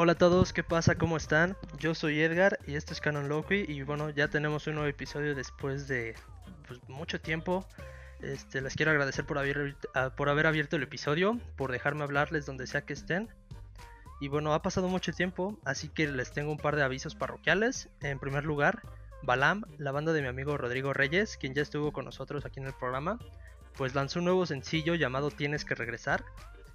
Hola 0.00 0.12
a 0.12 0.14
todos, 0.14 0.52
¿qué 0.52 0.62
pasa? 0.62 0.94
¿Cómo 0.94 1.16
están? 1.16 1.56
Yo 1.80 1.92
soy 1.92 2.20
Edgar 2.20 2.60
y 2.68 2.76
esto 2.76 2.92
es 2.92 3.00
Canon 3.00 3.28
Loki 3.28 3.64
y 3.66 3.82
bueno, 3.82 4.10
ya 4.10 4.28
tenemos 4.28 4.68
un 4.68 4.74
nuevo 4.74 4.88
episodio 4.88 5.34
después 5.34 5.88
de 5.88 6.14
pues, 6.68 6.78
mucho 6.88 7.20
tiempo. 7.20 7.66
Este, 8.20 8.60
les 8.60 8.76
quiero 8.76 8.92
agradecer 8.92 9.26
por 9.26 9.38
haber, 9.38 9.74
ah, 9.96 10.10
por 10.16 10.28
haber 10.28 10.46
abierto 10.46 10.76
el 10.76 10.84
episodio, 10.84 11.40
por 11.56 11.72
dejarme 11.72 12.04
hablarles 12.04 12.46
donde 12.46 12.68
sea 12.68 12.82
que 12.82 12.92
estén. 12.92 13.28
Y 14.20 14.28
bueno, 14.28 14.54
ha 14.54 14.62
pasado 14.62 14.86
mucho 14.86 15.12
tiempo, 15.12 15.58
así 15.64 15.88
que 15.88 16.06
les 16.06 16.30
tengo 16.30 16.52
un 16.52 16.58
par 16.58 16.76
de 16.76 16.84
avisos 16.84 17.16
parroquiales. 17.16 17.88
En 18.00 18.20
primer 18.20 18.44
lugar, 18.44 18.82
Balam, 19.24 19.64
la 19.78 19.90
banda 19.90 20.12
de 20.12 20.22
mi 20.22 20.28
amigo 20.28 20.56
Rodrigo 20.56 20.92
Reyes, 20.92 21.36
quien 21.36 21.54
ya 21.54 21.62
estuvo 21.62 21.90
con 21.90 22.04
nosotros 22.04 22.44
aquí 22.44 22.60
en 22.60 22.66
el 22.66 22.74
programa, 22.74 23.18
pues 23.76 23.96
lanzó 23.96 24.20
un 24.20 24.26
nuevo 24.26 24.46
sencillo 24.46 24.94
llamado 24.94 25.32
Tienes 25.32 25.64
que 25.64 25.74
regresar. 25.74 26.24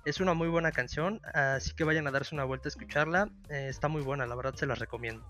Es 0.06 0.20
una 0.20 0.34
muy 0.34 0.50
buena 0.50 0.74
canción, 0.74 1.21
así 1.34 1.74
que 1.74 1.86
vayan 1.86 2.06
a 2.07 2.11
darse 2.11 2.36
una 2.36 2.44
vuelta 2.44 2.68
a 2.68 2.71
escucharla. 2.71 3.30
Eh, 3.50 3.68
está 3.70 3.88
muy 3.88 4.02
buena, 4.02 4.25
la 4.28 4.36
verdad 4.36 4.54
se 4.54 4.66
la 4.66 4.75
recomiendo. 4.75 5.25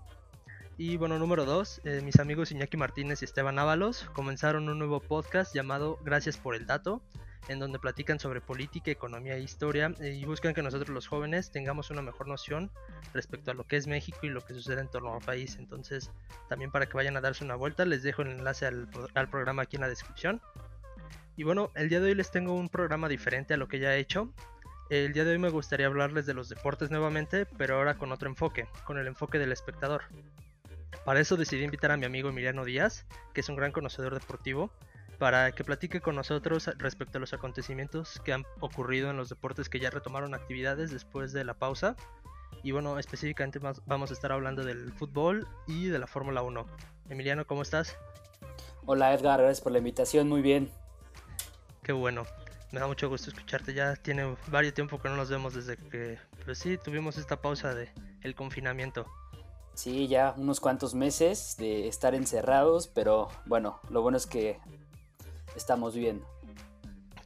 Y 0.76 0.96
bueno, 0.96 1.16
número 1.20 1.44
2, 1.44 1.82
eh, 1.84 2.00
mis 2.02 2.18
amigos 2.18 2.50
Iñaki 2.50 2.76
Martínez 2.76 3.22
y 3.22 3.24
Esteban 3.24 3.60
Ábalos 3.60 4.10
comenzaron 4.14 4.68
un 4.68 4.76
nuevo 4.80 4.98
podcast 4.98 5.54
llamado 5.54 6.00
Gracias 6.02 6.36
por 6.36 6.56
el 6.56 6.66
Dato, 6.66 7.00
en 7.46 7.60
donde 7.60 7.78
platican 7.78 8.18
sobre 8.18 8.40
política, 8.40 8.90
economía 8.90 9.36
e 9.36 9.42
historia 9.42 9.94
eh, 10.00 10.10
y 10.10 10.24
buscan 10.24 10.54
que 10.54 10.62
nosotros 10.62 10.88
los 10.88 11.06
jóvenes 11.06 11.52
tengamos 11.52 11.90
una 11.92 12.02
mejor 12.02 12.26
noción 12.26 12.72
respecto 13.12 13.52
a 13.52 13.54
lo 13.54 13.68
que 13.68 13.76
es 13.76 13.86
México 13.86 14.18
y 14.22 14.28
lo 14.28 14.44
que 14.44 14.54
sucede 14.54 14.80
en 14.80 14.88
torno 14.88 15.14
al 15.14 15.20
país. 15.20 15.54
Entonces, 15.60 16.10
también 16.48 16.72
para 16.72 16.86
que 16.86 16.96
vayan 16.96 17.16
a 17.16 17.20
darse 17.20 17.44
una 17.44 17.54
vuelta, 17.54 17.84
les 17.84 18.02
dejo 18.02 18.22
el 18.22 18.30
enlace 18.30 18.66
al, 18.66 18.88
al 19.14 19.30
programa 19.30 19.62
aquí 19.62 19.76
en 19.76 19.82
la 19.82 19.88
descripción. 19.88 20.42
Y 21.36 21.44
bueno, 21.44 21.70
el 21.76 21.88
día 21.88 22.00
de 22.00 22.06
hoy 22.06 22.14
les 22.16 22.32
tengo 22.32 22.54
un 22.54 22.68
programa 22.68 23.08
diferente 23.08 23.54
a 23.54 23.56
lo 23.56 23.68
que 23.68 23.78
ya 23.78 23.94
he 23.94 24.00
hecho. 24.00 24.32
El 24.90 25.14
día 25.14 25.24
de 25.24 25.32
hoy 25.32 25.38
me 25.38 25.48
gustaría 25.48 25.86
hablarles 25.86 26.26
de 26.26 26.34
los 26.34 26.50
deportes 26.50 26.90
nuevamente, 26.90 27.46
pero 27.46 27.76
ahora 27.76 27.96
con 27.96 28.12
otro 28.12 28.28
enfoque, 28.28 28.68
con 28.84 28.98
el 28.98 29.06
enfoque 29.06 29.38
del 29.38 29.50
espectador. 29.50 30.02
Para 31.06 31.20
eso 31.20 31.36
decidí 31.36 31.64
invitar 31.64 31.90
a 31.90 31.96
mi 31.96 32.04
amigo 32.04 32.28
Emiliano 32.28 32.66
Díaz, 32.66 33.06
que 33.32 33.40
es 33.40 33.48
un 33.48 33.56
gran 33.56 33.72
conocedor 33.72 34.12
deportivo, 34.12 34.70
para 35.18 35.52
que 35.52 35.64
platique 35.64 36.02
con 36.02 36.16
nosotros 36.16 36.70
respecto 36.76 37.16
a 37.16 37.20
los 37.20 37.32
acontecimientos 37.32 38.20
que 38.24 38.34
han 38.34 38.44
ocurrido 38.60 39.10
en 39.10 39.16
los 39.16 39.30
deportes 39.30 39.70
que 39.70 39.80
ya 39.80 39.88
retomaron 39.88 40.34
actividades 40.34 40.90
después 40.90 41.32
de 41.32 41.44
la 41.44 41.54
pausa. 41.54 41.96
Y 42.62 42.72
bueno, 42.72 42.98
específicamente 42.98 43.60
vamos 43.86 44.10
a 44.10 44.14
estar 44.14 44.32
hablando 44.32 44.64
del 44.64 44.92
fútbol 44.92 45.48
y 45.66 45.86
de 45.86 45.98
la 45.98 46.06
Fórmula 46.06 46.42
1. 46.42 46.66
Emiliano, 47.08 47.46
¿cómo 47.46 47.62
estás? 47.62 47.96
Hola 48.84 49.14
Edgar, 49.14 49.40
gracias 49.40 49.62
por 49.62 49.72
la 49.72 49.78
invitación, 49.78 50.28
muy 50.28 50.42
bien. 50.42 50.70
Qué 51.82 51.92
bueno, 51.92 52.24
me 52.74 52.80
da 52.80 52.88
mucho 52.88 53.08
gusto 53.08 53.30
escucharte. 53.30 53.72
Ya 53.72 53.94
tiene 53.94 54.36
varios 54.48 54.74
tiempo 54.74 55.00
que 55.00 55.08
no 55.08 55.16
nos 55.16 55.30
vemos 55.30 55.54
desde 55.54 55.76
que, 55.76 56.18
pues 56.44 56.58
sí, 56.58 56.76
tuvimos 56.76 57.16
esta 57.16 57.40
pausa 57.40 57.72
de 57.72 57.88
el 58.22 58.34
confinamiento. 58.34 59.06
Sí, 59.74 60.08
ya 60.08 60.34
unos 60.36 60.60
cuantos 60.60 60.94
meses 60.94 61.56
de 61.56 61.86
estar 61.88 62.14
encerrados, 62.14 62.88
pero 62.88 63.28
bueno, 63.46 63.80
lo 63.90 64.02
bueno 64.02 64.18
es 64.18 64.26
que 64.26 64.58
estamos 65.56 65.94
bien. 65.94 66.22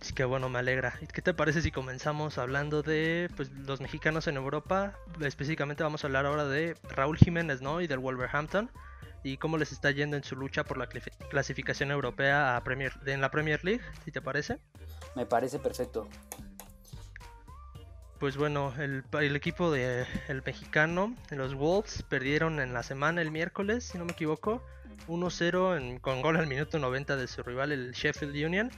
Sí, 0.00 0.12
que 0.12 0.24
bueno, 0.24 0.48
me 0.50 0.58
alegra. 0.58 0.94
¿Y 1.00 1.06
qué 1.06 1.22
te 1.22 1.34
parece 1.34 1.62
si 1.62 1.72
comenzamos 1.72 2.38
hablando 2.38 2.82
de 2.82 3.30
pues, 3.34 3.50
los 3.50 3.80
mexicanos 3.80 4.28
en 4.28 4.36
Europa? 4.36 4.94
Específicamente 5.20 5.82
vamos 5.82 6.04
a 6.04 6.06
hablar 6.08 6.26
ahora 6.26 6.44
de 6.44 6.76
Raúl 6.90 7.16
Jiménez, 7.16 7.62
¿no? 7.62 7.80
Y 7.80 7.86
del 7.86 7.98
Wolverhampton. 7.98 8.70
Y 9.24 9.38
cómo 9.38 9.56
les 9.56 9.72
está 9.72 9.90
yendo 9.90 10.16
en 10.16 10.24
su 10.24 10.36
lucha 10.36 10.62
por 10.62 10.78
la 10.78 10.86
clasificación 10.86 11.90
europea 11.90 12.56
a 12.56 12.62
Premier, 12.62 12.92
en 13.06 13.20
la 13.20 13.30
Premier 13.30 13.64
League, 13.64 13.82
si 14.04 14.12
te 14.12 14.22
parece. 14.22 14.58
Me 15.18 15.26
parece 15.26 15.58
perfecto 15.58 16.06
pues 18.18 18.36
bueno, 18.36 18.72
el, 18.78 19.36
equipo 19.36 19.70
de 19.70 20.06
el 20.28 20.42
mexicano, 20.42 21.14
los 21.30 21.54
Wolves, 21.54 22.02
perdieron 22.02 22.58
en 22.60 22.74
la 22.74 22.82
semana 22.82 23.22
el 23.22 23.30
miércoles, 23.30 23.84
si 23.84 23.98
no 23.98 24.04
me 24.04 24.12
equivoco, 24.12 24.60
1-0 25.06 26.00
con 26.00 26.20
gol 26.20 26.36
al 26.36 26.48
minuto 26.48 26.78
90 26.78 27.16
de 27.16 27.28
su 27.28 27.42
rival, 27.42 27.70
el 27.70 27.92
Sheffield 27.92 28.34
Union. 28.34 28.70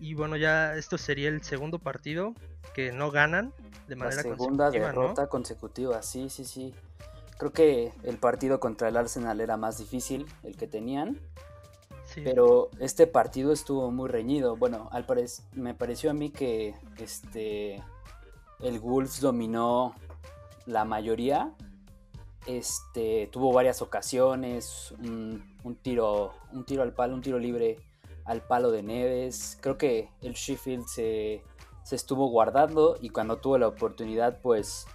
Y 0.00 0.14
bueno, 0.14 0.36
ya 0.36 0.74
esto 0.74 0.98
sería 0.98 1.28
el 1.28 1.42
segundo 1.42 1.78
partido 1.78 2.34
que 2.74 2.92
no 2.92 3.10
ganan 3.10 3.54
de 3.88 3.96
manera 3.96 4.16
la 4.16 4.22
segunda 4.22 4.70
derrota 4.70 5.28
consecutiva, 5.28 6.02
sí, 6.02 6.28
sí, 6.28 6.44
sí. 6.44 6.74
Creo 7.38 7.52
que 7.52 7.92
el 8.02 8.18
partido 8.18 8.60
contra 8.60 8.88
el 8.88 8.96
Arsenal 8.96 9.40
era 9.40 9.56
más 9.56 9.78
difícil, 9.78 10.26
el 10.42 10.56
que 10.56 10.66
tenían. 10.66 11.18
Pero 12.22 12.70
este 12.78 13.06
partido 13.06 13.52
estuvo 13.52 13.90
muy 13.90 14.08
reñido. 14.08 14.56
Bueno, 14.56 14.88
al 14.92 15.06
me 15.54 15.74
pareció 15.74 16.10
a 16.10 16.14
mí 16.14 16.30
que 16.30 16.74
este 16.98 17.82
el 18.60 18.78
Wolves 18.78 19.20
dominó 19.20 19.94
la 20.66 20.84
mayoría. 20.84 21.52
Este, 22.46 23.28
tuvo 23.32 23.52
varias 23.52 23.80
ocasiones, 23.80 24.92
un, 24.98 25.76
tiro, 25.82 26.32
un 26.52 26.64
tiro 26.64 26.82
al 26.82 26.92
palo, 26.92 27.14
un 27.14 27.22
tiro 27.22 27.38
libre 27.38 27.78
al 28.24 28.42
palo 28.42 28.70
de 28.70 28.82
Neves. 28.82 29.58
Creo 29.60 29.78
que 29.78 30.10
el 30.20 30.34
Sheffield 30.34 30.86
se, 30.86 31.42
se 31.84 31.96
estuvo 31.96 32.28
guardando 32.28 32.96
y 33.00 33.10
cuando 33.10 33.38
tuvo 33.38 33.58
la 33.58 33.68
oportunidad, 33.68 34.40
pues 34.40 34.86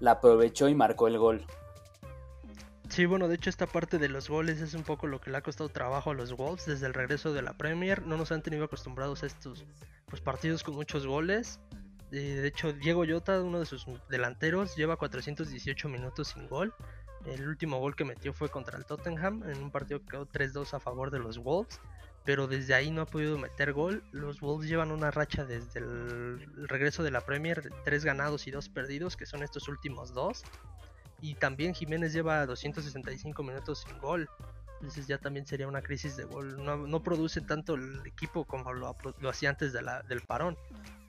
la 0.00 0.12
aprovechó 0.12 0.68
y 0.68 0.74
marcó 0.74 1.08
el 1.08 1.18
gol. 1.18 1.44
Sí, 2.88 3.04
bueno, 3.06 3.28
de 3.28 3.36
hecho 3.36 3.50
esta 3.50 3.66
parte 3.66 3.98
de 3.98 4.08
los 4.08 4.28
goles 4.28 4.60
es 4.60 4.74
un 4.74 4.82
poco 4.82 5.06
lo 5.06 5.20
que 5.20 5.30
le 5.30 5.36
ha 5.36 5.42
costado 5.42 5.68
trabajo 5.68 6.10
a 6.10 6.14
los 6.14 6.32
Wolves 6.32 6.66
desde 6.66 6.86
el 6.86 6.94
regreso 6.94 7.32
de 7.32 7.42
la 7.42 7.52
Premier. 7.52 8.04
No 8.04 8.16
nos 8.16 8.32
han 8.32 8.42
tenido 8.42 8.64
acostumbrados 8.64 9.22
a 9.22 9.26
estos 9.26 9.64
pues, 10.06 10.20
partidos 10.22 10.64
con 10.64 10.74
muchos 10.74 11.06
goles. 11.06 11.60
De 12.10 12.46
hecho, 12.46 12.72
Diego 12.72 13.04
Llota, 13.04 13.42
uno 13.42 13.60
de 13.60 13.66
sus 13.66 13.86
delanteros, 14.08 14.74
lleva 14.74 14.96
418 14.96 15.88
minutos 15.88 16.28
sin 16.28 16.48
gol. 16.48 16.74
El 17.26 17.46
último 17.46 17.78
gol 17.78 17.94
que 17.94 18.04
metió 18.04 18.32
fue 18.32 18.48
contra 18.48 18.78
el 18.78 18.86
Tottenham 18.86 19.42
en 19.44 19.62
un 19.62 19.70
partido 19.70 20.00
que 20.00 20.06
quedó 20.06 20.26
3-2 20.26 20.72
a 20.72 20.80
favor 20.80 21.10
de 21.10 21.18
los 21.18 21.38
Wolves. 21.38 21.80
Pero 22.24 22.46
desde 22.46 22.74
ahí 22.74 22.90
no 22.90 23.02
ha 23.02 23.06
podido 23.06 23.38
meter 23.38 23.74
gol. 23.74 24.02
Los 24.12 24.40
Wolves 24.40 24.68
llevan 24.68 24.90
una 24.90 25.10
racha 25.10 25.44
desde 25.44 25.80
el 25.80 26.68
regreso 26.68 27.02
de 27.02 27.10
la 27.10 27.20
Premier 27.20 27.62
de 27.62 27.70
3 27.84 28.04
ganados 28.04 28.46
y 28.46 28.50
2 28.50 28.70
perdidos, 28.70 29.16
que 29.16 29.26
son 29.26 29.42
estos 29.42 29.68
últimos 29.68 30.12
dos. 30.14 30.42
Y 31.20 31.34
también 31.34 31.74
Jiménez 31.74 32.12
lleva 32.12 32.46
265 32.46 33.42
minutos 33.42 33.84
sin 33.86 33.98
gol. 33.98 34.28
Entonces 34.80 35.08
ya 35.08 35.18
también 35.18 35.44
sería 35.46 35.66
una 35.66 35.82
crisis 35.82 36.16
de 36.16 36.24
gol. 36.24 36.64
No, 36.64 37.02
produce 37.02 37.40
tanto 37.40 37.74
el 37.74 38.06
equipo 38.06 38.44
como 38.44 38.72
lo, 38.72 38.96
hacía 39.28 39.50
antes 39.50 39.72
del 39.72 40.20
parón. 40.26 40.56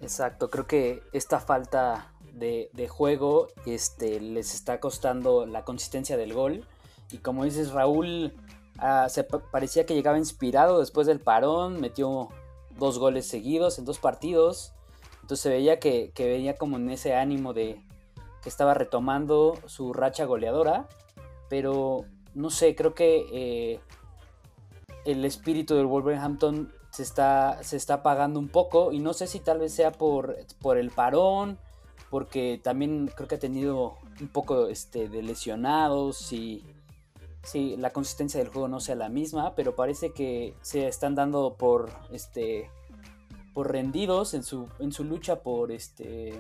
Exacto, 0.02 0.50
creo 0.50 0.66
que 0.66 1.04
esta 1.14 1.40
falta 1.40 2.14
de, 2.34 2.88
juego 2.90 3.48
este, 3.66 4.20
les 4.20 4.56
está 4.56 4.80
costando 4.80 5.46
la 5.46 5.64
consistencia 5.64 6.18
del 6.18 6.34
gol. 6.34 6.66
Y 7.12 7.20
como 7.20 7.46
dices, 7.46 7.72
Raúl 7.72 8.34
ah, 8.80 9.08
se 9.10 9.24
parecía 9.24 9.86
que 9.86 9.94
llegaba 9.94 10.18
inspirado 10.18 10.80
después 10.80 11.06
del 11.06 11.20
parón, 11.20 11.80
metió 11.80 12.30
dos 12.78 12.98
goles 12.98 13.28
seguidos 13.28 13.78
en 13.78 13.86
dos 13.86 14.00
partidos. 14.00 14.74
Entonces 15.22 15.42
se 15.42 15.50
veía 15.50 15.80
que, 15.80 16.12
que 16.16 16.28
venía 16.28 16.56
como 16.56 16.78
en 16.78 16.90
ese 16.90 17.14
ánimo 17.14 17.54
de 17.54 17.84
que 18.42 18.50
estaba 18.50 18.74
retomando 18.74 19.56
su 19.66 19.94
racha 19.94 20.26
goleadora. 20.26 20.88
Pero 21.50 22.06
no 22.36 22.50
sé, 22.50 22.76
creo 22.76 22.94
que 22.94 23.26
eh, 23.32 23.80
el 25.06 25.26
espíritu 25.26 25.76
del 25.76 25.86
Wolverhampton 25.86 26.72
se 26.92 27.04
está, 27.04 27.64
se 27.64 27.78
está 27.78 27.96
apagando 27.96 28.40
un 28.40 28.50
poco 28.50 28.92
y 28.92 29.00
no 29.00 29.14
sé 29.14 29.28
si 29.28 29.40
tal 29.40 29.60
vez 29.60 29.74
sea 29.74 29.92
por, 29.92 30.38
por 30.62 30.78
el 30.78 30.92
parón, 30.92 31.58
porque 32.10 32.60
también 32.64 33.12
creo 33.16 33.28
que 33.28 33.36
ha 33.36 33.40
tenido 33.40 33.98
un 34.20 34.28
poco 34.28 34.68
este, 34.68 35.08
de 35.10 35.22
lesionados 35.22 36.32
y 36.34 36.66
sí, 37.44 37.76
la 37.78 37.92
consistencia 37.92 38.40
del 38.40 38.50
juego 38.50 38.68
no 38.68 38.80
sea 38.80 38.96
la 38.96 39.10
misma, 39.10 39.56
pero 39.56 39.76
parece 39.76 40.12
que 40.12 40.56
se 40.62 40.88
están 40.88 41.16
dando 41.16 41.56
por 41.56 41.90
este 42.12 42.70
por 43.54 43.72
rendidos 43.72 44.36
en 44.36 44.44
su, 44.44 44.68
en 44.80 44.92
su 44.92 45.04
lucha 45.04 45.42
por 45.42 45.72
este 45.72 46.40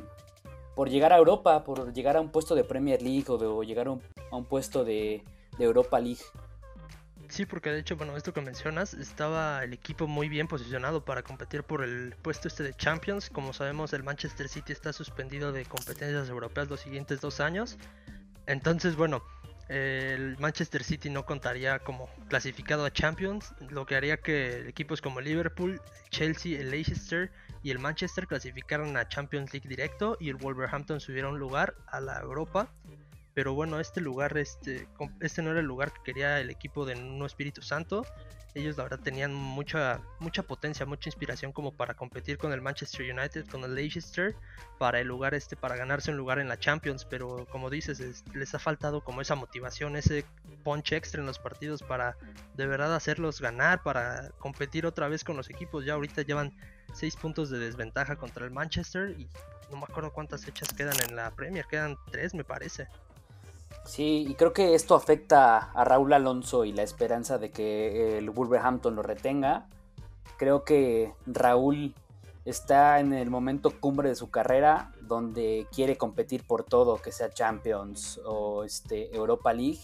por 0.75 0.89
llegar 0.89 1.13
a 1.13 1.18
Europa, 1.18 1.63
por 1.63 1.94
llegar 1.94 2.18
a 2.18 2.21
un 2.21 2.30
puesto 2.30 2.56
de 2.56 2.63
Premier 2.63 3.01
League 3.01 3.25
o, 3.27 3.38
de, 3.38 3.66
llegar 3.66 3.88
a 3.88 3.92
un, 3.92 4.45
puesto 4.45 4.83
de, 4.83 5.24
de 5.57 5.66
Europa 5.66 6.00
League. 6.00 6.21
Sí, 7.30 7.45
porque 7.45 7.69
de 7.69 7.80
hecho, 7.80 7.95
bueno, 7.95 8.18
esto 8.18 8.33
que 8.33 8.42
mencionas, 8.42 8.95
estaba 8.95 9.63
el 9.63 9.74
equipo 9.74 10.07
muy 10.07 10.30
bien 10.30 10.48
posicionado 10.48 11.06
para 11.06 11.21
competir 11.21 11.63
por 11.63 11.83
el 11.83 12.16
puesto 12.24 12.48
este 12.48 12.63
de 12.63 12.74
Champions. 12.74 13.30
Como 13.30 13.54
sabemos, 13.54 13.94
el 13.94 14.04
Manchester 14.04 14.50
City 14.50 14.71
está 14.71 14.94
suspendido 14.94 15.51
de 15.51 15.66
competencias 15.66 16.27
europeas 16.27 16.69
los 16.69 16.80
siguientes 16.80 17.22
dos 17.22 17.39
años. 17.39 17.77
Entonces, 18.48 18.95
bueno, 18.95 19.22
el 19.69 20.36
Manchester 20.39 20.83
City 20.83 21.12
no 21.12 21.24
contaría 21.24 21.77
como 21.77 22.10
clasificado 22.27 22.83
a 22.83 22.92
Champions, 22.92 23.54
lo 23.69 23.86
que 23.86 23.95
haría 23.95 24.18
que 24.18 24.68
equipos 24.68 25.00
como 25.00 25.22
Liverpool, 25.22 25.80
Chelsea, 26.10 26.60
el 26.60 26.72
Leicester 26.72 27.31
y 27.64 27.72
el 27.72 27.80
Manchester 27.80 28.28
clasificaran 28.28 28.96
a 28.98 29.08
Champions 29.08 29.54
League 29.54 29.68
directo 29.68 30.18
y 30.20 30.30
el 30.30 30.36
Wolverhampton 30.36 31.00
subiera 31.00 31.30
un 31.30 31.40
lugar 31.40 31.76
a 31.88 32.00
la 32.00 32.20
Europa 32.20 32.72
pero 33.40 33.54
bueno, 33.54 33.80
este 33.80 34.02
lugar, 34.02 34.38
este, 34.38 34.86
este 35.22 35.42
no 35.42 35.52
era 35.52 35.62
el 35.62 35.66
lugar 35.66 35.94
que 35.94 36.04
quería 36.04 36.42
el 36.42 36.50
equipo 36.50 36.86
de 36.86 36.96
Nuevo 36.96 37.26
Espíritu 37.26 37.62
Santo. 37.62 38.06
Ellos 38.54 38.76
la 38.76 38.84
verdad 38.84 39.00
tenían 39.00 39.34
mucha, 39.34 40.02
mucha 40.20 40.44
potencia, 40.44 40.86
mucha 40.86 41.08
inspiración 41.08 41.54
como 41.54 41.72
para 41.72 41.94
competir 41.94 42.38
con 42.38 42.52
el 42.52 42.62
Manchester 42.62 43.10
United, 43.10 43.48
con 43.48 43.64
el 43.64 43.76
Leicester, 43.76 44.36
para 44.78 45.00
el 45.00 45.08
lugar 45.08 45.36
este, 45.36 45.56
para 45.56 45.78
ganarse 45.78 46.12
un 46.12 46.18
lugar 46.18 46.40
en 46.40 46.50
la 46.50 46.60
Champions. 46.60 47.06
Pero 47.06 47.46
como 47.50 47.70
dices, 47.70 48.26
les 48.34 48.56
ha 48.56 48.60
faltado 48.60 49.06
como 49.06 49.22
esa 49.22 49.36
motivación, 49.36 49.96
ese 49.96 50.26
punch 50.66 50.92
extra 50.92 51.22
en 51.22 51.26
los 51.26 51.40
partidos 51.40 51.82
para 51.82 52.18
de 52.56 52.68
verdad 52.68 52.94
hacerlos 52.94 53.40
ganar, 53.40 53.84
para 53.84 54.32
competir 54.40 54.86
otra 54.86 55.08
vez 55.08 55.24
con 55.24 55.38
los 55.38 55.50
equipos. 55.50 55.86
Ya 55.86 55.94
ahorita 55.94 56.24
llevan 56.24 56.52
6 56.94 57.15
puntos 57.18 57.50
de 57.50 57.59
desventaja 57.59 58.15
contra 58.15 58.45
el 58.45 58.51
Manchester 58.51 59.15
y 59.19 59.30
no 59.71 59.77
me 59.77 59.83
acuerdo 59.83 60.12
cuántas 60.12 60.45
fechas 60.45 60.69
quedan 60.74 60.95
en 61.07 61.15
la 61.15 61.31
Premier, 61.31 61.65
quedan 61.65 61.97
3 62.12 62.33
me 62.33 62.44
parece. 62.44 62.88
Sí, 63.86 64.25
y 64.27 64.36
creo 64.36 64.53
que 64.53 64.75
esto 64.75 64.95
afecta 64.95 65.57
a 65.57 65.83
Raúl 65.83 66.13
Alonso 66.13 66.65
y 66.65 66.71
la 66.71 66.83
esperanza 66.83 67.38
de 67.38 67.51
que 67.51 68.18
el 68.18 68.30
Wolverhampton 68.30 68.95
lo 68.95 69.01
retenga. 69.01 69.68
Creo 70.38 70.63
que 70.63 71.13
Raúl 71.25 71.94
está 72.45 73.00
en 73.00 73.13
el 73.13 73.30
momento 73.30 73.80
cumbre 73.80 74.09
de 74.09 74.15
su 74.15 74.30
carrera 74.30 74.91
donde 75.01 75.68
quiere 75.74 75.97
competir 75.97 76.45
por 76.45 76.63
todo, 76.63 77.01
que 77.01 77.12
sea 77.12 77.31
Champions 77.31 78.19
o 78.25 78.63
este, 78.63 79.15
Europa 79.15 79.53
League. 79.53 79.80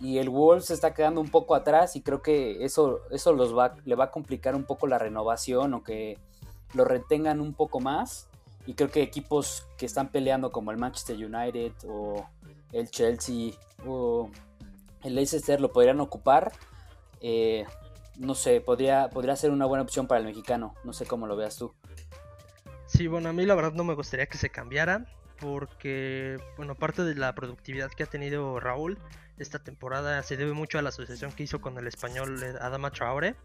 Y 0.00 0.18
el 0.18 0.28
Wolves 0.28 0.70
está 0.70 0.94
quedando 0.94 1.20
un 1.20 1.28
poco 1.28 1.54
atrás 1.54 1.96
y 1.96 2.02
creo 2.02 2.22
que 2.22 2.64
eso, 2.64 3.00
eso 3.10 3.32
los 3.32 3.56
va, 3.56 3.74
le 3.84 3.94
va 3.96 4.04
a 4.04 4.10
complicar 4.10 4.54
un 4.54 4.64
poco 4.64 4.86
la 4.86 4.98
renovación 4.98 5.74
o 5.74 5.82
que 5.82 6.18
lo 6.74 6.84
retengan 6.84 7.40
un 7.40 7.52
poco 7.54 7.80
más. 7.80 8.28
Y 8.66 8.74
creo 8.74 8.90
que 8.90 9.02
equipos 9.02 9.66
que 9.76 9.86
están 9.86 10.08
peleando 10.08 10.52
como 10.52 10.70
el 10.70 10.76
Manchester 10.76 11.16
United 11.16 11.72
o 11.88 12.26
el 12.72 12.90
Chelsea 12.90 13.52
o 13.86 14.30
el 15.02 15.14
Leicester 15.14 15.60
lo 15.60 15.72
podrían 15.72 16.00
ocupar. 16.00 16.52
Eh, 17.20 17.64
no 18.18 18.34
sé, 18.34 18.60
podría, 18.60 19.08
podría 19.10 19.36
ser 19.36 19.50
una 19.50 19.66
buena 19.66 19.82
opción 19.82 20.06
para 20.06 20.20
el 20.20 20.26
mexicano. 20.26 20.74
No 20.84 20.92
sé 20.92 21.06
cómo 21.06 21.26
lo 21.26 21.36
veas 21.36 21.56
tú. 21.56 21.74
Sí, 22.86 23.06
bueno, 23.06 23.28
a 23.28 23.32
mí 23.32 23.44
la 23.44 23.54
verdad 23.54 23.72
no 23.72 23.84
me 23.84 23.94
gustaría 23.94 24.26
que 24.26 24.38
se 24.38 24.50
cambiara. 24.50 25.06
Porque, 25.40 26.38
bueno, 26.56 26.74
parte 26.74 27.04
de 27.04 27.14
la 27.14 27.34
productividad 27.34 27.90
que 27.90 28.02
ha 28.02 28.06
tenido 28.06 28.58
Raúl 28.60 28.98
esta 29.38 29.58
temporada 29.60 30.22
se 30.22 30.36
debe 30.36 30.52
mucho 30.52 30.78
a 30.78 30.82
la 30.82 30.88
asociación 30.88 31.32
que 31.32 31.44
hizo 31.44 31.60
con 31.60 31.78
el 31.78 31.86
español 31.86 32.42
Adama 32.60 32.90
Traore. 32.90 33.36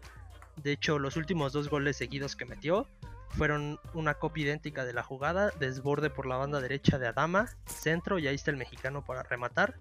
De 0.56 0.72
hecho, 0.72 0.98
los 0.98 1.16
últimos 1.16 1.52
dos 1.52 1.68
goles 1.68 1.96
seguidos 1.96 2.36
que 2.36 2.44
metió 2.44 2.88
fueron 3.30 3.78
una 3.94 4.14
copia 4.14 4.44
idéntica 4.44 4.84
de 4.84 4.92
la 4.92 5.02
jugada, 5.02 5.50
desborde 5.58 6.10
por 6.10 6.26
la 6.26 6.36
banda 6.36 6.60
derecha 6.60 6.98
de 6.98 7.08
Adama, 7.08 7.48
centro 7.66 8.18
y 8.18 8.28
ahí 8.28 8.34
está 8.34 8.50
el 8.50 8.56
mexicano 8.56 9.04
para 9.04 9.22
rematar. 9.22 9.74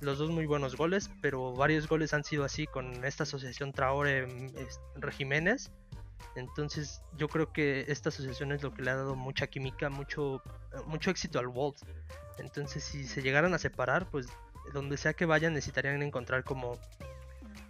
Los 0.00 0.18
dos 0.18 0.30
muy 0.30 0.46
buenos 0.46 0.76
goles, 0.76 1.10
pero 1.20 1.52
varios 1.52 1.86
goles 1.86 2.14
han 2.14 2.24
sido 2.24 2.44
así 2.44 2.66
con 2.66 3.04
esta 3.04 3.24
asociación 3.24 3.72
Traore 3.72 4.26
mm. 4.26 5.00
Entonces 6.36 7.02
yo 7.16 7.28
creo 7.28 7.52
que 7.52 7.84
esta 7.88 8.08
asociación 8.08 8.52
es 8.52 8.62
lo 8.62 8.72
que 8.72 8.82
le 8.82 8.90
ha 8.90 8.96
dado 8.96 9.16
mucha 9.16 9.46
química, 9.46 9.90
mucho, 9.90 10.42
mucho 10.86 11.10
éxito 11.10 11.38
al 11.38 11.48
Wolves. 11.48 11.82
Entonces 12.38 12.84
si 12.84 13.04
se 13.04 13.22
llegaran 13.22 13.54
a 13.54 13.58
separar, 13.58 14.08
pues 14.10 14.28
donde 14.72 14.96
sea 14.96 15.14
que 15.14 15.26
vayan 15.26 15.54
necesitarían 15.54 16.02
encontrar 16.02 16.44
como 16.44 16.78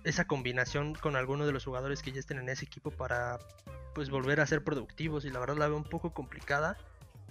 esa 0.04 0.26
combinación 0.26 0.94
con 0.94 1.16
alguno 1.16 1.46
de 1.46 1.52
los 1.52 1.64
jugadores 1.64 2.02
que 2.02 2.12
ya 2.12 2.20
estén 2.20 2.38
en 2.38 2.48
ese 2.48 2.64
equipo 2.64 2.90
para 2.90 3.38
pues 3.94 4.10
volver 4.10 4.40
a 4.40 4.46
ser 4.46 4.62
productivos 4.62 5.24
y 5.24 5.30
la 5.30 5.40
verdad 5.40 5.56
la 5.56 5.68
veo 5.68 5.76
un 5.76 5.84
poco 5.84 6.12
complicada 6.12 6.76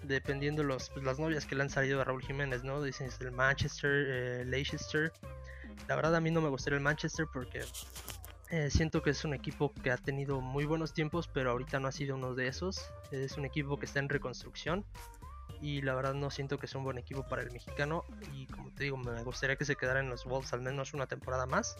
dependiendo 0.04 0.64
los 0.64 0.90
pues, 0.90 1.04
las 1.04 1.20
novias 1.20 1.46
que 1.46 1.56
le 1.56 1.64
han 1.64 1.70
salido 1.70 2.02
a 2.02 2.04
Raúl 2.04 2.24
Jiménez, 2.24 2.64
¿no? 2.64 2.82
Dicen 2.82 3.10
el 3.20 3.32
Manchester, 3.32 4.06
eh, 4.08 4.46
Leicester. 4.46 5.12
La 5.88 5.96
verdad 5.96 6.16
a 6.16 6.22
mí 6.22 6.32
no 6.32 6.42
me 6.42 6.50
gustaría 6.50 6.78
el 6.78 6.84
Manchester 6.84 7.26
porque 7.32 7.62
eh, 8.52 8.70
siento 8.70 9.02
que 9.02 9.12
es 9.12 9.24
un 9.26 9.34
equipo 9.34 9.74
que 9.74 9.92
ha 9.92 9.98
tenido 9.98 10.42
muy 10.42 10.66
buenos 10.66 10.94
tiempos, 10.94 11.28
pero 11.28 11.52
ahorita 11.52 11.80
no 11.80 11.88
ha 11.88 11.92
sido 11.92 12.16
uno 12.16 12.34
de 12.34 12.48
esos. 12.48 12.92
Es 13.12 13.38
un 13.38 13.46
equipo 13.46 13.78
que 13.78 13.86
está 13.86 14.00
en 14.00 14.10
reconstrucción 14.10 14.86
y 15.62 15.82
la 15.82 15.94
verdad 15.94 16.14
no 16.14 16.30
siento 16.32 16.58
que 16.58 16.68
sea 16.68 16.80
un 16.80 16.86
buen 16.86 16.98
equipo 16.98 17.28
para 17.28 17.42
el 17.42 17.52
mexicano 17.52 18.06
y 18.34 18.46
como 18.48 18.72
te 18.72 18.86
digo 18.86 18.98
me 18.98 19.22
gustaría 19.24 19.56
que 19.56 19.66
se 19.66 19.76
quedara 19.76 20.00
en 20.00 20.10
los 20.10 20.24
Wolves 20.24 20.54
al 20.54 20.62
menos 20.62 20.94
una 20.94 21.06
temporada 21.06 21.46
más 21.48 21.76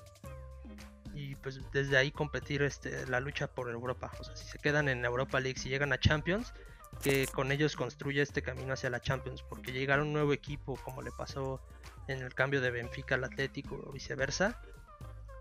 y 1.14 1.36
pues 1.36 1.62
desde 1.72 1.98
ahí 1.98 2.12
competir 2.12 2.62
este, 2.62 3.06
la 3.08 3.20
lucha 3.20 3.48
por 3.48 3.70
Europa. 3.70 4.12
O 4.20 4.24
sea, 4.24 4.36
si 4.36 4.46
se 4.46 4.58
quedan 4.60 4.90
en 4.90 5.04
Europa 5.04 5.40
League, 5.40 5.60
si 5.60 5.70
llegan 5.70 5.92
a 5.92 6.00
Champions, 6.00 6.54
que 7.02 7.28
con 7.28 7.52
ellos 7.52 7.76
construya 7.76 8.24
este 8.24 8.42
camino 8.42 8.74
hacia 8.74 8.90
la 8.90 9.02
Champions, 9.02 9.44
porque 9.44 9.72
llegar 9.72 10.00
a 10.00 10.02
un 10.04 10.14
nuevo 10.14 10.34
equipo 10.34 10.76
como 10.78 11.02
le 11.02 11.12
pasó 11.12 11.62
en 12.08 12.22
el 12.22 12.34
cambio 12.34 12.62
de 12.62 12.72
Benfica 12.72 13.16
al 13.16 13.24
Atlético 13.24 13.82
o 13.86 13.92
viceversa, 13.92 14.62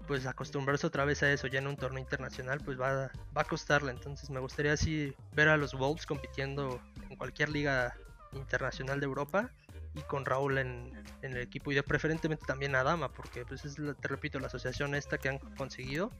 pues 0.08 0.26
acostumbrarse 0.26 0.86
otra 0.86 1.04
vez 1.04 1.22
a 1.22 1.30
eso 1.30 1.46
ya 1.46 1.58
en 1.58 1.66
un 1.66 1.76
torneo 1.76 2.00
internacional, 2.00 2.60
pues 2.64 2.80
va, 2.80 3.12
va 3.36 3.42
a 3.42 3.44
costarle. 3.44 3.92
Entonces 3.92 4.30
me 4.30 4.40
gustaría 4.40 4.72
así 4.72 5.14
ver 5.34 5.48
a 5.48 5.58
los 5.58 5.74
Wolves 5.74 6.06
compitiendo 6.06 6.80
en 7.10 7.16
cualquier 7.16 7.50
liga 7.50 7.94
internacional 8.32 9.00
de 9.00 9.06
Europa 9.06 9.50
y 9.94 10.00
con 10.00 10.24
Raúl 10.24 10.58
en, 10.58 10.92
el 11.22 11.36
equipo. 11.36 11.70
Y 11.70 11.74
de 11.74 11.82
preferentemente 11.82 12.46
también 12.46 12.74
a 12.74 12.82
Dama 12.82 13.10
porque 13.10 13.44
pues 13.44 13.64
es 13.66 13.76
te 13.76 14.08
repito 14.08 14.40
la 14.40 14.46
asociación 14.46 14.94
esta 14.94 15.18
que 15.18 15.28
han 15.28 15.38
conseguido 15.38 16.10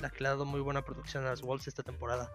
la 0.00 0.10
que 0.10 0.22
le 0.22 0.28
ha 0.28 0.30
dado 0.32 0.44
muy 0.44 0.60
buena 0.60 0.82
producción 0.82 1.24
a 1.24 1.30
las 1.30 1.42
Wolves 1.42 1.68
esta 1.68 1.82
temporada. 1.82 2.30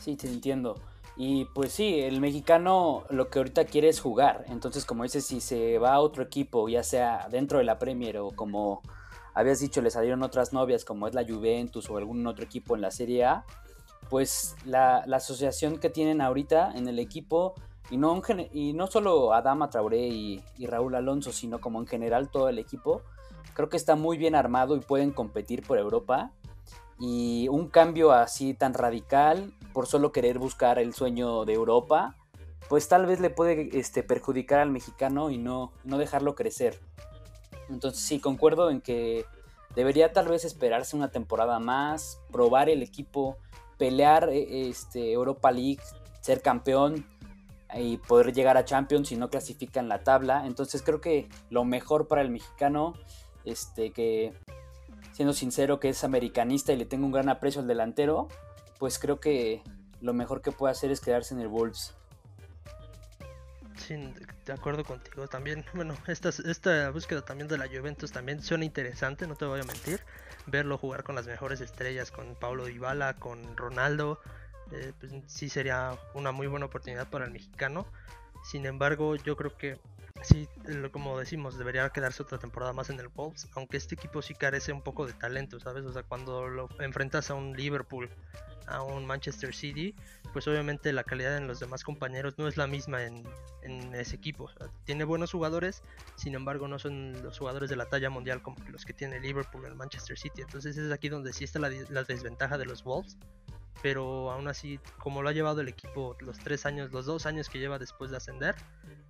Sí 0.00 0.16
te 0.16 0.26
entiendo. 0.26 0.80
Y 1.16 1.44
pues 1.46 1.72
sí 1.72 2.00
el 2.00 2.20
mexicano 2.20 3.04
lo 3.10 3.28
que 3.28 3.38
ahorita 3.38 3.64
quiere 3.64 3.88
es 3.88 4.00
jugar. 4.00 4.44
Entonces 4.48 4.84
como 4.84 5.04
dices 5.04 5.24
si 5.24 5.40
se 5.40 5.78
va 5.78 5.94
a 5.94 6.00
otro 6.00 6.24
equipo 6.24 6.68
ya 6.68 6.82
sea 6.82 7.28
dentro 7.30 7.58
de 7.58 7.64
la 7.64 7.78
Premier 7.78 8.18
o 8.18 8.30
como 8.30 8.82
habías 9.40 9.60
dicho 9.60 9.82
le 9.82 9.90
salieron 9.90 10.22
otras 10.22 10.52
novias 10.52 10.84
como 10.84 11.06
es 11.06 11.14
la 11.14 11.24
Juventus 11.24 11.90
o 11.90 11.96
algún 11.96 12.26
otro 12.26 12.44
equipo 12.44 12.74
en 12.74 12.82
la 12.82 12.90
Serie 12.90 13.24
A 13.24 13.44
pues 14.08 14.56
la, 14.64 15.04
la 15.06 15.18
asociación 15.18 15.78
que 15.78 15.90
tienen 15.90 16.20
ahorita 16.20 16.72
en 16.74 16.88
el 16.88 16.98
equipo 16.98 17.54
y 17.90 17.96
no, 17.96 18.22
y 18.52 18.72
no 18.72 18.86
solo 18.86 19.34
Adama 19.34 19.68
Traoré 19.68 20.06
y, 20.06 20.42
Raúl 20.66 20.94
Alonso, 20.94 21.32
sino 21.32 21.60
como 21.60 21.80
en 21.80 21.86
general 21.86 22.30
todo 22.30 22.48
el 22.48 22.58
equipo, 22.58 23.02
creo 23.54 23.68
que 23.68 23.76
está 23.76 23.96
muy 23.96 24.16
bien 24.16 24.36
armado 24.36 24.76
y 24.76 24.80
pueden 24.80 25.10
competir 25.10 25.66
por 25.66 25.78
Europa. 25.78 26.30
Y 27.00 27.48
un 27.48 27.68
cambio 27.68 28.12
así 28.12 28.54
tan 28.54 28.74
radical, 28.74 29.54
por 29.72 29.86
solo 29.86 30.12
querer 30.12 30.38
buscar 30.38 30.78
el 30.78 30.94
sueño 30.94 31.44
de 31.44 31.54
Europa, 31.54 32.16
pues 32.68 32.86
tal 32.88 33.06
vez 33.06 33.20
le 33.20 33.30
puede 33.30 33.70
este, 33.76 34.02
perjudicar 34.02 34.60
al 34.60 34.70
mexicano 34.70 35.30
y 35.30 35.38
no, 35.38 35.72
no 35.82 35.98
dejarlo 35.98 36.34
crecer. 36.36 36.78
Entonces 37.70 38.02
sí, 38.02 38.18
concuerdo 38.20 38.70
en 38.70 38.80
que 38.80 39.24
debería 39.74 40.12
tal 40.12 40.28
vez 40.28 40.44
esperarse 40.44 40.96
una 40.96 41.10
temporada 41.10 41.58
más, 41.58 42.20
probar 42.30 42.68
el 42.68 42.82
equipo, 42.82 43.38
pelear 43.78 44.28
e, 44.30 44.68
este, 44.68 45.12
Europa 45.12 45.50
League, 45.50 45.80
ser 46.20 46.42
campeón 46.42 47.06
y 47.74 47.98
poder 47.98 48.32
llegar 48.32 48.56
a 48.56 48.64
Champions 48.64 49.08
si 49.08 49.16
no 49.16 49.30
clasifica 49.30 49.80
en 49.80 49.88
la 49.88 50.02
tabla. 50.02 50.46
Entonces 50.46 50.82
creo 50.82 51.00
que 51.00 51.28
lo 51.50 51.64
mejor 51.64 52.08
para 52.08 52.22
el 52.22 52.30
mexicano, 52.30 52.94
este, 53.44 53.92
que 53.92 54.34
siendo 55.12 55.32
sincero 55.32 55.80
que 55.80 55.90
es 55.90 56.04
americanista 56.04 56.72
y 56.72 56.76
le 56.76 56.84
tengo 56.84 57.06
un 57.06 57.12
gran 57.12 57.28
aprecio 57.28 57.60
al 57.60 57.68
delantero, 57.68 58.28
pues 58.78 58.98
creo 58.98 59.20
que 59.20 59.62
lo 60.00 60.14
mejor 60.14 60.40
que 60.40 60.52
puede 60.52 60.72
hacer 60.72 60.90
es 60.90 61.00
quedarse 61.00 61.34
en 61.34 61.40
el 61.40 61.48
Wolves. 61.48 61.94
Sí, 63.86 63.96
de 64.44 64.52
acuerdo 64.52 64.84
contigo 64.84 65.26
también. 65.26 65.64
Bueno, 65.74 65.96
esta, 66.06 66.28
esta 66.28 66.90
búsqueda 66.90 67.22
también 67.22 67.48
de 67.48 67.58
la 67.58 67.66
Juventus 67.66 68.12
también 68.12 68.42
suena 68.42 68.64
interesante, 68.64 69.26
no 69.26 69.36
te 69.36 69.44
voy 69.44 69.60
a 69.60 69.64
mentir. 69.64 70.00
Verlo 70.46 70.78
jugar 70.78 71.02
con 71.02 71.14
las 71.14 71.26
mejores 71.26 71.60
estrellas, 71.60 72.10
con 72.10 72.34
Paulo 72.34 72.66
Dybala, 72.66 73.14
con 73.14 73.56
Ronaldo, 73.56 74.20
eh, 74.72 74.92
pues 74.98 75.12
sí 75.26 75.48
sería 75.48 75.98
una 76.14 76.32
muy 76.32 76.46
buena 76.46 76.66
oportunidad 76.66 77.08
para 77.08 77.24
el 77.24 77.30
mexicano. 77.30 77.86
Sin 78.44 78.66
embargo, 78.66 79.16
yo 79.16 79.36
creo 79.36 79.56
que 79.56 79.78
sí, 80.22 80.48
como 80.92 81.18
decimos, 81.18 81.58
debería 81.58 81.88
quedarse 81.90 82.22
otra 82.22 82.38
temporada 82.38 82.72
más 82.72 82.90
en 82.90 83.00
el 83.00 83.08
Wolves, 83.08 83.48
aunque 83.54 83.76
este 83.76 83.94
equipo 83.94 84.22
sí 84.22 84.34
carece 84.34 84.72
un 84.72 84.82
poco 84.82 85.06
de 85.06 85.12
talento, 85.12 85.58
¿sabes? 85.60 85.84
O 85.84 85.92
sea, 85.92 86.02
cuando 86.02 86.48
lo 86.48 86.68
enfrentas 86.80 87.30
a 87.30 87.34
un 87.34 87.56
Liverpool, 87.56 88.10
a 88.66 88.82
un 88.82 89.06
Manchester 89.06 89.54
City, 89.54 89.94
pues 90.32 90.46
obviamente 90.46 90.92
la 90.92 91.04
calidad 91.04 91.36
en 91.36 91.46
los 91.46 91.60
demás 91.60 91.82
compañeros 91.82 92.38
no 92.38 92.46
es 92.46 92.56
la 92.56 92.66
misma 92.66 93.02
en, 93.04 93.24
ese 93.94 94.16
equipo. 94.16 94.50
tiene 94.84 95.04
buenos 95.04 95.32
jugadores, 95.32 95.82
sin 96.16 96.34
embargo 96.34 96.66
no 96.66 96.78
son 96.78 97.22
los 97.22 97.38
jugadores 97.38 97.68
de 97.68 97.76
la 97.76 97.86
talla 97.86 98.08
mundial 98.08 98.42
como 98.42 98.56
los 98.68 98.84
que 98.84 98.94
tiene 98.94 99.20
Liverpool 99.20 99.64
el 99.66 99.74
Manchester 99.74 100.18
City. 100.18 100.42
Entonces 100.42 100.76
es 100.76 100.90
aquí 100.90 101.08
donde 101.08 101.32
sí 101.32 101.44
está 101.44 101.58
la, 101.58 101.70
la 101.90 102.04
desventaja 102.04 102.56
de 102.56 102.64
los 102.64 102.82
Wolves 102.84 103.18
pero 103.82 104.30
aún 104.30 104.48
así, 104.48 104.78
como 104.98 105.22
lo 105.22 105.28
ha 105.28 105.32
llevado 105.32 105.60
el 105.60 105.68
equipo 105.68 106.16
los 106.20 106.38
tres 106.38 106.66
años, 106.66 106.92
los 106.92 107.06
dos 107.06 107.26
años 107.26 107.48
que 107.48 107.58
lleva 107.58 107.78
después 107.78 108.10
de 108.10 108.16
ascender, 108.16 108.54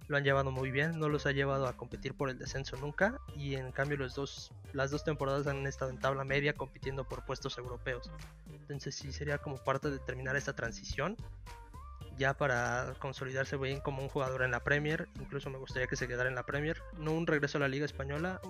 lo 0.08 0.16
han 0.16 0.24
llevado 0.24 0.50
muy 0.50 0.70
bien, 0.70 0.98
no 0.98 1.08
los 1.08 1.26
ha 1.26 1.32
llevado 1.32 1.66
a 1.66 1.76
competir 1.76 2.14
por 2.14 2.30
el 2.30 2.38
descenso 2.38 2.76
nunca, 2.76 3.20
y 3.36 3.54
en 3.54 3.70
cambio 3.72 3.96
los 3.96 4.14
dos, 4.14 4.52
las 4.72 4.90
dos 4.90 5.04
temporadas 5.04 5.46
han 5.46 5.66
estado 5.66 5.90
en 5.90 5.98
tabla 5.98 6.24
media 6.24 6.52
compitiendo 6.54 7.04
por 7.04 7.24
puestos 7.24 7.58
europeos. 7.58 8.10
Entonces 8.52 8.94
sí 8.94 9.12
sería 9.12 9.38
como 9.38 9.56
parte 9.58 9.90
de 9.90 9.98
terminar 9.98 10.36
esta 10.36 10.54
transición, 10.54 11.16
ya 12.18 12.34
para 12.34 12.94
consolidarse 12.98 13.56
bien 13.56 13.80
como 13.80 14.02
un 14.02 14.08
jugador 14.08 14.42
en 14.42 14.50
la 14.50 14.60
Premier. 14.60 15.08
Incluso 15.18 15.48
me 15.48 15.58
gustaría 15.58 15.86
que 15.86 15.96
se 15.96 16.06
quedara 16.06 16.28
en 16.28 16.34
la 16.34 16.44
Premier. 16.44 16.82
No 16.98 17.12
un 17.12 17.26
regreso 17.26 17.56
a 17.56 17.62
la 17.62 17.68
Liga 17.68 17.86
Española. 17.86 18.40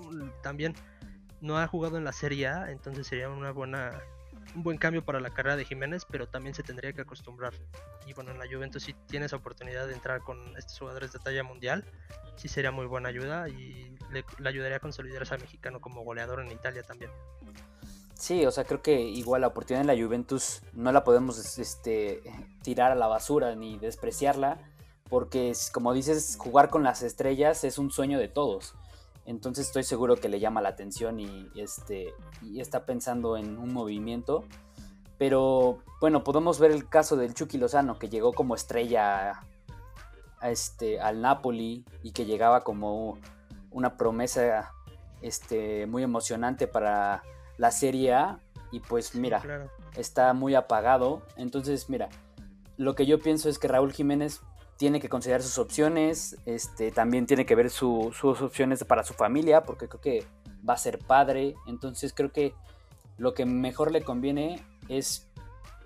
También 0.43 0.75
no 1.41 1.57
ha 1.57 1.69
jugado 1.69 1.97
en 1.97 2.05
la 2.05 2.13
Serie 2.13 2.49
A, 2.49 2.73
entonces 2.73 3.07
sería 3.07 3.29
una 3.29 3.53
buena 3.53 4.03
un 4.55 4.63
buen 4.63 4.79
cambio 4.79 5.05
para 5.05 5.21
la 5.21 5.31
carrera 5.31 5.57
de 5.57 5.65
Jiménez, 5.65 6.05
pero 6.11 6.29
también 6.29 6.55
se 6.55 6.63
tendría 6.63 6.93
que 6.93 7.03
acostumbrar. 7.03 7.55
Y 8.07 8.13
bueno, 8.15 8.31
en 8.31 8.39
la 8.39 8.47
Juventus 8.47 8.83
sí 8.83 8.95
tiene 9.07 9.27
esa 9.27 9.37
oportunidad 9.37 9.87
de 9.87 9.95
entrar 9.95 10.21
con 10.21 10.57
estos 10.57 10.79
jugadores 10.79 11.13
de 11.13 11.19
talla 11.19 11.43
mundial, 11.43 11.85
sí 12.37 12.49
sería 12.49 12.71
muy 12.71 12.87
buena 12.87 13.11
ayuda 13.11 13.49
y 13.49 13.95
le, 14.11 14.25
ayudaría 14.49 14.79
a 14.79 14.81
consolidarse 14.81 15.35
al 15.35 15.41
mexicano 15.41 15.81
como 15.81 16.03
goleador 16.03 16.41
en 16.41 16.51
Italia 16.51 16.83
también. 16.83 17.11
Sí, 18.15 18.45
o 18.45 18.51
sea, 18.51 18.65
creo 18.65 18.83
que 18.83 19.01
igual 19.01 19.43
la 19.43 19.49
oportunidad 19.49 19.83
en 19.83 19.87
la 19.87 20.03
Juventus 20.03 20.63
no 20.73 20.93
la 20.93 21.05
podemos 21.05 21.59
este, 21.59 22.23
tirar 22.63 22.93
a 22.93 22.95
la 22.95 23.07
basura 23.07 23.55
ni 23.55 23.79
despreciarla, 23.79 24.59
porque 25.09 25.53
como 25.73 25.93
dices, 25.93 26.37
jugar 26.39 26.69
con 26.69 26.83
las 26.83 27.03
estrellas 27.03 27.65
es 27.65 27.79
un 27.79 27.91
sueño 27.91 28.19
de 28.19 28.29
todos. 28.29 28.75
Entonces 29.25 29.67
estoy 29.67 29.85
seguro 29.85 30.17
que 30.17 30.29
le 30.29 30.41
llama 30.41 30.61
la 30.61 30.71
atención 30.71 31.21
y, 31.21 31.51
este, 31.55 32.15
y 32.43 32.61
está 32.61 32.85
pensando 32.85 33.37
en 33.37 33.59
un 33.59 33.73
movimiento. 33.73 34.45
Pero 35.19 35.79
bueno, 36.01 36.25
podemos 36.25 36.59
ver 36.59 36.71
el 36.71 36.89
caso 36.89 37.17
del 37.17 37.35
Chucky 37.35 37.59
Lozano, 37.59 37.99
que 37.99 38.09
llegó 38.09 38.33
como 38.33 38.55
estrella 38.55 39.43
a 40.41 40.51
este, 40.51 41.01
al 41.01 41.21
Napoli 41.21 41.85
y 42.03 42.13
que 42.13 42.25
llegaba 42.25 42.65
como 42.65 43.19
una 43.71 43.97
promesa 43.97 44.73
este, 45.21 45.87
muy 45.87 46.03
emocionante 46.03 46.67
para 46.67 47.23
la 47.59 47.71
Serie 47.71 48.15
A. 48.15 48.41
Y 48.73 48.81
pues 48.81 49.15
mira, 49.15 49.69
está 49.95 50.33
muy 50.33 50.55
apagado. 50.55 51.23
Entonces, 51.37 51.91
mira, 51.91 52.09
lo 52.77 52.95
que 52.95 53.05
yo 53.05 53.19
pienso 53.19 53.49
es 53.49 53.59
que 53.59 53.69
Raúl 53.69 53.93
Jiménez 53.93 54.41
tiene 54.81 54.99
que 54.99 55.11
considerar 55.11 55.43
sus 55.43 55.59
opciones, 55.59 56.39
este, 56.47 56.91
también 56.91 57.27
tiene 57.27 57.45
que 57.45 57.55
ver 57.55 57.69
sus 57.69 58.25
opciones 58.25 58.83
para 58.83 59.05
su 59.05 59.13
familia, 59.13 59.63
porque 59.63 59.89
creo 59.89 60.01
que 60.01 60.27
va 60.67 60.73
a 60.73 60.79
ser 60.79 60.99
padre, 61.01 61.55
entonces 61.67 62.15
creo 62.15 62.33
que 62.33 62.55
lo 63.19 63.35
que 63.35 63.45
mejor 63.45 63.93
le 63.93 64.01
conviene 64.01 64.65
es 64.89 65.29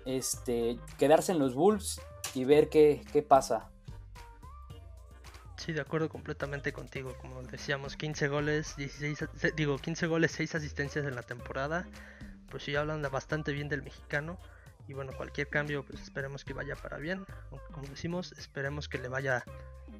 este, 0.05 0.79
quedarse 0.97 1.33
en 1.33 1.39
los 1.39 1.55
Wolves 1.55 1.99
y 2.35 2.45
ver 2.45 2.69
qué, 2.69 3.01
qué 3.11 3.21
pasa. 3.21 3.69
Sí, 5.57 5.73
de 5.73 5.81
acuerdo 5.81 6.07
completamente 6.07 6.71
contigo. 6.71 7.17
Como 7.19 7.43
decíamos, 7.43 7.97
15 7.97 8.29
goles, 8.29 8.77
16, 8.77 9.25
digo, 9.57 9.77
15 9.77 10.07
goles, 10.07 10.31
6 10.31 10.55
asistencias 10.55 11.05
en 11.05 11.15
la 11.15 11.23
temporada. 11.23 11.85
Pues 12.49 12.63
sí, 12.63 12.77
hablan 12.77 13.01
bastante 13.11 13.51
bien 13.51 13.67
del 13.67 13.83
mexicano. 13.83 14.39
Y 14.87 14.93
bueno, 14.93 15.13
cualquier 15.15 15.49
cambio, 15.49 15.83
pues 15.83 16.01
esperemos 16.01 16.45
que 16.45 16.53
vaya 16.53 16.75
para 16.75 16.97
bien. 16.97 17.25
como 17.71 17.87
decimos, 17.87 18.33
esperemos 18.33 18.87
que 18.87 18.97
le 18.97 19.07
vaya 19.07 19.43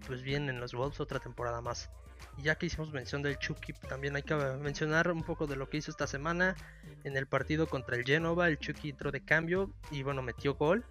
pues 0.08 0.22
bien 0.22 0.50
en 0.50 0.60
los 0.60 0.74
Wolves 0.74 1.00
otra 1.00 1.20
temporada 1.20 1.62
más. 1.62 1.90
Y 2.38 2.44
ya 2.44 2.56
que 2.56 2.66
hicimos 2.66 2.92
mención 2.92 3.22
del 3.22 3.38
Chucky, 3.38 3.74
también 3.74 4.16
hay 4.16 4.24
que 4.24 4.36
mencionar 4.36 5.12
un 5.12 5.24
poco 5.24 5.48
de 5.48 5.56
lo 5.56 5.70
que 5.70 5.78
hizo 5.78 5.92
esta 5.92 6.08
semana 6.08 6.56
en 7.04 7.18
el 7.18 7.28
partido 7.28 7.68
contra 7.68 7.96
el 7.96 8.04
Genova. 8.04 8.48
El 8.48 8.60
Chucky 8.60 8.90
entró 8.90 9.12
de 9.12 9.24
cambio 9.24 9.72
y 9.92 10.04
bueno, 10.04 10.22
metió 10.22 10.56
gol, 10.56 10.86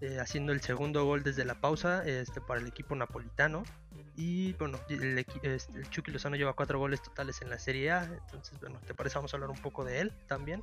eh, 0.00 0.18
haciendo 0.18 0.52
el 0.52 0.60
segundo 0.60 1.04
gol 1.04 1.22
desde 1.22 1.44
la 1.44 1.60
pausa 1.60 2.04
este, 2.04 2.40
para 2.40 2.60
el 2.60 2.66
equipo 2.66 2.94
napolitano. 2.94 3.64
Y 4.16 4.54
bueno, 4.54 4.80
el, 4.88 5.18
este, 5.18 5.78
el 5.78 5.90
Chucky 5.90 6.10
Lozano 6.10 6.36
lleva 6.36 6.54
cuatro 6.54 6.78
goles 6.78 7.02
totales 7.02 7.42
en 7.42 7.50
la 7.50 7.58
Serie 7.58 7.90
A. 7.90 8.04
Entonces, 8.04 8.58
bueno, 8.60 8.80
¿te 8.86 8.94
parece? 8.94 9.16
Vamos 9.16 9.34
a 9.34 9.36
hablar 9.36 9.50
un 9.50 9.60
poco 9.60 9.84
de 9.84 10.00
él 10.00 10.12
también. 10.26 10.62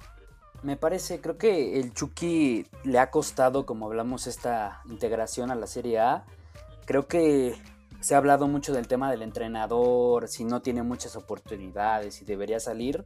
Me 0.61 0.77
parece, 0.77 1.19
creo 1.19 1.37
que 1.37 1.79
el 1.79 1.93
Chucky 1.93 2.67
le 2.83 2.99
ha 2.99 3.11
costado, 3.11 3.65
como 3.65 3.87
hablamos, 3.87 4.27
esta 4.27 4.81
integración 4.85 5.51
a 5.51 5.55
la 5.55 5.67
Serie 5.67 5.99
A. 5.99 6.25
Creo 6.85 7.07
que 7.07 7.55
se 7.99 8.15
ha 8.15 8.17
hablado 8.17 8.47
mucho 8.47 8.73
del 8.73 8.87
tema 8.87 9.09
del 9.09 9.21
entrenador, 9.21 10.27
si 10.27 10.43
no 10.43 10.61
tiene 10.61 10.83
muchas 10.83 11.15
oportunidades, 11.15 12.15
si 12.15 12.25
debería 12.25 12.59
salir. 12.59 13.05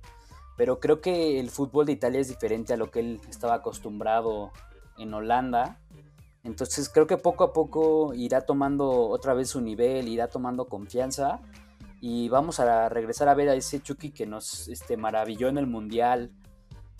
Pero 0.57 0.79
creo 0.79 1.01
que 1.01 1.39
el 1.39 1.51
fútbol 1.51 1.85
de 1.85 1.91
Italia 1.93 2.19
es 2.19 2.27
diferente 2.27 2.73
a 2.73 2.77
lo 2.77 2.89
que 2.89 2.99
él 2.99 3.21
estaba 3.29 3.53
acostumbrado 3.55 4.51
en 4.97 5.13
Holanda. 5.13 5.79
Entonces 6.43 6.89
creo 6.89 7.05
que 7.05 7.17
poco 7.17 7.43
a 7.43 7.53
poco 7.53 8.13
irá 8.15 8.41
tomando 8.41 8.89
otra 8.89 9.35
vez 9.35 9.49
su 9.49 9.61
nivel, 9.61 10.07
irá 10.07 10.27
tomando 10.27 10.65
confianza. 10.65 11.41
Y 12.01 12.29
vamos 12.29 12.59
a 12.59 12.89
regresar 12.89 13.29
a 13.29 13.35
ver 13.35 13.49
a 13.49 13.55
ese 13.55 13.81
Chucky 13.81 14.11
que 14.11 14.25
nos 14.25 14.67
este, 14.67 14.97
maravilló 14.97 15.47
en 15.47 15.57
el 15.57 15.67
Mundial, 15.67 16.31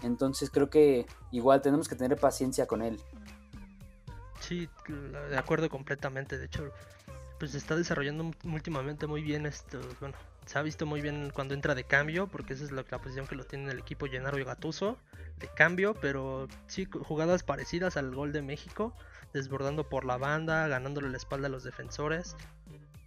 entonces 0.04 0.50
creo 0.50 0.70
que 0.70 1.06
igual 1.32 1.62
tenemos 1.62 1.88
que 1.88 1.96
tener 1.96 2.18
paciencia 2.18 2.68
con 2.68 2.82
él. 2.82 3.00
Sí, 4.40 4.70
de 5.30 5.38
acuerdo 5.38 5.70
completamente. 5.70 6.38
De 6.38 6.46
hecho, 6.46 6.72
pues 7.40 7.52
se 7.52 7.58
está 7.58 7.76
desarrollando 7.76 8.32
últimamente 8.46 9.08
muy 9.08 9.22
bien 9.22 9.46
esto. 9.46 9.80
Bueno, 10.00 10.16
se 10.46 10.58
ha 10.58 10.62
visto 10.62 10.86
muy 10.86 11.02
bien 11.02 11.32
cuando 11.34 11.54
entra 11.54 11.76
de 11.76 11.84
cambio, 11.84 12.28
porque 12.28 12.54
esa 12.54 12.64
es 12.64 12.72
la, 12.72 12.84
posición 12.84 13.28
que 13.28 13.36
lo 13.36 13.46
tiene 13.46 13.72
el 13.72 13.80
equipo 13.80 14.06
Llenaro 14.06 14.40
y 14.40 14.44
Gatuso, 14.44 14.98
de 15.38 15.48
cambio, 15.48 15.94
pero 15.96 16.48
sí, 16.68 16.86
jugadas 16.86 17.44
parecidas 17.44 17.98
al 17.98 18.14
gol 18.16 18.32
de 18.32 18.42
México, 18.42 18.94
desbordando 19.34 19.90
por 19.90 20.06
la 20.06 20.18
banda, 20.18 20.68
ganándole 20.68 21.10
la 21.10 21.18
espalda 21.18 21.48
a 21.48 21.52
los 21.52 21.64
defensores. 21.64 22.36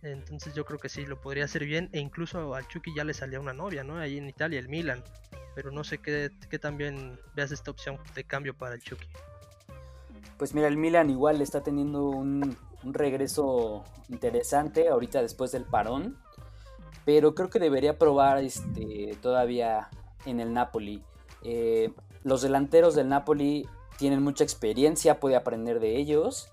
Entonces 0.03 0.55
yo 0.55 0.65
creo 0.65 0.79
que 0.79 0.89
sí, 0.89 1.05
lo 1.05 1.21
podría 1.21 1.45
hacer 1.45 1.65
bien, 1.65 1.91
e 1.93 2.01
incluso 2.01 2.55
al 2.55 2.67
Chucky 2.69 2.95
ya 2.95 3.05
le 3.05 3.15
salía 3.15 3.41
una 3.41 3.53
novia, 3.53 3.85
¿no? 3.85 3.99
Ahí 3.99 4.19
en 4.19 4.29
Italia, 4.29 4.59
el 4.59 4.69
Milan 4.69 5.03
pero 5.55 5.71
no 5.71 5.85
sé 5.85 5.99
qué, 5.99 6.31
también 6.61 7.19
veas 7.35 7.53
esta 7.53 7.71
opción 7.71 7.99
de 8.15 8.25
cambio 8.25 8.55
para 8.57 8.75
el 8.75 8.81
Chucky. 8.81 9.07
Pues 10.39 10.55
mira, 10.55 10.69
el 10.69 10.77
Milan 10.77 11.11
igual 11.11 11.41
está 11.41 11.63
teniendo 11.63 12.09
un, 12.09 12.57
regreso 12.83 13.85
interesante 14.09 14.89
ahorita 14.89 15.21
después 15.21 15.53
del 15.53 15.65
parón, 15.65 16.17
pero 17.05 17.35
creo 17.35 17.51
que 17.51 17.59
debería 17.59 17.99
probar 17.99 18.39
este, 18.39 19.17
todavía 19.21 19.91
en 20.25 20.41
el 20.41 20.55
Napoli. 20.55 21.03
Eh, 21.43 21.93
los 22.23 22.41
delanteros 22.41 22.95
del 22.95 23.09
Napoli 23.09 23.69
tienen 23.99 24.23
mucha 24.23 24.45
experiencia, 24.45 25.21
puede 25.21 25.37
aprender 25.37 25.79
de 25.79 25.99
ellos. 25.99 26.51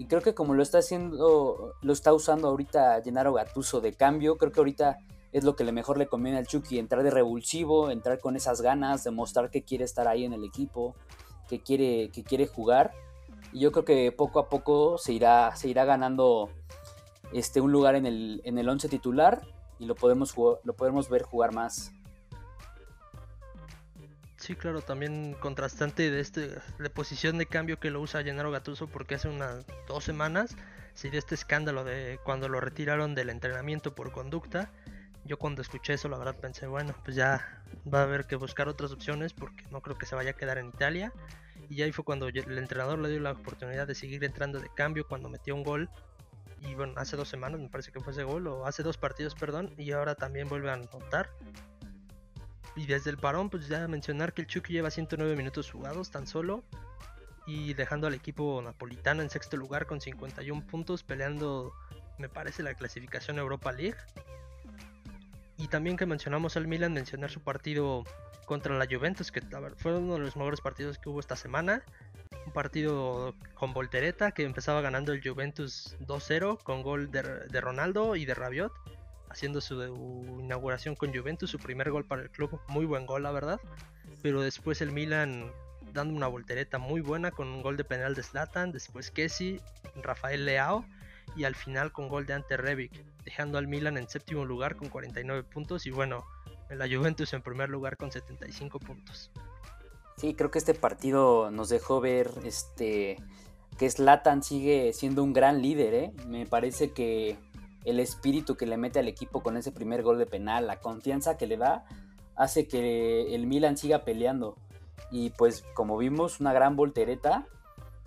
Y 0.00 0.06
creo 0.06 0.22
que 0.22 0.32
como 0.32 0.54
lo 0.54 0.62
está 0.62 0.78
haciendo, 0.78 1.74
lo 1.82 1.92
está 1.92 2.14
usando 2.14 2.48
ahorita 2.48 3.02
Gennaro 3.04 3.34
Gattuso 3.34 3.82
de 3.82 3.92
cambio, 3.92 4.38
creo 4.38 4.50
que 4.50 4.60
ahorita 4.60 4.96
es 5.30 5.44
lo 5.44 5.56
que 5.56 5.62
le 5.62 5.72
mejor 5.72 5.98
le 5.98 6.06
conviene 6.06 6.38
al 6.38 6.46
Chucky, 6.46 6.78
entrar 6.78 7.02
de 7.02 7.10
revulsivo, 7.10 7.90
entrar 7.90 8.18
con 8.18 8.34
esas 8.34 8.62
ganas, 8.62 9.04
demostrar 9.04 9.50
que 9.50 9.62
quiere 9.62 9.84
estar 9.84 10.08
ahí 10.08 10.24
en 10.24 10.32
el 10.32 10.42
equipo, 10.42 10.94
que 11.50 11.60
quiere, 11.60 12.08
que 12.08 12.24
quiere 12.24 12.46
jugar. 12.46 12.92
Y 13.52 13.60
yo 13.60 13.72
creo 13.72 13.84
que 13.84 14.10
poco 14.10 14.38
a 14.38 14.48
poco 14.48 14.96
se 14.96 15.12
irá, 15.12 15.54
se 15.54 15.68
irá 15.68 15.84
ganando 15.84 16.48
este, 17.34 17.60
un 17.60 17.70
lugar 17.70 17.94
en 17.94 18.06
el, 18.06 18.40
en 18.44 18.56
el 18.56 18.70
once 18.70 18.88
titular 18.88 19.42
y 19.78 19.84
lo 19.84 19.96
podemos, 19.96 20.34
lo 20.64 20.72
podemos 20.76 21.10
ver 21.10 21.24
jugar 21.24 21.52
más. 21.52 21.92
Sí, 24.50 24.56
claro, 24.56 24.82
también 24.82 25.36
contrastante 25.38 26.10
de 26.10 26.18
este 26.18 26.50
de 26.80 26.90
posición 26.90 27.38
de 27.38 27.46
cambio 27.46 27.78
que 27.78 27.88
lo 27.88 28.00
usa 28.00 28.24
Gennaro 28.24 28.50
Gattuso 28.50 28.88
porque 28.88 29.14
hace 29.14 29.28
unas 29.28 29.64
dos 29.86 30.02
semanas 30.02 30.56
se 30.94 31.08
dio 31.08 31.20
este 31.20 31.36
escándalo 31.36 31.84
de 31.84 32.18
cuando 32.24 32.48
lo 32.48 32.60
retiraron 32.60 33.14
del 33.14 33.30
entrenamiento 33.30 33.94
por 33.94 34.10
conducta 34.10 34.72
yo 35.24 35.38
cuando 35.38 35.62
escuché 35.62 35.92
eso, 35.92 36.08
la 36.08 36.18
verdad 36.18 36.34
pensé, 36.34 36.66
bueno, 36.66 36.96
pues 37.04 37.14
ya 37.14 37.62
va 37.86 38.00
a 38.00 38.02
haber 38.02 38.26
que 38.26 38.34
buscar 38.34 38.66
otras 38.66 38.90
opciones 38.90 39.32
porque 39.32 39.62
no 39.70 39.82
creo 39.82 39.96
que 39.96 40.04
se 40.04 40.16
vaya 40.16 40.30
a 40.30 40.34
quedar 40.34 40.58
en 40.58 40.66
Italia. 40.66 41.12
Y 41.68 41.82
ahí 41.82 41.92
fue 41.92 42.04
cuando 42.04 42.26
el 42.26 42.58
entrenador 42.58 42.98
le 42.98 43.08
dio 43.08 43.20
la 43.20 43.30
oportunidad 43.30 43.86
de 43.86 43.94
seguir 43.94 44.24
entrando 44.24 44.58
de 44.58 44.68
cambio 44.74 45.06
cuando 45.06 45.28
metió 45.28 45.54
un 45.54 45.62
gol. 45.62 45.88
Y 46.62 46.74
bueno, 46.74 46.94
hace 46.96 47.16
dos 47.16 47.28
semanas 47.28 47.60
me 47.60 47.68
parece 47.68 47.92
que 47.92 48.00
fue 48.00 48.12
ese 48.12 48.24
gol, 48.24 48.48
o 48.48 48.66
hace 48.66 48.82
dos 48.82 48.98
partidos, 48.98 49.36
perdón, 49.36 49.72
y 49.78 49.92
ahora 49.92 50.16
también 50.16 50.48
vuelve 50.48 50.70
a 50.70 50.74
anotar. 50.74 51.30
Y 52.76 52.86
desde 52.86 53.10
el 53.10 53.18
parón, 53.18 53.50
pues 53.50 53.68
ya 53.68 53.86
mencionar 53.88 54.32
que 54.32 54.42
el 54.42 54.48
Chucky 54.48 54.72
lleva 54.72 54.90
109 54.90 55.36
minutos 55.36 55.70
jugados 55.70 56.10
tan 56.10 56.26
solo. 56.26 56.64
Y 57.46 57.74
dejando 57.74 58.06
al 58.06 58.14
equipo 58.14 58.62
napolitano 58.62 59.22
en 59.22 59.30
sexto 59.30 59.56
lugar 59.56 59.86
con 59.86 60.00
51 60.00 60.66
puntos, 60.66 61.02
peleando, 61.02 61.72
me 62.18 62.28
parece, 62.28 62.62
la 62.62 62.74
clasificación 62.74 63.38
Europa 63.38 63.72
League. 63.72 63.98
Y 65.56 65.68
también 65.68 65.96
que 65.96 66.06
mencionamos 66.06 66.56
al 66.56 66.66
Milan, 66.66 66.92
mencionar 66.92 67.30
su 67.30 67.40
partido 67.40 68.04
contra 68.46 68.76
la 68.76 68.86
Juventus, 68.86 69.30
que 69.30 69.42
fue 69.76 69.96
uno 69.96 70.14
de 70.14 70.20
los 70.20 70.36
mejores 70.36 70.60
partidos 70.60 70.98
que 70.98 71.08
hubo 71.08 71.20
esta 71.20 71.36
semana. 71.36 71.84
Un 72.46 72.52
partido 72.52 73.34
con 73.54 73.72
voltereta 73.72 74.32
que 74.32 74.42
empezaba 74.42 74.80
ganando 74.80 75.12
el 75.12 75.22
Juventus 75.22 75.96
2-0 76.00 76.62
con 76.62 76.82
gol 76.82 77.10
de, 77.10 77.60
Ronaldo 77.60 78.16
y 78.16 78.24
de 78.24 78.34
Rabiot, 78.34 78.72
haciendo 79.30 79.60
su 79.60 79.82
inauguración 80.40 80.94
con 80.96 81.14
Juventus, 81.14 81.50
su 81.50 81.58
primer 81.58 81.90
gol 81.90 82.04
para 82.04 82.22
el 82.22 82.30
club. 82.30 82.60
Muy 82.68 82.84
buen 82.84 83.06
gol, 83.06 83.22
la 83.22 83.30
verdad. 83.30 83.60
Pero 84.22 84.42
después 84.42 84.82
el 84.82 84.92
Milan 84.92 85.50
dando 85.92 86.14
una 86.14 86.26
voltereta 86.26 86.78
muy 86.78 87.00
buena 87.00 87.30
con 87.30 87.48
un 87.48 87.62
gol 87.62 87.76
de 87.76 87.84
penal 87.84 88.14
de 88.14 88.22
Zlatan, 88.22 88.72
después 88.72 89.10
Kessi, 89.10 89.60
Rafael 90.02 90.44
Leao 90.44 90.84
y 91.36 91.44
al 91.44 91.54
final 91.54 91.92
con 91.92 92.08
gol 92.08 92.26
de 92.26 92.34
Ante 92.34 92.56
Rebic, 92.56 92.92
dejando 93.24 93.58
al 93.58 93.68
Milan 93.68 93.96
en 93.96 94.08
séptimo 94.08 94.44
lugar 94.44 94.76
con 94.76 94.88
49 94.88 95.44
puntos 95.44 95.86
y 95.86 95.90
bueno, 95.90 96.24
la 96.68 96.86
Juventus 96.86 97.32
en 97.32 97.42
primer 97.42 97.68
lugar 97.68 97.96
con 97.96 98.10
75 98.10 98.78
puntos. 98.78 99.30
Sí, 100.16 100.34
creo 100.34 100.50
que 100.50 100.58
este 100.58 100.74
partido 100.74 101.50
nos 101.50 101.68
dejó 101.68 102.00
ver 102.00 102.30
este 102.44 103.16
que 103.78 103.88
Slatan 103.88 104.42
sigue 104.42 104.92
siendo 104.92 105.22
un 105.22 105.32
gran 105.32 105.62
líder, 105.62 105.94
¿eh? 105.94 106.12
Me 106.26 106.44
parece 106.44 106.90
que 106.90 107.38
el 107.84 108.00
espíritu 108.00 108.56
que 108.56 108.66
le 108.66 108.76
mete 108.76 108.98
al 108.98 109.08
equipo 109.08 109.42
con 109.42 109.56
ese 109.56 109.72
primer 109.72 110.02
gol 110.02 110.18
de 110.18 110.26
penal, 110.26 110.66
la 110.66 110.80
confianza 110.80 111.36
que 111.36 111.46
le 111.46 111.56
da, 111.56 111.84
hace 112.36 112.68
que 112.68 113.34
el 113.34 113.46
Milan 113.46 113.76
siga 113.76 114.04
peleando. 114.04 114.56
Y 115.10 115.30
pues 115.30 115.64
como 115.74 115.96
vimos, 115.96 116.40
una 116.40 116.52
gran 116.52 116.76
voltereta. 116.76 117.46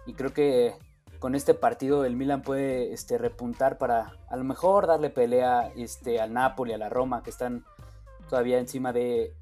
Y 0.05 0.13
creo 0.13 0.33
que 0.33 0.75
con 1.19 1.35
este 1.35 1.53
partido 1.53 2.05
el 2.05 2.15
Milan 2.15 2.41
puede 2.41 2.93
este, 2.93 3.17
repuntar 3.17 3.77
para 3.77 4.17
a 4.29 4.35
lo 4.35 4.43
mejor 4.43 4.87
darle 4.87 5.09
pelea 5.09 5.71
este, 5.75 6.19
al 6.19 6.33
Napoli, 6.33 6.73
a 6.73 6.77
la 6.77 6.89
Roma, 6.89 7.23
que 7.23 7.29
están 7.29 7.63
todavía 8.29 8.59
encima 8.59 8.93
de, 8.93 9.33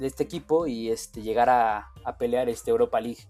este 0.00 0.22
equipo 0.22 0.66
y 0.66 0.90
este, 0.90 1.22
llegar 1.22 1.50
a, 1.50 1.90
a 2.04 2.16
pelear 2.16 2.48
este 2.48 2.70
Europa 2.70 3.00
League. 3.00 3.26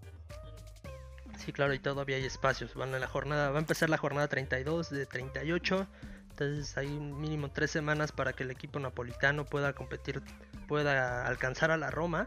Sí, 1.45 1.53
claro, 1.53 1.75
y 1.75 1.79
todavía 1.79 2.17
hay 2.17 2.25
espacios. 2.25 2.75
La 2.77 3.07
jornada, 3.07 3.51
va 3.51 3.57
a 3.57 3.61
empezar 3.61 3.91
la 3.91 3.99
jornada 3.99 4.29
32 4.29 4.91
de 4.91 5.07
38. 5.07 5.87
Entonces 6.35 6.77
hay 6.77 6.89
mínimo 6.89 7.49
tres 7.53 7.71
semanas 7.71 8.11
para 8.11 8.33
que 8.33 8.43
el 8.43 8.51
equipo 8.51 8.81
napolitano 8.81 9.45
pueda 9.45 9.73
competir, 9.73 10.21
pueda 10.67 11.25
alcanzar 11.29 11.71
a 11.71 11.77
la 11.77 11.93
Roma 11.93 12.27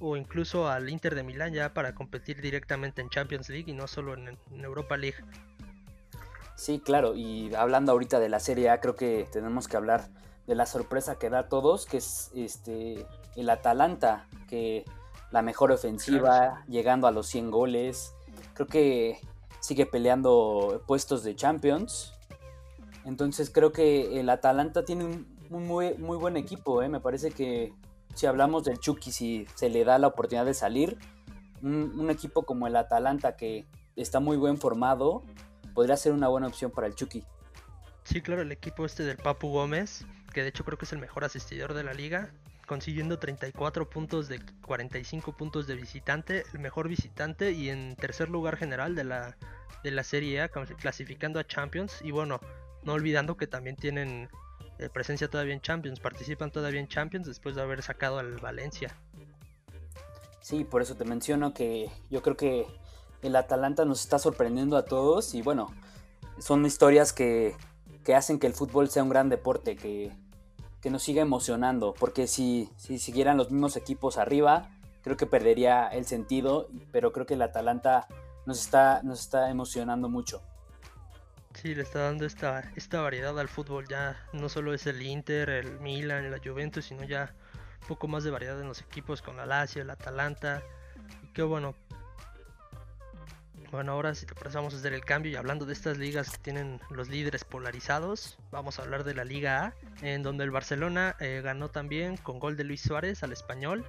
o 0.00 0.18
incluso 0.18 0.68
al 0.68 0.90
Inter 0.90 1.14
de 1.14 1.22
Milán 1.22 1.54
ya 1.54 1.72
para 1.72 1.94
competir 1.94 2.42
directamente 2.42 3.00
en 3.00 3.08
Champions 3.08 3.48
League 3.48 3.70
y 3.70 3.74
no 3.74 3.86
solo 3.86 4.12
en, 4.12 4.36
Europa 4.62 4.98
League. 4.98 5.16
Sí, 6.56 6.78
claro, 6.80 7.14
y 7.14 7.54
hablando 7.54 7.92
ahorita 7.92 8.20
de 8.20 8.28
la 8.28 8.38
Serie 8.38 8.68
A, 8.68 8.80
creo 8.80 8.96
que 8.96 9.26
tenemos 9.32 9.66
que 9.66 9.78
hablar 9.78 10.10
de 10.46 10.54
la 10.54 10.66
sorpresa 10.66 11.18
que 11.18 11.30
da 11.30 11.38
a 11.40 11.48
todos, 11.48 11.86
que 11.86 11.96
es 11.96 12.30
este 12.34 13.06
el 13.34 13.48
Atalanta, 13.48 14.26
que 14.46 14.84
la 15.30 15.40
mejor 15.40 15.72
ofensiva, 15.72 16.64
llegando 16.68 17.06
a 17.06 17.12
los 17.12 17.28
100 17.28 17.50
goles, 17.50 18.12
creo 18.52 18.66
que 18.66 19.20
sigue 19.60 19.86
peleando 19.86 20.82
puestos 20.86 21.22
de 21.22 21.34
Champions. 21.34 22.12
Entonces 23.04 23.50
creo 23.50 23.72
que 23.72 24.20
el 24.20 24.28
Atalanta 24.30 24.84
tiene 24.84 25.04
un, 25.04 25.26
muy, 25.50 25.94
muy, 25.94 26.16
buen 26.16 26.36
equipo. 26.36 26.82
¿eh? 26.82 26.88
Me 26.88 27.00
parece 27.00 27.30
que 27.30 27.72
si 28.14 28.26
hablamos 28.26 28.64
del 28.64 28.78
Chucky, 28.78 29.12
si 29.12 29.46
se 29.54 29.68
le 29.68 29.84
da 29.84 29.98
la 29.98 30.08
oportunidad 30.08 30.46
de 30.46 30.54
salir, 30.54 30.98
un, 31.62 32.10
equipo 32.10 32.42
como 32.44 32.66
el 32.66 32.76
Atalanta 32.76 33.36
que 33.36 33.66
está 33.96 34.20
muy 34.20 34.36
buen 34.36 34.58
formado, 34.58 35.22
podría 35.74 35.96
ser 35.96 36.12
una 36.12 36.28
buena 36.28 36.48
opción 36.48 36.70
para 36.70 36.88
el 36.88 36.94
Chucky. 36.94 37.24
Sí, 38.04 38.20
claro, 38.20 38.42
el 38.42 38.50
equipo 38.50 38.84
este 38.84 39.04
del 39.04 39.16
Papu 39.16 39.48
Gómez, 39.48 40.04
que 40.32 40.42
de 40.42 40.48
hecho 40.48 40.64
creo 40.64 40.76
que 40.76 40.86
es 40.86 40.92
el 40.92 40.98
mejor 40.98 41.24
asistidor 41.24 41.72
de 41.74 41.84
la 41.84 41.94
liga, 41.94 42.32
consiguiendo 42.66 43.18
34 43.18 43.88
puntos 43.88 44.28
de 44.28 44.40
45 44.66 45.36
puntos 45.36 45.66
de 45.66 45.76
visitante, 45.76 46.44
el 46.52 46.58
mejor 46.58 46.88
visitante 46.88 47.52
y 47.52 47.68
en 47.68 47.94
tercer 47.96 48.28
lugar 48.28 48.56
general 48.56 48.94
de 48.96 49.04
la, 49.04 49.36
de 49.84 49.90
la 49.92 50.02
Serie 50.02 50.42
A, 50.42 50.48
clasificando 50.48 51.38
a 51.38 51.46
Champions. 51.46 52.00
Y 52.02 52.10
bueno, 52.10 52.40
no 52.84 52.92
olvidando 52.92 53.36
que 53.36 53.46
también 53.46 53.76
tienen 53.76 54.28
eh, 54.78 54.88
presencia 54.88 55.28
todavía 55.28 55.54
en 55.54 55.60
Champions, 55.60 56.00
participan 56.00 56.50
todavía 56.50 56.80
en 56.80 56.88
Champions 56.88 57.26
después 57.26 57.54
de 57.54 57.62
haber 57.62 57.82
sacado 57.82 58.18
al 58.18 58.36
Valencia. 58.38 58.96
Sí, 60.40 60.64
por 60.64 60.82
eso 60.82 60.96
te 60.96 61.04
menciono 61.04 61.54
que 61.54 61.90
yo 62.10 62.22
creo 62.22 62.36
que 62.36 62.66
el 63.22 63.36
Atalanta 63.36 63.84
nos 63.84 64.00
está 64.00 64.18
sorprendiendo 64.18 64.76
a 64.76 64.84
todos 64.84 65.34
y 65.34 65.42
bueno, 65.42 65.72
son 66.38 66.66
historias 66.66 67.12
que, 67.12 67.54
que 68.04 68.14
hacen 68.14 68.38
que 68.38 68.48
el 68.48 68.54
fútbol 68.54 68.88
sea 68.88 69.04
un 69.04 69.08
gran 69.08 69.28
deporte, 69.28 69.76
que 69.76 70.10
que 70.82 70.90
nos 70.90 71.04
siga 71.04 71.22
emocionando, 71.22 71.94
porque 71.94 72.26
si, 72.26 72.68
si 72.76 72.98
siguieran 72.98 73.36
los 73.36 73.52
mismos 73.52 73.76
equipos 73.76 74.18
arriba, 74.18 74.68
creo 75.02 75.16
que 75.16 75.26
perdería 75.26 75.86
el 75.86 76.04
sentido, 76.06 76.68
pero 76.90 77.12
creo 77.12 77.24
que 77.24 77.34
el 77.34 77.42
Atalanta 77.42 78.08
nos 78.46 78.60
está, 78.60 79.00
nos 79.04 79.20
está 79.20 79.48
emocionando 79.48 80.08
mucho. 80.08 80.42
Sí, 81.54 81.74
le 81.74 81.82
está 81.82 82.00
dando 82.00 82.24
esta, 82.24 82.70
esta 82.76 83.00
variedad 83.00 83.38
al 83.38 83.48
fútbol, 83.48 83.86
ya 83.86 84.16
no 84.32 84.48
solo 84.48 84.74
es 84.74 84.86
el 84.86 85.00
Inter, 85.02 85.48
el 85.50 85.78
Milan, 85.80 86.30
la 86.30 86.38
Juventus, 86.38 86.86
sino 86.86 87.04
ya 87.04 87.34
un 87.82 87.88
poco 87.88 88.08
más 88.08 88.24
de 88.24 88.30
variedad 88.30 88.60
en 88.60 88.68
los 88.68 88.80
equipos 88.80 89.22
con 89.22 89.36
la 89.36 89.46
Lazio, 89.46 89.82
el 89.82 89.90
Atalanta, 89.90 90.62
y 91.22 91.28
qué 91.28 91.42
bueno, 91.42 91.74
bueno, 93.72 93.92
ahora 93.92 94.14
si 94.14 94.26
te 94.26 94.34
pasamos 94.34 94.74
a 94.74 94.76
hacer 94.76 94.92
el 94.92 95.02
cambio 95.02 95.32
y 95.32 95.36
hablando 95.36 95.64
de 95.64 95.72
estas 95.72 95.96
ligas 95.98 96.30
que 96.30 96.38
tienen 96.38 96.80
los 96.90 97.08
líderes 97.08 97.44
polarizados, 97.44 98.36
vamos 98.50 98.78
a 98.78 98.82
hablar 98.82 99.02
de 99.02 99.14
la 99.14 99.24
Liga 99.24 99.64
A, 99.64 99.74
en 100.04 100.22
donde 100.22 100.44
el 100.44 100.50
Barcelona 100.50 101.16
eh, 101.20 101.40
ganó 101.42 101.70
también 101.70 102.16
con 102.18 102.38
gol 102.38 102.56
de 102.56 102.64
Luis 102.64 102.82
Suárez 102.82 103.22
al 103.22 103.32
español, 103.32 103.86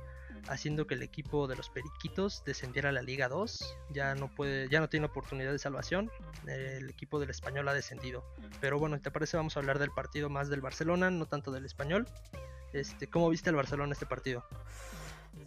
haciendo 0.48 0.88
que 0.88 0.96
el 0.96 1.04
equipo 1.04 1.48
de 1.48 1.56
los 1.56 1.70
Periquitos 1.70 2.44
descendiera 2.46 2.90
a 2.90 2.92
la 2.92 3.02
Liga 3.02 3.28
2. 3.30 3.78
Ya 3.92 4.16
no 4.16 4.28
puede, 4.28 4.70
ya 4.70 4.80
no 4.80 4.90
tiene 4.90 5.06
oportunidad 5.06 5.52
de 5.52 5.60
salvación. 5.60 6.12
el 6.48 6.90
equipo 6.90 7.20
del 7.20 7.30
español 7.30 7.68
ha 7.68 7.74
descendido. 7.74 8.24
Pero 8.60 8.80
bueno, 8.80 9.00
¿te 9.00 9.12
parece? 9.12 9.38
Vamos 9.38 9.56
a 9.58 9.60
hablar 9.60 9.80
del 9.80 9.92
partido 9.92 10.30
más 10.30 10.50
del 10.50 10.62
Barcelona, 10.62 11.12
no 11.12 11.26
tanto 11.26 11.52
del 11.52 11.66
español. 11.66 12.08
Este, 12.74 13.08
¿cómo 13.08 13.30
viste 13.30 13.50
el 13.50 13.56
Barcelona 13.56 13.94
este 13.94 14.06
partido? 14.06 14.44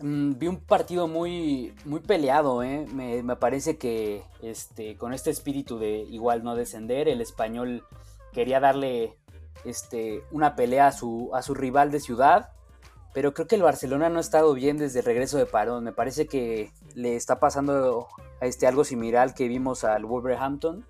Mm, 0.01 0.39
vi 0.39 0.47
un 0.47 0.61
partido 0.61 1.09
muy, 1.09 1.75
muy 1.85 2.01
peleado, 2.01 2.63
¿eh? 2.63 2.87
me, 2.93 3.37
parece 3.37 3.79
que 3.79 4.23
este, 4.43 4.97
con 4.97 5.15
este 5.15 5.31
espíritu 5.31 5.79
de 5.79 6.01
igual 6.01 6.45
no 6.45 6.55
descender, 6.55 7.09
el 7.09 7.21
español 7.21 7.85
quería 8.33 8.61
darle 8.61 9.17
este, 9.65 10.23
una 10.31 10.55
pelea 10.55 10.89
a 10.89 10.93
su, 10.93 11.31
a 11.33 11.43
su 11.43 11.55
rival 11.55 11.91
de 11.91 12.01
ciudad, 12.01 12.51
pero 13.17 13.33
creo 13.33 13.47
que 13.47 13.55
el 13.55 13.63
Barcelona 13.63 14.11
no 14.11 14.19
ha 14.19 14.21
estado 14.21 14.53
bien 14.53 14.77
desde 14.77 14.99
el 14.99 15.07
regreso 15.07 15.39
de 15.39 15.47
parón. 15.47 15.83
Me 15.83 15.93
parece 15.95 16.27
que 16.27 16.71
le 16.95 17.17
está 17.17 17.41
pasando 17.41 18.09
a 18.43 18.47
este, 18.47 18.67
algo 18.67 18.85
similar 18.85 19.33
que 19.33 19.49
vimos 19.49 19.85
al 19.85 20.05
Wolverhampton. 20.05 20.85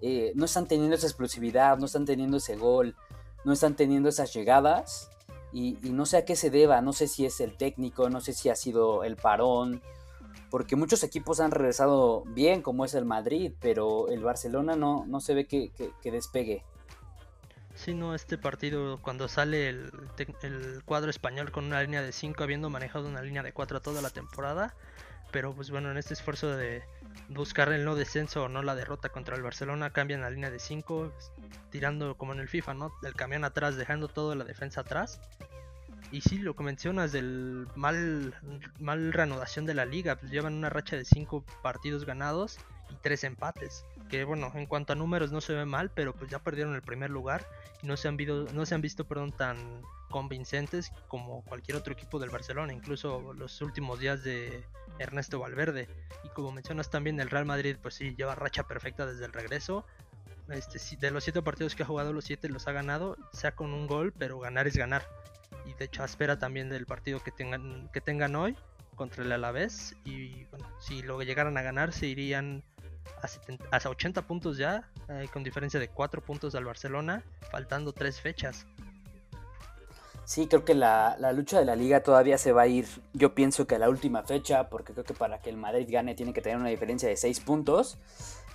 Eh, 0.00 0.32
no 0.34 0.46
están 0.46 0.66
teniendo 0.66 0.96
esa 0.96 1.06
explosividad, 1.06 1.78
no 1.78 1.86
están 1.86 2.06
teniendo 2.06 2.38
ese 2.38 2.56
gol, 2.56 2.96
no 3.44 3.52
están 3.52 3.76
teniendo 3.76 4.08
esas 4.08 4.34
llegadas 4.34 5.10
y, 5.52 5.78
no 5.84 6.06
sé 6.06 6.16
a 6.16 6.24
qué 6.24 6.34
se 6.34 6.50
deba, 6.50 6.80
no 6.80 6.92
sé 6.92 7.06
si 7.06 7.24
es 7.24 7.38
el 7.38 7.56
técnico, 7.56 8.10
no 8.10 8.20
sé 8.20 8.32
si 8.32 8.48
ha 8.48 8.56
sido 8.56 9.04
el 9.04 9.14
parón, 9.14 9.80
porque 10.50 10.74
muchos 10.74 11.04
equipos 11.04 11.38
han 11.38 11.52
regresado 11.52 12.24
bien, 12.26 12.62
como 12.62 12.84
es 12.84 12.94
el 12.94 13.04
Madrid, 13.04 13.52
pero 13.60 14.08
el 14.08 14.24
Barcelona 14.24 14.74
no, 14.74 15.04
no 15.06 15.20
se 15.20 15.34
ve 15.34 15.46
que, 15.46 15.70
despegue. 16.02 16.64
Sí, 17.84 17.92
no, 17.92 18.14
este 18.14 18.38
partido, 18.38 18.98
cuando 19.02 19.28
sale 19.28 19.68
el, 19.68 19.92
el, 20.40 20.82
cuadro 20.86 21.10
español 21.10 21.52
con 21.52 21.66
una 21.66 21.82
línea 21.82 22.00
de 22.00 22.12
5, 22.12 22.42
habiendo 22.42 22.70
manejado 22.70 23.06
una 23.06 23.20
línea 23.20 23.42
de 23.42 23.52
4 23.52 23.82
toda 23.82 24.00
la 24.00 24.08
temporada, 24.08 24.74
pero 25.30 25.52
pues 25.54 25.70
bueno, 25.70 25.90
en 25.90 25.98
este 25.98 26.14
esfuerzo 26.14 26.56
de 26.56 26.82
buscar 27.28 27.70
el 27.72 27.84
no 27.84 27.94
descenso 27.94 28.44
o 28.44 28.48
no 28.48 28.62
la 28.62 28.74
derrota 28.74 29.10
contra 29.10 29.36
el 29.36 29.42
Barcelona, 29.42 29.90
cambian 29.90 30.22
la 30.22 30.30
línea 30.30 30.50
de 30.50 30.60
5, 30.60 31.12
tirando 31.70 32.16
como 32.16 32.32
en 32.32 32.40
el 32.40 32.48
FIFA, 32.48 32.72
¿no? 32.72 32.92
El 33.02 33.14
camión 33.16 33.44
atrás, 33.44 33.76
dejando 33.76 34.08
toda 34.08 34.34
la 34.34 34.44
defensa 34.44 34.80
atrás 34.80 35.20
y 36.14 36.20
sí, 36.20 36.38
lo 36.38 36.54
que 36.54 36.62
mencionas 36.62 37.12
del 37.12 37.66
mal, 37.74 38.34
mal 38.78 39.12
reanudación 39.12 39.66
de 39.66 39.74
la 39.74 39.84
liga, 39.84 40.16
pues 40.16 40.30
llevan 40.30 40.54
una 40.54 40.70
racha 40.70 40.96
de 40.96 41.04
5 41.04 41.44
partidos 41.60 42.04
ganados 42.04 42.58
y 42.88 42.94
3 43.02 43.24
empates. 43.24 43.84
Que 44.08 44.24
bueno, 44.24 44.52
en 44.54 44.66
cuanto 44.66 44.92
a 44.92 44.96
números 44.96 45.32
no 45.32 45.40
se 45.40 45.54
ve 45.54 45.64
mal, 45.64 45.90
pero 45.90 46.14
pues 46.14 46.30
ya 46.30 46.38
perdieron 46.38 46.74
el 46.74 46.82
primer 46.82 47.10
lugar 47.10 47.46
y 47.82 47.86
no 47.86 47.96
se 47.96 48.08
han, 48.08 48.16
visto, 48.16 48.46
no 48.52 48.66
se 48.66 48.74
han 48.74 48.80
visto 48.80 49.06
perdón, 49.06 49.32
tan 49.32 49.82
convincentes 50.10 50.92
como 51.08 51.42
cualquier 51.42 51.76
otro 51.76 51.92
equipo 51.92 52.18
del 52.18 52.30
Barcelona, 52.30 52.72
incluso 52.72 53.32
los 53.32 53.60
últimos 53.62 53.98
días 53.98 54.22
de 54.22 54.64
Ernesto 54.98 55.38
Valverde. 55.38 55.88
Y 56.22 56.28
como 56.28 56.52
mencionas 56.52 56.90
también, 56.90 57.18
el 57.20 57.30
Real 57.30 57.46
Madrid, 57.46 57.76
pues 57.80 57.94
sí, 57.94 58.14
lleva 58.16 58.34
racha 58.34 58.68
perfecta 58.68 59.06
desde 59.06 59.24
el 59.24 59.32
regreso. 59.32 59.86
Este, 60.48 60.78
de 60.98 61.10
los 61.10 61.24
7 61.24 61.40
partidos 61.42 61.74
que 61.74 61.82
ha 61.82 61.86
jugado, 61.86 62.12
los 62.12 62.24
7 62.26 62.48
los 62.50 62.68
ha 62.68 62.72
ganado, 62.72 63.16
sea 63.32 63.54
con 63.54 63.72
un 63.72 63.86
gol, 63.86 64.12
pero 64.12 64.38
ganar 64.38 64.66
es 64.66 64.76
ganar 64.76 65.02
y 65.64 65.74
de 65.74 65.84
hecho 65.86 66.04
espera 66.04 66.38
también 66.38 66.68
del 66.68 66.86
partido 66.86 67.20
que 67.22 67.30
tengan 67.30 67.88
que 67.92 68.00
tengan 68.00 68.36
hoy 68.36 68.56
contra 68.94 69.24
el 69.24 69.32
Alavés 69.32 69.96
y 70.04 70.46
si 70.78 71.02
lo 71.02 71.20
llegaran 71.22 71.56
a 71.56 71.62
ganar 71.62 71.92
se 71.92 72.06
irían 72.06 72.62
a, 73.70 73.88
80 73.88 74.22
puntos 74.22 74.56
ya, 74.56 74.90
eh, 75.08 75.28
con 75.32 75.42
diferencia 75.42 75.80
de 75.80 75.88
4 75.88 76.22
puntos 76.22 76.54
al 76.54 76.64
Barcelona, 76.64 77.24
faltando 77.50 77.92
3 77.92 78.20
fechas. 78.20 78.66
Sí, 80.24 80.46
creo 80.46 80.64
que 80.64 80.74
la, 80.74 81.16
la, 81.18 81.32
lucha 81.32 81.58
de 81.58 81.66
la 81.66 81.76
liga 81.76 82.02
todavía 82.02 82.38
se 82.38 82.52
va 82.52 82.62
a 82.62 82.66
ir, 82.66 82.86
yo 83.12 83.34
pienso 83.34 83.66
que 83.66 83.74
a 83.74 83.78
la 83.78 83.90
última 83.90 84.22
fecha, 84.22 84.70
porque 84.70 84.94
creo 84.94 85.04
que 85.04 85.12
para 85.12 85.40
que 85.40 85.50
el 85.50 85.58
Madrid 85.58 85.86
gane 85.90 86.14
tiene 86.14 86.32
que 86.32 86.40
tener 86.40 86.58
una 86.58 86.70
diferencia 86.70 87.08
de 87.08 87.16
6 87.16 87.40
puntos. 87.40 87.98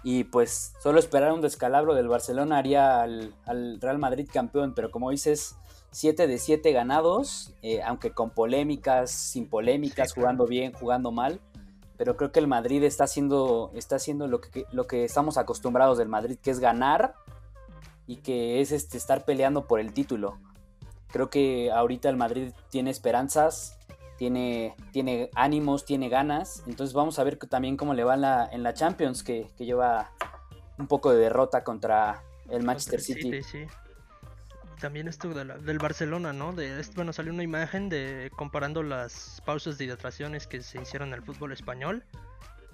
Y 0.02 0.24
pues 0.24 0.74
solo 0.82 0.98
esperar 0.98 1.34
un 1.34 1.42
descalabro 1.42 1.94
del 1.94 2.08
Barcelona 2.08 2.58
haría 2.58 3.02
al, 3.02 3.36
al 3.46 3.82
Real 3.82 4.00
Madrid 4.00 4.30
campeón, 4.32 4.74
pero 4.74 4.92
como 4.92 5.12
dices, 5.12 5.58
7 5.92 6.28
de 6.28 6.38
7 6.38 6.72
ganados, 6.72 7.54
eh, 7.62 7.82
aunque 7.82 8.12
con 8.12 8.30
polémicas, 8.30 9.12
sin 9.12 9.50
polémicas, 9.50 10.14
jugando 10.14 10.46
bien, 10.46 10.72
jugando 10.74 11.12
mal. 11.12 11.40
Pero 12.00 12.18
creo 12.18 12.32
que 12.32 12.40
el 12.40 12.48
Madrid 12.48 12.84
está 12.84 13.04
haciendo, 13.04 13.70
está 13.76 13.98
haciendo 13.98 14.28
lo, 14.28 14.42
que, 14.42 14.66
lo 14.72 14.88
que 14.88 15.04
estamos 15.04 15.38
acostumbrados 15.38 16.00
del 16.00 16.10
Madrid, 16.10 16.40
que 16.42 16.50
es 16.50 16.60
ganar 16.60 17.14
y 18.08 18.18
que 18.18 18.62
es 18.62 18.72
este, 18.72 18.98
estar 18.98 19.24
peleando 19.24 19.68
por 19.68 19.80
el 19.80 19.94
título. 19.94 20.40
Creo 21.12 21.30
que 21.30 21.72
ahorita 21.72 22.10
el 22.10 22.18
Madrid 22.18 22.54
tiene 22.72 22.90
esperanzas 22.90 23.80
tiene, 24.20 24.76
tiene 24.92 25.30
ánimos, 25.34 25.86
tiene 25.86 26.10
ganas. 26.10 26.62
Entonces 26.68 26.94
vamos 26.94 27.20
a 27.20 27.24
ver 27.24 27.38
también 27.38 27.78
cómo 27.78 27.94
le 27.94 28.04
va 28.04 28.16
en 28.16 28.22
la, 28.22 28.50
en 28.52 28.64
la 28.64 28.74
Champions, 28.74 29.24
que, 29.24 29.48
lleva 29.58 30.12
un 30.78 30.88
poco 30.88 31.12
de 31.12 31.20
derrota 31.20 31.64
contra 31.64 32.22
el 32.50 32.64
Manchester 32.64 33.00
City. 33.00 33.42
sí. 33.42 33.66
También 34.80 35.08
esto 35.08 35.34
del 35.34 35.80
Barcelona, 35.80 36.32
¿no? 36.32 36.54
De, 36.54 36.82
bueno, 36.96 37.12
salió 37.12 37.34
una 37.34 37.44
imagen 37.44 37.90
de 37.90 38.32
comparando 38.36 38.82
las 38.82 39.42
pausas 39.46 39.78
de 39.78 39.86
hidrataciones 39.86 40.48
que 40.48 40.62
se 40.62 40.82
hicieron 40.82 41.10
en 41.10 41.16
el 41.16 41.22
fútbol 41.22 41.52
español 41.52 42.04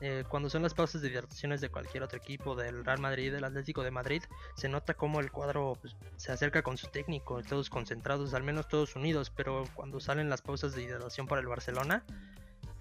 eh, 0.02 0.26
cuando 0.28 0.50
son 0.50 0.62
las 0.62 0.74
pausas 0.74 1.02
de 1.02 1.08
hidrataciones 1.08 1.62
de 1.62 1.70
cualquier 1.70 2.04
otro 2.04 2.18
equipo, 2.18 2.56
del 2.56 2.84
Real 2.84 3.00
Madrid, 3.00 3.32
del 3.32 3.44
Atlético 3.46 3.82
de 3.82 3.92
Madrid, 3.92 4.24
se 4.56 4.68
nota 4.68 4.94
como 4.94 5.22
el 5.22 5.32
cuadro 5.32 5.78
pues, 5.80 5.96
se 6.18 6.32
acerca 6.32 6.62
con 6.62 6.78
su 6.78 6.88
técnico, 6.88 7.42
todos 7.44 7.70
concentrados, 7.70 8.34
al 8.34 8.44
menos 8.44 8.68
todos 8.68 8.96
unidos, 8.96 9.30
pero 9.30 9.64
cuando 9.74 10.00
salen 10.00 10.30
las 10.30 10.42
pausas 10.42 10.76
de 10.76 10.84
hidratación 10.84 11.28
para 11.28 11.40
el 11.42 11.48
Barcelona, 11.48 12.04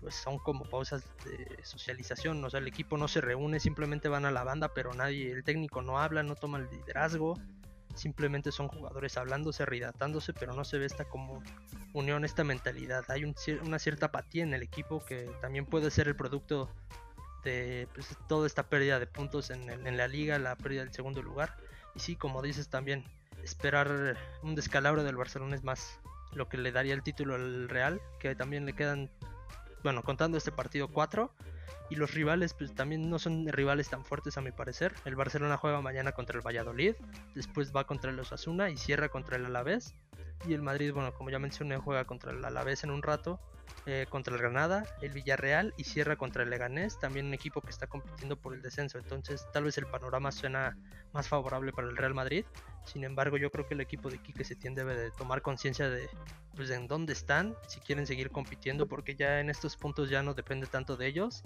pues 0.01 0.17
son 0.17 0.39
como 0.39 0.65
pausas 0.65 1.05
de 1.25 1.63
socialización, 1.63 2.45
o 2.45 2.51
sea, 2.51 2.59
el 2.59 2.67
equipo 2.67 2.99
no 2.99 3.07
se 3.07 3.21
reúne, 3.21 3.61
simplemente 3.61 4.09
van 4.09 4.27
a 4.27 4.33
la 4.33 4.43
banda, 4.43 4.75
pero 4.75 4.93
nadie, 4.93 5.31
el 5.31 5.45
técnico 5.45 5.83
no 5.83 6.01
habla, 6.01 6.25
no 6.25 6.35
toma 6.35 6.59
el 6.59 6.69
liderazgo, 6.69 7.39
simplemente 7.95 8.53
son 8.53 8.69
jugadores 8.69 9.17
hablándose, 9.17 9.65
rehidratándose, 9.65 10.33
pero 10.33 10.53
no 10.55 10.65
se 10.65 10.79
ve 10.79 10.87
esta 10.87 11.05
como 11.05 11.43
unión, 11.93 12.25
esta 12.25 12.45
mentalidad. 12.45 13.05
Hay 13.09 13.25
una 13.63 13.79
cierta 13.79 14.07
apatía 14.07 14.43
en 14.43 14.55
el 14.55 14.63
equipo 14.63 15.05
que 15.05 15.31
también 15.41 15.67
puede 15.67 15.91
ser 15.91 16.09
el 16.09 16.17
producto 16.17 16.69
de 17.45 17.89
pues, 17.95 18.17
toda 18.29 18.47
esta 18.47 18.69
pérdida 18.69 18.99
de 18.99 19.07
puntos 19.07 19.51
en, 19.51 19.97
la 19.97 20.09
liga, 20.09 20.39
la 20.39 20.57
pérdida 20.57 20.85
del 20.85 20.93
segundo 20.93 21.23
lugar. 21.23 21.57
Y 21.95 22.01
sí, 22.01 22.17
como 22.17 22.43
dices 22.43 22.69
también, 22.69 23.05
esperar 23.43 24.17
un 24.43 24.55
descalabro 24.55 25.05
del 25.05 25.17
Barcelona 25.17 25.55
es 25.55 25.63
más 25.63 26.01
lo 26.33 26.49
que 26.49 26.57
le 26.57 26.73
daría 26.73 26.95
el 26.95 27.03
título 27.03 27.37
al 27.37 27.69
Real, 27.69 28.01
que 28.19 28.35
también 28.35 28.67
le 28.67 28.73
quedan, 28.73 29.11
bueno, 29.83 30.03
contando 30.03 30.37
este 30.37 30.51
partido 30.51 30.89
4. 30.89 31.33
Y 31.91 31.97
los 31.97 32.15
rivales, 32.15 32.55
pues 32.55 32.75
también 32.75 33.11
no 33.11 33.19
son 33.19 33.47
rivales 33.49 33.91
tan 33.91 34.05
fuertes 34.05 34.39
a 34.39 34.41
mi 34.41 34.53
parecer. 34.53 34.95
El 35.05 35.17
Barcelona 35.17 35.57
juega 35.57 35.81
mañana 35.81 36.13
contra 36.13 36.39
el 36.39 36.47
Valladolid, 36.47 36.95
después 37.35 37.75
va 37.75 37.87
contra 37.87 38.11
el 38.11 38.19
Osasuna 38.19 38.71
y 38.71 38.77
cierra 38.77 39.09
contra 39.09 39.37
el 39.37 39.45
Alavés. 39.45 39.95
Y 40.47 40.55
el 40.55 40.63
Madrid, 40.63 40.93
bueno, 40.93 41.13
como 41.15 41.31
ya 41.31 41.39
mencioné, 41.39 41.77
juega 41.79 42.05
contra 42.05 42.33
el 42.33 42.45
Alavés 42.45 42.85
en 42.85 42.91
un 42.91 43.03
rato 43.03 43.41
eh, 43.87 44.07
contra 44.09 44.35
el 44.35 44.41
Granada, 44.41 44.87
el 45.03 45.13
Villarreal 45.13 45.75
y 45.77 45.85
cierra 45.85 46.17
contra 46.17 46.43
el 46.43 46.51
Leganés, 46.51 46.99
también 46.99 47.27
un 47.27 47.35
equipo 47.35 47.61
que 47.61 47.71
está 47.71 47.87
compitiendo 47.87 48.37
por 48.37 48.55
el 48.55 48.63
descenso. 48.63 48.99
Entonces, 48.99 49.47
tal 49.53 49.65
vez 49.65 49.77
el 49.77 49.87
panorama 49.87 50.33
suena 50.33 50.77
más 51.13 51.29
favorable 51.29 51.73
para 51.73 51.89
el 51.89 51.97
Real 51.97 52.15
Madrid. 52.15 52.47
Sin 52.87 53.05
embargo, 53.05 53.37
yo 53.37 53.51
creo 53.51 53.67
que 53.67 53.75
el 53.75 53.81
equipo 53.81 54.11
de 54.11 54.19
Quique 54.19 54.45
Setién 54.45 54.75
debe 54.75 54.97
de 54.97 55.11
tomar 55.11 55.43
conciencia 55.43 55.89
de 55.89 56.09
pues 56.57 56.71
en 56.71 56.87
dónde 56.87 57.13
están, 57.13 57.57
si 57.67 57.81
quieren 57.81 58.07
seguir 58.07 58.31
compitiendo, 58.31 58.87
porque 58.87 59.17
ya 59.17 59.41
en 59.41 59.51
estos 59.51 59.77
puntos 59.77 60.09
ya 60.09 60.23
no 60.23 60.35
depende 60.35 60.67
tanto 60.67 60.97
de 60.97 61.07
ellos 61.07 61.43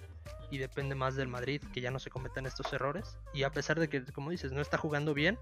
y 0.50 0.59
depende 0.59 0.94
más 0.94 1.16
del 1.16 1.28
Madrid 1.28 1.62
que 1.72 1.81
ya 1.81 1.90
no 1.90 1.98
se 1.98 2.11
cometan 2.11 2.46
estos 2.46 2.72
errores. 2.72 3.18
Y 3.33 3.42
a 3.42 3.50
pesar 3.50 3.81
de 3.81 3.88
que, 3.88 4.04
como 4.12 4.31
dices, 4.31 4.52
no 4.52 4.61
está 4.61 4.78
jugando 4.78 5.14
bien, 5.14 5.38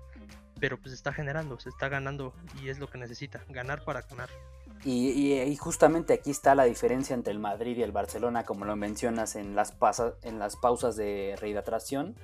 pero 0.61 0.79
pues 0.79 0.95
está 0.95 1.13
generando, 1.13 1.59
se 1.59 1.69
está 1.69 1.89
ganando 1.89 2.35
y 2.63 2.69
es 2.69 2.79
lo 2.79 2.89
que 2.89 2.99
necesita, 2.99 3.45
ganar 3.49 3.85
para 3.85 4.03
ganar. 4.03 4.31
Y, 4.85 5.57
justamente 5.57 6.13
aquí 6.13 6.31
está 6.31 6.55
la 6.55 6.65
diferencia 6.65 7.15
entre 7.15 7.33
el 7.33 7.39
Madrid 7.39 7.77
y 7.77 7.83
el 7.83 7.93
Barcelona, 7.93 8.45
como 8.45 8.65
lo 8.65 8.77
mencionas 8.77 9.37
en 9.37 9.57
las, 9.57 9.75
en 10.23 10.39
las 10.39 10.57
pausas 10.57 10.97
de 10.97 11.35
rehidratación. 11.41 12.15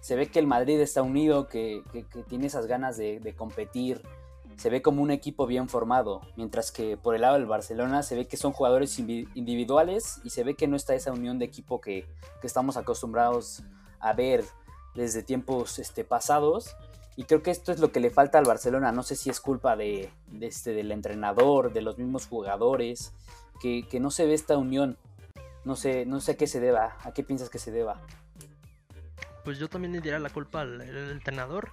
Se 0.00 0.16
ve 0.16 0.28
que 0.28 0.38
el 0.38 0.46
Madrid 0.46 0.80
está 0.80 1.02
unido, 1.02 1.48
que, 1.48 1.82
tiene 2.28 2.46
esas 2.46 2.66
ganas 2.66 2.96
de, 2.96 3.34
competir, 3.36 4.02
se 4.56 4.68
ve 4.68 4.82
como 4.82 5.02
un 5.02 5.10
equipo 5.10 5.46
bien 5.46 5.68
formado, 5.68 6.20
mientras 6.36 6.70
que 6.72 6.96
por 6.96 7.14
el 7.14 7.22
lado 7.22 7.34
del 7.34 7.46
Barcelona 7.46 8.02
se 8.02 8.16
ve 8.16 8.26
que 8.26 8.36
son 8.36 8.52
jugadores 8.52 8.98
individuales 8.98 10.20
y 10.22 10.30
se 10.30 10.44
ve 10.44 10.54
que 10.54 10.68
no 10.68 10.76
está 10.76 10.94
esa 10.94 11.12
unión 11.12 11.38
de 11.38 11.46
equipo 11.46 11.80
que, 11.80 12.06
estamos 12.42 12.76
acostumbrados 12.76 13.62
a 13.98 14.12
ver 14.12 14.44
desde 14.94 15.22
tiempos 15.22 15.78
este, 15.78 16.04
pasados 16.04 16.76
y 17.16 17.24
creo 17.24 17.42
que 17.42 17.50
esto 17.50 17.72
es 17.72 17.80
lo 17.80 17.92
que 17.92 18.00
le 18.00 18.10
falta 18.10 18.38
al 18.38 18.44
Barcelona. 18.44 18.92
No 18.92 19.02
sé 19.02 19.16
si 19.16 19.30
es 19.30 19.40
culpa 19.40 19.76
de, 19.76 20.10
este, 20.40 20.72
del 20.72 20.92
entrenador, 20.92 21.72
de 21.72 21.82
los 21.82 21.98
mismos 21.98 22.26
jugadores, 22.26 23.12
que, 23.60 23.84
no 24.00 24.10
se 24.10 24.26
ve 24.26 24.34
esta 24.34 24.56
unión. 24.56 24.96
No 25.64 25.76
sé, 25.76 26.06
no 26.06 26.20
sé 26.20 26.32
a 26.32 26.36
qué 26.36 26.46
se 26.46 26.60
deba. 26.60 26.96
¿A 27.02 27.12
qué 27.12 27.22
piensas 27.22 27.50
que 27.50 27.58
se 27.58 27.70
deba? 27.70 28.00
Pues 29.44 29.58
yo 29.58 29.68
también 29.68 29.92
le 29.92 30.00
diría 30.00 30.18
la 30.18 30.30
culpa 30.30 30.62
al, 30.62 30.80
entrenador. 30.80 31.70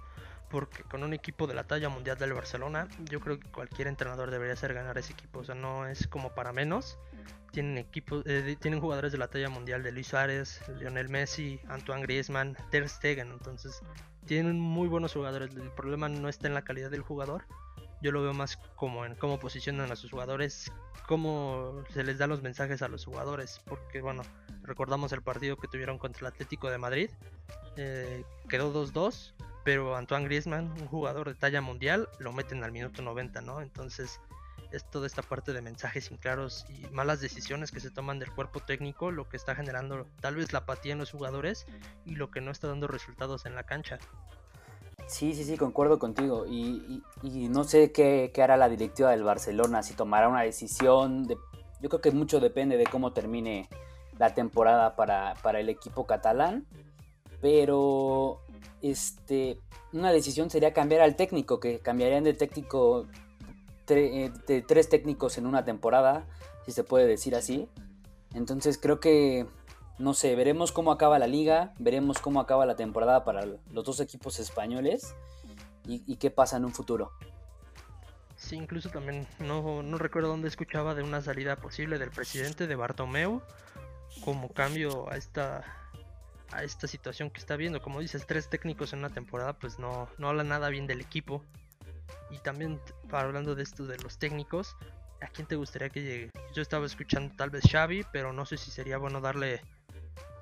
Porque 0.49 0.83
con 0.83 1.03
un 1.03 1.13
equipo 1.13 1.45
de 1.45 1.53
la 1.53 1.65
talla 1.65 1.89
mundial 1.89 2.17
del 2.17 2.33
Barcelona, 2.33 2.87
yo 3.09 3.19
creo 3.19 3.37
que 3.37 3.49
cualquier 3.49 3.89
entrenador 3.89 4.31
debería 4.31 4.53
hacer 4.53 4.73
ganar 4.73 4.97
ese 4.97 5.11
equipo. 5.11 5.39
O 5.39 5.43
sea, 5.43 5.55
no 5.55 5.87
es 5.87 6.07
como 6.07 6.33
para 6.35 6.53
menos. 6.53 6.97
Tienen 7.57 7.79
equipos, 7.79 8.21
eh, 8.27 8.55
tienen 8.61 8.79
jugadores 8.79 9.11
de 9.11 9.17
la 9.17 9.29
talla 9.29 9.49
mundial 9.49 9.81
de 9.81 9.91
Luis 9.91 10.05
Suárez, 10.05 10.61
Lionel 10.77 11.09
Messi, 11.09 11.59
Antoine 11.69 12.03
Griezmann, 12.03 12.55
Ter 12.69 12.87
Stegen. 12.87 13.31
Entonces, 13.31 13.81
tienen 14.27 14.59
muy 14.59 14.87
buenos 14.87 15.13
jugadores. 15.13 15.55
El 15.55 15.71
problema 15.71 16.07
no 16.07 16.29
está 16.29 16.45
en 16.45 16.53
la 16.53 16.61
calidad 16.61 16.91
del 16.91 17.01
jugador. 17.01 17.45
Yo 17.99 18.11
lo 18.11 18.21
veo 18.21 18.35
más 18.35 18.57
como 18.75 19.05
en 19.05 19.15
cómo 19.15 19.39
posicionan 19.39 19.91
a 19.91 19.95
sus 19.95 20.11
jugadores, 20.11 20.71
cómo 21.07 21.81
se 21.91 22.03
les 22.03 22.19
da 22.19 22.27
los 22.27 22.43
mensajes 22.43 22.83
a 22.83 22.89
los 22.89 23.05
jugadores. 23.05 23.59
Porque 23.65 24.01
bueno, 24.01 24.21
recordamos 24.61 25.11
el 25.11 25.23
partido 25.23 25.57
que 25.57 25.67
tuvieron 25.67 25.97
contra 25.97 26.19
el 26.19 26.27
Atlético 26.27 26.69
de 26.69 26.77
Madrid. 26.77 27.09
Eh, 27.75 28.23
quedó 28.47 28.71
2-2, 28.71 29.33
pero 29.63 29.95
Antoine 29.95 30.25
Griezmann, 30.25 30.69
un 30.79 30.85
jugador 30.85 31.29
de 31.29 31.33
talla 31.33 31.61
mundial, 31.61 32.07
lo 32.19 32.31
meten 32.33 32.63
al 32.63 32.71
minuto 32.71 33.01
90, 33.01 33.41
¿no? 33.41 33.61
Entonces 33.61 34.21
es 34.71 34.89
toda 34.89 35.07
esta 35.07 35.21
parte 35.21 35.53
de 35.53 35.61
mensajes 35.61 36.11
inclaros 36.11 36.65
y 36.69 36.87
malas 36.93 37.21
decisiones 37.21 37.71
que 37.71 37.79
se 37.79 37.91
toman 37.91 38.19
del 38.19 38.31
cuerpo 38.31 38.59
técnico 38.59 39.11
lo 39.11 39.27
que 39.29 39.37
está 39.37 39.55
generando 39.55 40.07
tal 40.21 40.35
vez 40.35 40.53
la 40.53 40.59
apatía 40.59 40.93
en 40.93 40.99
los 40.99 41.11
jugadores 41.11 41.65
y 42.05 42.15
lo 42.15 42.31
que 42.31 42.41
no 42.41 42.51
está 42.51 42.67
dando 42.67 42.87
resultados 42.87 43.45
en 43.45 43.55
la 43.55 43.63
cancha. 43.63 43.99
Sí, 45.07 45.33
sí, 45.33 45.45
sí, 45.45 45.57
concuerdo 45.57 45.99
contigo. 45.99 46.45
Y, 46.45 47.01
no 47.23 47.63
sé 47.63 47.91
qué, 47.91 48.31
hará 48.41 48.57
la 48.57 48.67
directiva 48.67 49.11
del 49.11 49.23
Barcelona, 49.23 49.81
si 49.81 49.93
tomará 49.93 50.27
una 50.27 50.41
decisión. 50.41 51.25
De, 51.25 51.37
yo 51.81 51.89
creo 51.89 52.01
que 52.01 52.11
mucho 52.11 52.41
depende 52.41 52.75
de 52.75 52.83
cómo 52.85 53.13
termine 53.13 53.69
la 54.17 54.33
temporada 54.33 54.95
para, 54.95 55.35
para 55.41 55.61
el 55.61 55.69
equipo 55.69 56.05
catalán. 56.05 56.67
Pero 57.39 58.41
este, 58.81 59.59
una 59.93 60.11
decisión 60.11 60.49
sería 60.49 60.73
cambiar 60.73 61.01
al 61.01 61.15
técnico, 61.15 61.59
que 61.59 61.79
cambiarían 61.79 62.25
de 62.25 62.33
técnico 62.33 63.07
eh, 63.89 64.31
de 64.47 64.61
tres 64.61 64.89
técnicos 64.89 65.37
en 65.37 65.45
una 65.45 65.63
temporada, 65.65 66.25
si 66.65 66.71
se 66.71 66.83
puede 66.83 67.07
decir 67.07 67.35
así. 67.35 67.67
Entonces 68.33 68.77
creo 68.77 68.99
que, 68.99 69.47
no 69.97 70.13
sé, 70.13 70.35
veremos 70.35 70.71
cómo 70.71 70.91
acaba 70.91 71.19
la 71.19 71.27
liga, 71.27 71.73
veremos 71.79 72.19
cómo 72.19 72.39
acaba 72.39 72.65
la 72.65 72.75
temporada 72.75 73.23
para 73.23 73.45
los 73.45 73.85
dos 73.85 73.99
equipos 73.99 74.39
españoles 74.39 75.15
y, 75.85 76.17
qué 76.17 76.29
pasa 76.29 76.57
en 76.57 76.65
un 76.65 76.73
futuro. 76.73 77.13
Sí, 78.35 78.57
incluso 78.57 78.89
también 78.89 79.25
no, 79.39 79.81
no 79.81 79.97
recuerdo 79.97 80.27
dónde 80.27 80.49
escuchaba 80.49 80.93
de 80.93 81.01
una 81.01 81.21
salida 81.21 81.55
posible 81.55 81.97
del 81.97 82.11
presidente 82.11 82.67
de 82.67 82.75
Bartomeu 82.75 83.41
como 84.23 84.49
cambio 84.49 85.09
a 85.09 85.15
esta 85.15 85.63
a 86.51 86.63
esta 86.63 86.87
situación 86.87 87.29
que 87.29 87.39
está 87.39 87.55
viendo. 87.55 87.81
Como 87.81 87.99
dices, 87.99 88.25
tres 88.25 88.49
técnicos 88.49 88.93
en 88.93 88.99
una 88.99 89.09
temporada, 89.09 89.53
pues 89.53 89.79
no, 89.79 90.07
no 90.17 90.29
habla 90.29 90.43
nada 90.43 90.69
bien 90.69 90.87
del 90.87 91.01
equipo. 91.01 91.43
Y 92.29 92.37
también 92.39 92.79
hablando 93.11 93.55
de 93.55 93.63
esto 93.63 93.85
de 93.85 93.97
los 93.97 94.17
técnicos, 94.17 94.75
¿a 95.21 95.27
quién 95.27 95.47
te 95.47 95.55
gustaría 95.55 95.89
que 95.89 96.01
llegue? 96.01 96.31
Yo 96.53 96.61
estaba 96.61 96.85
escuchando 96.85 97.33
tal 97.35 97.49
vez 97.49 97.63
Xavi, 97.69 98.05
pero 98.11 98.33
no 98.33 98.45
sé 98.45 98.57
si 98.57 98.71
sería 98.71 98.97
bueno 98.97 99.21
darle 99.21 99.61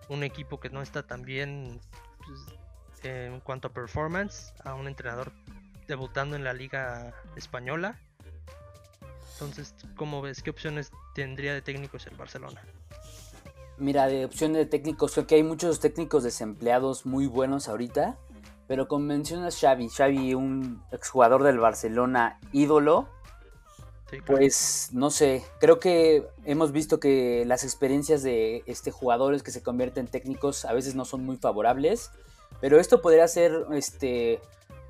un 0.10 0.24
equipo 0.24 0.60
que 0.60 0.70
no 0.70 0.82
está 0.82 1.04
tan 1.04 1.24
bien 1.24 1.80
pues, 2.26 2.40
en 3.04 3.40
cuanto 3.40 3.68
a 3.68 3.74
performance 3.74 4.54
a 4.64 4.74
un 4.74 4.88
entrenador 4.88 5.32
debutando 5.88 6.36
en 6.36 6.44
la 6.44 6.54
liga 6.54 7.14
española. 7.36 8.00
Entonces, 9.34 9.76
¿cómo 9.96 10.22
ves? 10.22 10.42
¿Qué 10.42 10.50
opciones 10.50 10.92
tendría 11.14 11.54
de 11.54 11.62
técnicos 11.62 12.08
el 12.08 12.16
Barcelona? 12.16 12.62
Mira, 13.78 14.08
de 14.08 14.24
opciones 14.24 14.58
de 14.58 14.66
técnicos, 14.66 15.14
creo 15.14 15.28
que 15.28 15.36
hay 15.36 15.44
muchos 15.44 15.82
técnicos 15.82 16.24
desempleados 16.24 17.06
muy 17.06 17.28
buenos 17.28 17.68
ahorita. 17.68 18.18
Pero 18.68 18.88
como 18.88 19.06
mencionas 19.06 19.60
Xavi, 19.60 19.90
Xavi, 19.90 20.34
un 20.34 20.84
exjugador 20.92 21.44
del 21.44 21.60
Barcelona 21.60 22.40
ídolo, 22.52 23.08
pues 24.26 24.90
no 24.94 25.10
sé, 25.10 25.44
creo 25.60 25.80
que 25.80 26.28
hemos 26.46 26.72
visto 26.72 27.00
que 27.00 27.44
las 27.46 27.64
experiencias 27.64 28.24
de 28.24 28.64
este 28.66 28.92
jugadores 28.92 29.44
que 29.44 29.52
se 29.52 29.64
convierten 29.64 30.06
en 30.06 30.12
técnicos 30.12 30.66
a 30.66 30.74
veces 30.74 30.96
no 30.96 31.06
son 31.06 31.26
muy 31.26 31.38
favorables, 31.38 32.12
pero 32.62 32.80
esto 32.80 33.02
podría 33.02 33.28
ser 33.28 33.66
este 33.74 34.40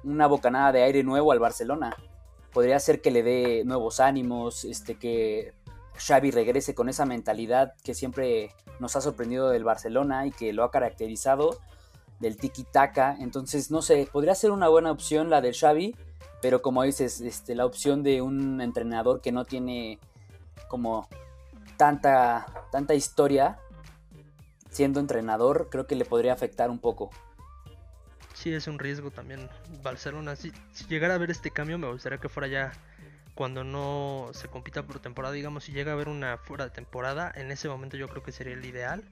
una 0.04 0.28
bocanada 0.28 0.72
de 0.72 0.84
aire 0.84 1.04
nuevo 1.04 1.32
al 1.32 1.40
Barcelona. 1.40 1.96
Podría 2.54 2.80
ser 2.80 3.02
que 3.02 3.12
le 3.12 3.24
dé 3.24 3.64
nuevos 3.66 4.00
ánimos, 4.00 4.64
este 4.66 4.96
que 4.96 5.54
Xavi 5.98 6.32
regrese 6.32 6.76
con 6.76 6.90
esa 6.90 7.06
mentalidad 7.06 7.74
que 7.84 7.94
siempre 7.94 8.54
nos 8.80 8.96
ha 8.96 9.02
sorprendido 9.02 9.50
del 9.50 9.64
Barcelona 9.64 10.28
y 10.28 10.32
que 10.32 10.54
lo 10.54 10.64
ha 10.64 10.72
caracterizado 10.72 11.58
del 12.20 12.38
tiki-taka. 12.38 13.18
Entonces, 13.20 13.72
no 13.72 13.82
sé, 13.82 14.08
podría 14.12 14.36
ser 14.36 14.52
una 14.52 14.68
buena 14.68 14.92
opción 14.92 15.30
la 15.30 15.42
del 15.42 15.56
Xavi, 15.56 15.96
pero 16.42 16.62
como 16.62 16.84
dices, 16.84 17.22
este, 17.22 17.56
la 17.56 17.66
opción 17.66 18.04
de 18.04 18.22
un 18.22 18.62
entrenador 18.62 19.22
que 19.22 19.32
no 19.32 19.46
tiene 19.46 20.00
como 20.68 21.08
tanta, 21.78 22.46
tanta 22.72 22.94
historia 22.94 23.60
siendo 24.70 25.00
entrenador, 25.00 25.70
creo 25.72 25.88
que 25.88 25.96
le 25.96 26.06
podría 26.06 26.34
afectar 26.34 26.70
un 26.70 26.80
poco. 26.80 27.10
Sí, 28.34 28.54
es 28.54 28.68
un 28.68 28.78
riesgo 28.78 29.10
también 29.12 29.50
Barcelona. 29.82 30.36
Si, 30.36 30.52
si 30.74 30.86
llegara 30.86 31.16
a 31.16 31.18
ver 31.18 31.32
este 31.32 31.52
cambio, 31.52 31.78
me 31.78 31.90
gustaría 31.90 32.18
que 32.18 32.28
fuera 32.28 32.48
ya 32.48 32.74
cuando 33.36 33.64
no 33.64 34.30
se 34.34 34.50
compita 34.50 34.84
por 34.84 35.00
temporada. 35.00 35.34
Digamos, 35.34 35.64
si 35.64 35.72
llega 35.72 35.92
a 35.92 35.96
haber 35.96 36.10
una 36.10 36.38
fuera 36.38 36.66
de 36.66 36.72
temporada, 36.72 37.32
en 37.36 37.52
ese 37.52 37.70
momento 37.70 37.96
yo 37.96 38.10
creo 38.10 38.24
que 38.24 38.34
sería 38.34 38.54
el 38.54 38.66
ideal 38.66 39.04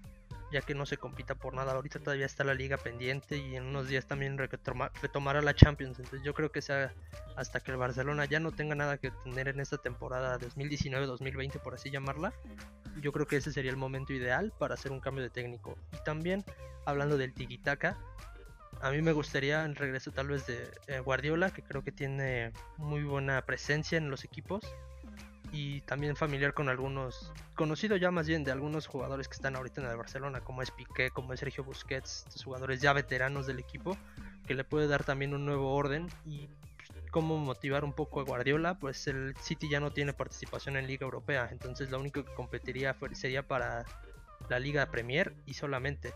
ya 0.53 0.61
que 0.61 0.75
no 0.75 0.85
se 0.85 0.97
compita 0.97 1.35
por 1.35 1.55
nada. 1.55 1.73
Ahorita 1.73 1.99
todavía 1.99 2.27
está 2.27 2.43
la 2.43 2.53
liga 2.53 2.77
pendiente 2.77 3.37
y 3.37 3.55
en 3.55 3.65
unos 3.65 3.87
días 3.89 4.05
también 4.05 4.37
retomará 4.37 5.41
la 5.41 5.55
Champions. 5.55 5.97
Entonces 5.99 6.23
yo 6.23 6.33
creo 6.33 6.51
que 6.51 6.61
sea 6.61 6.93
hasta 7.35 7.59
que 7.59 7.71
el 7.71 7.77
Barcelona 7.77 8.25
ya 8.25 8.39
no 8.39 8.51
tenga 8.51 8.75
nada 8.75 8.97
que 8.97 9.11
tener 9.23 9.47
en 9.47 9.59
esta 9.59 9.77
temporada 9.77 10.39
2019-2020, 10.39 11.59
por 11.59 11.73
así 11.73 11.89
llamarla. 11.89 12.31
Yo 13.01 13.11
creo 13.11 13.25
que 13.25 13.37
ese 13.37 13.51
sería 13.51 13.71
el 13.71 13.77
momento 13.77 14.13
ideal 14.13 14.53
para 14.57 14.75
hacer 14.75 14.91
un 14.91 14.99
cambio 14.99 15.23
de 15.23 15.31
técnico. 15.31 15.75
Y 15.91 16.03
también, 16.03 16.45
hablando 16.85 17.17
del 17.17 17.33
tiki-taka, 17.33 17.97
a 18.81 18.91
mí 18.91 19.01
me 19.01 19.11
gustaría 19.11 19.65
el 19.65 19.75
regreso 19.75 20.11
tal 20.11 20.27
vez 20.27 20.45
de 20.45 20.69
eh, 20.87 20.99
Guardiola, 20.99 21.51
que 21.51 21.63
creo 21.63 21.83
que 21.83 21.91
tiene 21.91 22.51
muy 22.77 23.03
buena 23.03 23.41
presencia 23.41 23.97
en 23.97 24.11
los 24.11 24.23
equipos 24.23 24.61
y 25.53 25.81
también 25.81 26.15
familiar 26.15 26.55
con 26.55 26.67
algunos, 26.67 27.31
conocido 27.55 27.95
ya 27.95 28.09
más 28.09 28.27
bien 28.27 28.43
de 28.43 28.51
algunos 28.51 28.87
jugadores 28.87 29.27
que 29.27 29.35
están 29.35 29.55
ahorita 29.55 29.81
en 29.81 29.87
el 29.87 29.95
Barcelona, 29.95 30.41
como 30.41 30.63
es 30.63 30.71
Piqué, 30.71 31.11
como 31.11 31.31
es 31.31 31.39
Sergio 31.39 31.63
Busquets, 31.63 32.25
jugadores 32.43 32.81
ya 32.81 32.91
veteranos 32.91 33.45
del 33.45 33.59
equipo, 33.59 33.95
que 34.47 34.55
le 34.55 34.63
puede 34.63 34.87
dar 34.87 35.03
también 35.03 35.35
un 35.35 35.45
nuevo 35.45 35.75
orden 35.75 36.09
y 36.25 36.49
cómo 37.11 37.37
motivar 37.37 37.85
un 37.85 37.93
poco 37.93 38.19
a 38.19 38.23
Guardiola, 38.23 38.79
pues 38.79 39.05
el 39.05 39.35
City 39.39 39.69
ya 39.69 39.79
no 39.79 39.91
tiene 39.91 40.11
participación 40.13 40.75
en 40.75 40.87
Liga 40.87 41.05
Europea, 41.05 41.47
entonces 41.51 41.91
lo 41.91 41.99
único 41.99 42.25
que 42.25 42.33
competiría 42.33 42.97
sería 43.11 43.47
para 43.47 43.85
la 44.49 44.57
Liga 44.57 44.87
Premier 44.87 45.35
y 45.45 45.53
solamente. 45.53 46.15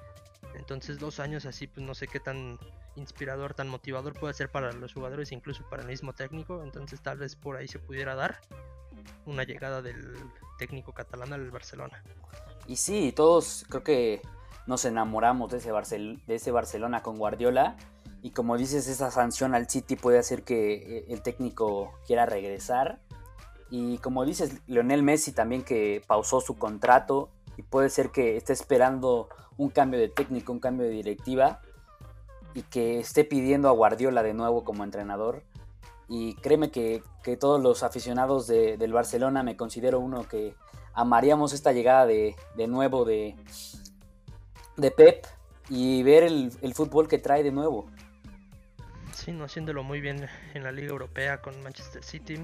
Entonces 0.56 0.98
dos 0.98 1.20
años 1.20 1.46
así, 1.46 1.68
pues 1.68 1.86
no 1.86 1.94
sé 1.94 2.08
qué 2.08 2.20
tan 2.20 2.58
inspirador, 2.96 3.54
tan 3.54 3.70
motivador 3.70 4.14
puede 4.14 4.34
ser 4.34 4.50
para 4.50 4.72
los 4.72 4.94
jugadores, 4.94 5.32
incluso 5.32 5.64
para 5.70 5.84
el 5.84 5.88
mismo 5.88 6.14
técnico, 6.14 6.64
entonces 6.64 7.02
tal 7.04 7.20
vez 7.20 7.36
por 7.36 7.56
ahí 7.56 7.68
se 7.68 7.78
pudiera 7.78 8.16
dar 8.16 8.42
una 9.26 9.44
llegada 9.44 9.82
del 9.82 10.18
técnico 10.58 10.94
catalán 10.94 11.34
al 11.34 11.52
Barcelona. 11.52 12.04
Y 12.68 12.76
sí, 12.76 13.14
todos 13.16 13.66
creo 13.70 13.84
que 13.84 14.22
nos 14.66 14.84
enamoramos 14.86 15.52
de 15.52 15.58
ese, 15.58 15.72
de 16.28 16.36
ese 16.36 16.52
Barcelona 16.52 17.02
con 17.02 17.18
Guardiola. 17.18 17.78
Y 18.22 18.32
como 18.32 18.58
dices, 18.58 18.88
esa 18.88 19.12
sanción 19.12 19.56
al 19.56 19.70
City 19.70 19.96
puede 19.96 20.20
hacer 20.20 20.44
que 20.44 20.74
eh, 20.74 21.06
el 21.10 21.22
técnico 21.22 21.94
quiera 22.06 22.26
regresar. 22.26 23.00
Y 23.70 23.98
como 24.00 24.26
dices, 24.26 24.62
Leonel 24.68 25.04
Messi 25.04 25.32
también 25.32 25.64
que 25.64 26.02
pausó 26.08 26.42
su 26.42 26.58
contrato 26.58 27.30
y 27.58 27.64
puede 27.64 27.90
ser 27.90 28.12
que 28.12 28.38
esté 28.38 28.54
esperando 28.54 29.30
un 29.58 29.70
cambio 29.70 30.00
de 30.00 30.10
técnico, 30.10 30.52
un 30.52 30.60
cambio 30.60 30.86
de 30.86 30.92
directiva 30.92 31.62
y 32.54 32.64
que 32.64 33.00
esté 33.00 33.24
pidiendo 33.24 33.70
a 33.70 33.72
Guardiola 33.72 34.24
de 34.24 34.34
nuevo 34.34 34.64
como 34.64 34.84
entrenador. 34.84 35.44
Y 36.08 36.36
créeme 36.36 36.72
que, 36.72 37.04
todos 37.40 37.62
los 37.62 37.84
aficionados 37.84 38.48
del 38.48 38.94
Barcelona 38.94 39.44
me 39.44 39.58
considero 39.58 40.00
uno 40.00 40.26
que 40.28 40.56
amaríamos 40.94 41.52
esta 41.52 41.74
llegada 41.74 42.06
de, 42.06 42.36
nuevo 42.68 43.04
de, 43.04 43.36
de 44.78 44.92
Pep 44.92 45.26
y 45.70 46.04
ver 46.04 46.24
el, 46.24 46.74
fútbol 46.74 47.08
que 47.08 47.18
trae 47.18 47.44
de 47.44 47.52
nuevo. 47.52 47.90
Sí, 49.14 49.32
no 49.32 49.44
haciéndolo 49.44 49.84
muy 49.84 50.00
bien 50.00 50.30
en 50.54 50.64
la 50.64 50.72
Liga 50.72 50.90
Europea 50.90 51.42
con 51.42 51.62
Manchester 51.62 52.04
City. 52.04 52.40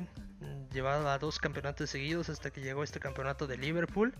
Llevaba 0.73 1.17
dos 1.17 1.39
campeonatos 1.39 1.89
seguidos 1.89 2.29
hasta 2.29 2.51
que 2.51 2.61
llegó 2.61 2.83
este 2.83 2.99
campeonato 2.99 3.47
de 3.47 3.57
Liverpool 3.57 4.13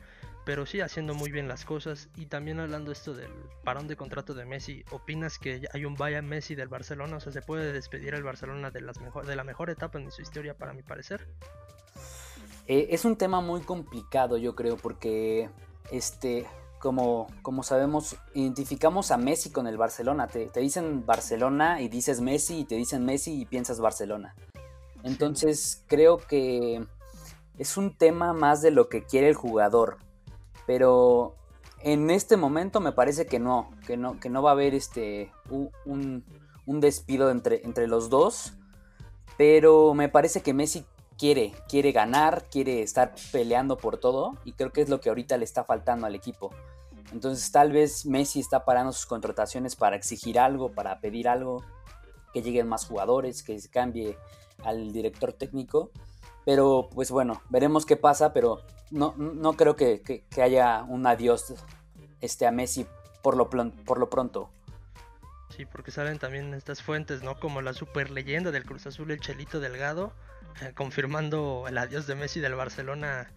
pero 0.45 0.65
sí 0.65 0.81
haciendo 0.81 1.13
muy 1.13 1.31
bien 1.31 1.47
las 1.47 1.65
cosas. 1.65 2.09
Y 2.15 2.25
también 2.25 2.59
hablando 2.59 2.91
esto 2.91 3.13
del 3.13 3.31
parón 3.63 3.87
de 3.87 3.95
contrato 3.95 4.33
de 4.33 4.45
Messi, 4.45 4.83
¿opinas 4.91 5.39
que 5.39 5.67
hay 5.73 5.85
un 5.85 5.95
vaya 5.95 6.21
Messi 6.21 6.55
del 6.55 6.67
Barcelona? 6.67 7.17
O 7.17 7.19
sea, 7.19 7.31
¿se 7.31 7.41
puede 7.41 7.71
despedir 7.71 8.13
el 8.13 8.23
Barcelona 8.23 8.71
de, 8.71 8.81
las 8.81 8.99
mejor, 8.99 9.25
de 9.25 9.35
la 9.35 9.43
mejor 9.43 9.69
etapa 9.69 9.99
en 9.99 10.11
su 10.11 10.21
historia, 10.21 10.55
para 10.55 10.73
mi 10.73 10.83
parecer? 10.83 11.27
Eh, 12.67 12.87
es 12.91 13.05
un 13.05 13.17
tema 13.17 13.41
muy 13.41 13.61
complicado, 13.61 14.37
yo 14.37 14.55
creo, 14.55 14.77
porque 14.77 15.49
este, 15.91 16.45
como, 16.79 17.27
como 17.41 17.63
sabemos, 17.63 18.15
identificamos 18.33 19.11
a 19.11 19.17
Messi 19.17 19.51
con 19.51 19.67
el 19.67 19.77
Barcelona. 19.77 20.27
Te, 20.27 20.47
te 20.47 20.59
dicen 20.59 21.05
Barcelona 21.05 21.81
y 21.81 21.87
dices 21.87 22.21
Messi, 22.21 22.59
y 22.59 22.65
te 22.65 22.75
dicen 22.75 23.05
Messi 23.05 23.41
y 23.41 23.45
piensas 23.45 23.79
Barcelona. 23.79 24.35
Entonces, 25.03 25.83
creo 25.87 26.17
que 26.17 26.85
es 27.57 27.77
un 27.77 27.95
tema 27.97 28.33
más 28.33 28.61
de 28.61 28.71
lo 28.71 28.89
que 28.89 29.03
quiere 29.03 29.27
el 29.27 29.35
jugador 29.35 29.97
pero 30.65 31.35
en 31.79 32.09
este 32.09 32.37
momento 32.37 32.79
me 32.79 32.91
parece 32.91 33.25
que 33.25 33.39
no, 33.39 33.69
que 33.85 33.97
no, 33.97 34.19
que 34.19 34.29
no 34.29 34.41
va 34.41 34.51
a 34.51 34.53
haber 34.53 34.73
este, 34.73 35.31
un, 35.49 36.23
despido 36.65 37.29
entre, 37.29 37.61
entre 37.65 37.87
los 37.87 38.09
dos. 38.09 38.53
Pero 39.37 39.93
me 39.93 40.09
parece 40.09 40.41
que 40.41 40.53
Messi 40.53 40.85
quiere, 41.17 41.53
quiere 41.67 41.91
ganar, 41.91 42.45
quiere 42.49 42.81
estar 42.81 43.13
peleando 43.31 43.77
por 43.77 43.97
todo 43.97 44.37
y 44.45 44.53
creo 44.53 44.71
que 44.71 44.81
es 44.81 44.89
lo 44.89 45.01
que 45.01 45.09
ahorita 45.09 45.37
le 45.37 45.45
está 45.45 45.63
faltando 45.63 46.05
al 46.05 46.15
equipo. 46.15 46.51
Entonces 47.11 47.51
tal 47.51 47.71
vez 47.71 48.05
Messi 48.05 48.39
está 48.39 48.65
parando 48.65 48.91
sus 48.91 49.05
contrataciones 49.05 49.75
para 49.75 49.95
exigir 49.95 50.39
algo, 50.39 50.71
para 50.71 50.99
pedir 50.99 51.27
algo, 51.27 51.63
que 52.33 52.41
lleguen 52.41 52.67
más 52.67 52.85
jugadores, 52.85 53.43
que 53.43 53.59
se 53.59 53.69
cambie 53.69 54.17
al 54.63 54.91
director 54.91 55.33
técnico. 55.33 55.91
Pero 56.45 56.89
pues 56.93 57.11
bueno, 57.11 57.41
veremos 57.49 57.85
qué 57.85 57.95
pasa, 57.95 58.33
pero 58.33 58.61
no, 58.91 59.13
no 59.17 59.53
creo 59.53 59.75
que, 59.75 60.23
haya 60.41 60.83
un 60.83 61.07
adiós 61.07 61.53
este, 62.21 62.45
a 62.45 62.51
Messi 62.51 62.85
por 63.21 63.37
lo, 63.37 63.49
por 63.49 63.97
lo 63.97 64.09
pronto. 64.09 64.49
Sí, 65.55 65.65
porque 65.65 65.91
salen 65.91 66.17
también 66.17 66.53
estas 66.53 66.81
fuentes, 66.81 67.21
¿no? 67.21 67.39
Como 67.39 67.61
la 67.61 67.73
super 67.73 68.09
leyenda 68.09 68.51
del 68.51 68.65
Cruz 68.65 68.87
Azul, 68.87 69.11
el 69.11 69.19
Chelito 69.19 69.59
Delgado, 69.59 70.11
eh, 70.61 70.73
confirmando 70.75 71.65
el 71.67 71.77
adiós 71.77 72.07
de 72.07 72.15
Messi 72.15 72.39
del 72.39 72.55
Barcelona 72.55 73.31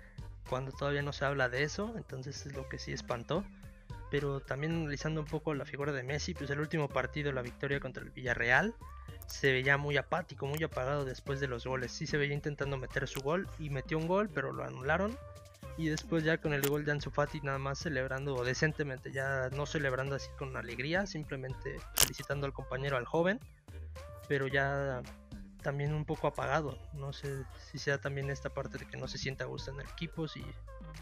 cuando 0.48 0.72
todavía 0.72 1.02
no 1.02 1.12
se 1.12 1.24
habla 1.24 1.48
de 1.48 1.62
eso, 1.62 1.92
entonces 1.96 2.46
es 2.46 2.54
lo 2.54 2.68
que 2.68 2.78
sí 2.78 2.92
espantó. 2.92 3.44
Pero 4.10 4.40
también 4.40 4.72
analizando 4.72 5.20
un 5.20 5.26
poco 5.26 5.52
la 5.52 5.64
figura 5.64 5.92
de 5.92 6.02
Messi, 6.02 6.32
pues 6.32 6.48
el 6.50 6.60
último 6.60 6.88
partido, 6.88 7.32
la 7.32 7.42
victoria 7.42 7.80
contra 7.80 8.02
el 8.02 8.10
Villarreal, 8.10 8.74
se 9.26 9.52
veía 9.52 9.76
muy 9.76 9.96
apático, 9.96 10.46
muy 10.46 10.62
apagado 10.62 11.04
después 11.04 11.40
de 11.40 11.48
los 11.48 11.66
goles. 11.66 11.92
Sí 11.92 12.06
se 12.06 12.16
veía 12.16 12.34
intentando 12.34 12.76
meter 12.78 13.06
su 13.08 13.20
gol 13.20 13.48
y 13.58 13.70
metió 13.70 13.98
un 13.98 14.06
gol, 14.06 14.28
pero 14.28 14.52
lo 14.52 14.64
anularon. 14.64 15.16
Y 15.78 15.88
después 15.88 16.24
ya 16.24 16.38
con 16.38 16.54
el 16.54 16.66
gol 16.66 16.84
de 16.84 16.92
Ansu 16.92 17.10
Fati 17.10 17.40
nada 17.42 17.58
más 17.58 17.78
celebrando 17.78 18.42
decentemente, 18.44 19.12
ya 19.12 19.50
no 19.50 19.66
celebrando 19.66 20.14
así 20.14 20.30
con 20.38 20.56
alegría, 20.56 21.06
simplemente 21.06 21.78
felicitando 21.96 22.46
al 22.46 22.54
compañero, 22.54 22.96
al 22.96 23.04
joven, 23.04 23.40
pero 24.26 24.46
ya 24.46 25.02
también 25.62 25.92
un 25.92 26.06
poco 26.06 26.28
apagado. 26.28 26.78
No 26.94 27.12
sé 27.12 27.44
si 27.70 27.78
sea 27.78 28.00
también 28.00 28.30
esta 28.30 28.48
parte 28.48 28.78
de 28.78 28.86
que 28.86 28.96
no 28.96 29.06
se 29.06 29.18
sienta 29.18 29.44
a 29.44 29.48
gusto 29.48 29.70
en 29.70 29.80
el 29.80 29.88
equipo, 29.88 30.26
si 30.28 30.42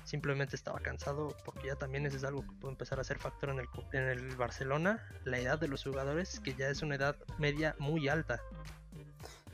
simplemente 0.04 0.56
estaba 0.56 0.80
cansado, 0.80 1.36
porque 1.44 1.68
ya 1.68 1.76
también 1.76 2.06
eso 2.06 2.16
es 2.16 2.24
algo 2.24 2.42
que 2.42 2.52
puede 2.60 2.72
empezar 2.72 3.00
a 3.00 3.04
ser 3.04 3.18
factor 3.18 3.50
en 3.50 3.60
el, 3.60 3.66
en 3.92 4.02
el 4.08 4.36
Barcelona, 4.36 5.06
la 5.24 5.38
edad 5.38 5.58
de 5.58 5.68
los 5.68 5.84
jugadores, 5.84 6.40
que 6.40 6.54
ya 6.54 6.68
es 6.68 6.82
una 6.82 6.96
edad 6.96 7.16
media 7.38 7.76
muy 7.78 8.08
alta. 8.08 8.40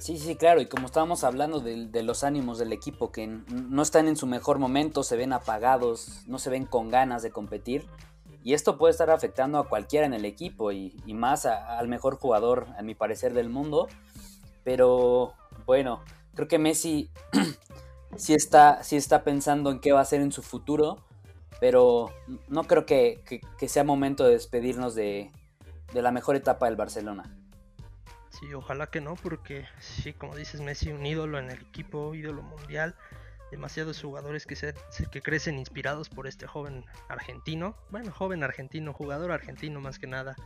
Sí, 0.00 0.16
sí, 0.16 0.34
claro, 0.34 0.62
y 0.62 0.66
como 0.66 0.86
estábamos 0.86 1.24
hablando 1.24 1.60
de, 1.60 2.02
los 2.02 2.24
ánimos 2.24 2.58
del 2.58 2.72
equipo, 2.72 3.12
que 3.12 3.26
no 3.26 3.82
están 3.82 4.08
en 4.08 4.16
su 4.16 4.26
mejor 4.26 4.58
momento, 4.58 5.02
se 5.02 5.14
ven 5.14 5.34
apagados, 5.34 6.22
no 6.26 6.38
se 6.38 6.48
ven 6.48 6.64
con 6.64 6.88
ganas 6.88 7.22
de 7.22 7.30
competir, 7.30 7.84
y 8.42 8.54
esto 8.54 8.78
puede 8.78 8.92
estar 8.92 9.10
afectando 9.10 9.58
a 9.58 9.68
cualquiera 9.68 10.06
en 10.06 10.14
el 10.14 10.24
equipo, 10.24 10.72
y, 10.72 10.94
más 11.08 11.44
al 11.44 11.86
mejor 11.88 12.16
jugador, 12.16 12.66
a 12.78 12.82
mi 12.82 12.94
parecer, 12.94 13.34
del 13.34 13.50
mundo, 13.50 13.88
pero 14.64 15.34
bueno, 15.66 16.02
creo 16.34 16.48
que 16.48 16.58
Messi 16.58 17.10
sí 18.16 18.34
está, 18.34 18.80
está 18.90 19.24
pensando 19.24 19.70
en 19.70 19.80
qué 19.80 19.92
va 19.92 20.00
a 20.00 20.02
hacer 20.02 20.20
en 20.20 20.32
su 20.32 20.42
futuro, 20.42 21.04
pero 21.60 22.10
no 22.48 22.64
creo 22.64 22.86
que, 22.86 23.22
sea 23.66 23.84
momento 23.84 24.24
de 24.24 24.32
despedirnos 24.32 24.94
de, 24.94 25.30
la 25.92 26.10
mejor 26.10 26.36
etapa 26.36 26.66
del 26.66 26.76
Barcelona. 26.76 27.36
Sí, 28.30 28.52
ojalá 28.54 28.86
que 28.88 29.00
no, 29.00 29.16
porque 29.16 29.66
sí, 29.80 30.12
como 30.12 30.36
dices, 30.36 30.60
Messi 30.60 30.92
un 30.92 31.04
ídolo 31.04 31.38
en 31.38 31.50
el 31.50 31.60
equipo, 31.60 32.14
ídolo 32.14 32.42
mundial, 32.42 32.94
demasiados 33.50 34.00
jugadores 34.00 34.46
que, 34.46 34.56
se, 34.56 34.74
que 35.10 35.20
crecen 35.20 35.58
inspirados 35.58 36.08
por 36.08 36.26
este 36.26 36.46
joven 36.46 36.84
argentino, 37.08 37.76
bueno, 37.90 38.12
joven 38.12 38.42
argentino, 38.44 38.92
jugador 38.92 39.32
argentino 39.32 39.80
más 39.80 39.98
que 39.98 40.06
nada, 40.06 40.36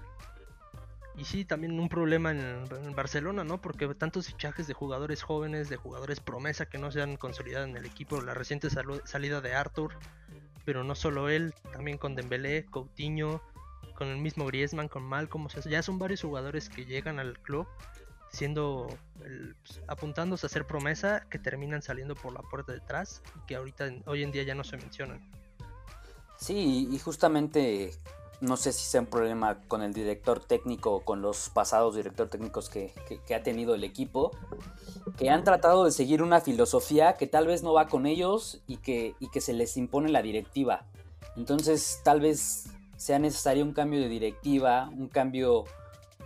y 1.17 1.25
sí, 1.25 1.45
también 1.45 1.79
un 1.79 1.89
problema 1.89 2.33
en, 2.33 2.95
Barcelona, 2.95 3.45
¿no? 3.45 3.61
Porque 3.61 3.87
tantos 3.95 4.27
fichajes 4.27 4.67
de 4.67 4.75
jugadores 4.75 5.23
jóvenes, 5.23 5.69
de 5.69 5.77
jugadores 5.77 6.21
promesa 6.21 6.67
que 6.67 6.79
no 6.79 6.91
se 6.91 7.03
han 7.03 7.17
consolidado 7.17 7.65
en 7.65 7.77
el 7.77 7.85
equipo. 7.85 8.21
La 8.21 8.35
reciente 8.35 8.69
salida 9.05 9.41
de 9.41 9.55
Arthur, 9.55 9.97
pero 10.65 10.83
no 10.83 10.95
solo 10.95 11.29
él, 11.29 11.55
también 11.73 11.99
con 11.99 12.17
Dembélé, 12.17 12.65
Coutinho, 12.67 13.43
con 13.95 14.09
el 14.09 14.19
mismo 14.19 14.47
Griezmann, 14.47 14.89
con 14.89 15.09
sea, 15.49 15.63
ya 15.63 15.83
son 15.83 15.99
varios 15.99 16.23
jugadores 16.23 16.69
que 16.69 16.85
llegan 16.85 17.21
al 17.21 17.39
club 17.41 17.67
siendo 18.35 18.89
pues, 19.17 19.81
apuntándose 19.87 20.47
a 20.47 20.49
ser 20.49 20.67
promesa 20.67 21.25
que 21.31 21.39
terminan 21.39 21.83
saliendo 21.83 22.17
por 22.17 22.33
la 22.33 22.43
puerta 22.43 22.73
de 22.73 22.79
atrás 22.79 23.23
y 23.37 23.47
que 23.47 23.55
ahorita 23.55 23.93
hoy 24.07 24.25
en 24.25 24.33
día 24.33 24.43
ya 24.43 24.57
no 24.57 24.65
se 24.65 24.77
mencionan. 24.77 25.31
Sí, 26.37 26.89
y 26.91 26.99
justamente 26.99 27.93
no 28.41 28.57
sé 28.57 28.73
si 28.73 28.85
sea 28.85 29.01
un 29.01 29.07
problema 29.07 29.59
con 29.69 29.83
el 29.83 29.93
director 29.93 30.41
técnico 30.41 30.93
o 30.93 31.01
con 31.01 31.23
los 31.23 31.49
pasados 31.51 31.97
director 31.97 32.29
técnicos 32.29 32.69
que, 32.69 32.93
ha 33.35 33.43
tenido 33.43 33.75
el 33.75 33.85
equipo, 33.85 34.33
que 35.17 35.31
han 35.31 35.45
tratado 35.45 35.85
de 35.85 35.91
seguir 35.91 36.23
una 36.23 36.41
filosofía 36.41 37.15
que 37.15 37.27
tal 37.27 37.47
vez 37.47 37.63
no 37.63 37.73
va 37.73 37.89
con 37.89 38.07
ellos 38.07 38.61
y 38.67 38.79
que, 38.79 39.15
se 39.41 39.53
les 39.53 39.77
impone 39.77 40.11
la 40.11 40.23
directiva. 40.23 40.87
Entonces 41.37 42.01
tal 42.05 42.21
vez 42.21 42.67
sea 42.97 43.19
necesario 43.19 43.65
un 43.65 43.73
cambio 43.73 44.01
de 44.01 44.09
directiva, 44.09 44.89
un 44.89 45.09
cambio 45.09 45.65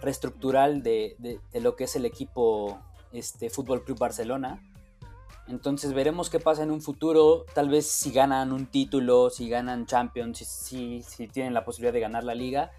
reestructural 0.00 0.82
de, 0.82 1.16
de, 1.18 1.60
lo 1.60 1.76
que 1.76 1.84
es 1.84 1.96
el 1.96 2.04
equipo 2.04 2.78
este, 3.12 3.50
Fútbol 3.50 3.84
Club 3.84 3.98
Barcelona. 3.98 4.62
Entonces 5.48 5.94
veremos 5.94 6.30
qué 6.30 6.40
pasa 6.40 6.62
en 6.62 6.70
un 6.70 6.82
futuro. 6.82 7.46
Tal 7.54 7.68
vez 7.68 7.86
si 7.86 8.12
ganan 8.12 8.52
un 8.52 8.66
título, 8.66 9.30
si 9.30 9.48
ganan 9.48 9.86
Champions, 9.86 10.38
si, 10.38 11.02
tienen 11.32 11.54
la 11.54 11.64
posibilidad 11.64 11.92
de 11.92 12.00
ganar 12.00 12.24
la 12.24 12.34
liga. 12.34 12.70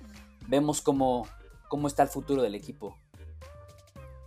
Vemos 0.48 0.82
cómo, 0.82 1.28
cómo 1.68 1.88
está 1.88 2.04
el 2.04 2.10
futuro 2.10 2.42
del 2.42 2.56
equipo. 2.56 2.96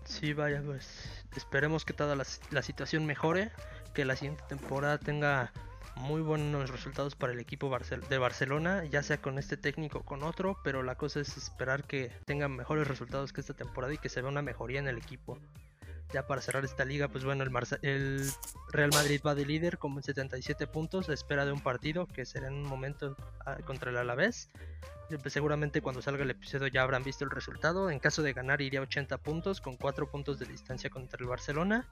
Sí, 0.05 0.33
vaya, 0.33 0.62
pues 0.64 1.24
esperemos 1.37 1.85
que 1.85 1.92
toda 1.92 2.16
la, 2.16 2.24
la 2.50 2.62
situación 2.62 3.07
mejore. 3.07 3.52
Que 3.94 4.05
la 4.05 4.16
siguiente 4.16 4.42
temporada 4.48 4.98
tenga 4.98 5.52
muy 5.96 6.22
buenos 6.22 6.70
resultados 6.70 7.14
para 7.14 7.33
el 7.33 7.40
equipo 7.40 7.70
de 8.09 8.18
Barcelona, 8.18 8.85
ya 8.87 9.02
sea 9.02 9.18
con 9.18 9.38
este 9.38 9.57
técnico 9.57 9.98
o 9.98 10.02
con 10.02 10.22
otro, 10.22 10.57
pero 10.64 10.83
la 10.83 10.96
cosa 10.96 11.20
es 11.20 11.37
esperar 11.37 11.85
que 11.85 12.11
tengan 12.24 12.57
mejores 12.57 12.88
resultados 12.88 13.33
que 13.33 13.40
esta 13.40 13.55
temporada 13.55 13.94
y 13.94 13.98
que 13.98 14.09
se 14.09 14.20
vea 14.20 14.31
una 14.31 14.42
mejoría 14.42 14.81
en 14.81 14.88
el 14.88 14.98
equipo. 14.98 15.38
Ya 16.12 16.27
para 16.27 16.43
cerrar 16.43 16.65
esta 16.65 16.85
liga, 16.85 17.09
pues 17.09 17.25
bueno, 17.25 17.45
el, 17.83 18.31
Real 18.71 18.91
Madrid 18.93 19.21
va 19.27 19.35
de 19.35 19.47
líder 19.47 19.79
con 19.79 20.03
77 20.03 20.67
puntos, 20.67 21.09
espera 21.09 21.47
de 21.47 21.53
un 21.53 21.61
partido 21.61 22.07
que 22.07 22.27
será 22.27 22.49
en 22.49 22.55
un 22.55 22.65
momento 22.65 23.17
ah, 23.47 23.57
contra 23.65 23.91
el 23.91 23.97
Alavés. 23.97 24.51
Pues 25.21 25.33
seguramente 25.33 25.83
cuando 25.83 26.01
salga 26.01 26.23
el 26.23 26.31
episodio 26.31 26.69
ya 26.69 26.83
habrán 26.83 27.03
visto 27.03 27.25
el 27.25 27.31
resultado. 27.31 27.91
En 27.91 27.99
caso 27.99 28.23
de 28.23 28.33
ganar 28.33 28.61
iría 28.61 28.81
a 28.81 28.83
80 28.85 29.19
puntos 29.19 29.61
con 29.61 29.77
4 29.77 30.11
puntos 30.11 30.38
de 30.38 30.47
distancia 30.47 30.91
contra 30.91 31.19
el 31.21 31.29
Barcelona. 31.29 31.88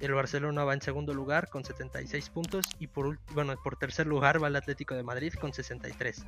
El 0.00 0.14
Barcelona 0.14 0.64
va 0.64 0.74
en 0.74 0.82
segundo 0.82 1.14
lugar 1.14 1.48
con 1.48 1.64
76 1.64 2.30
puntos 2.30 2.66
y 2.78 2.88
por, 2.88 3.18
bueno, 3.34 3.54
por 3.62 3.76
tercer 3.76 4.06
lugar 4.06 4.42
va 4.42 4.48
el 4.48 4.56
Atlético 4.56 4.94
de 4.94 5.02
Madrid 5.02 5.32
con 5.34 5.52
63. 5.52 6.26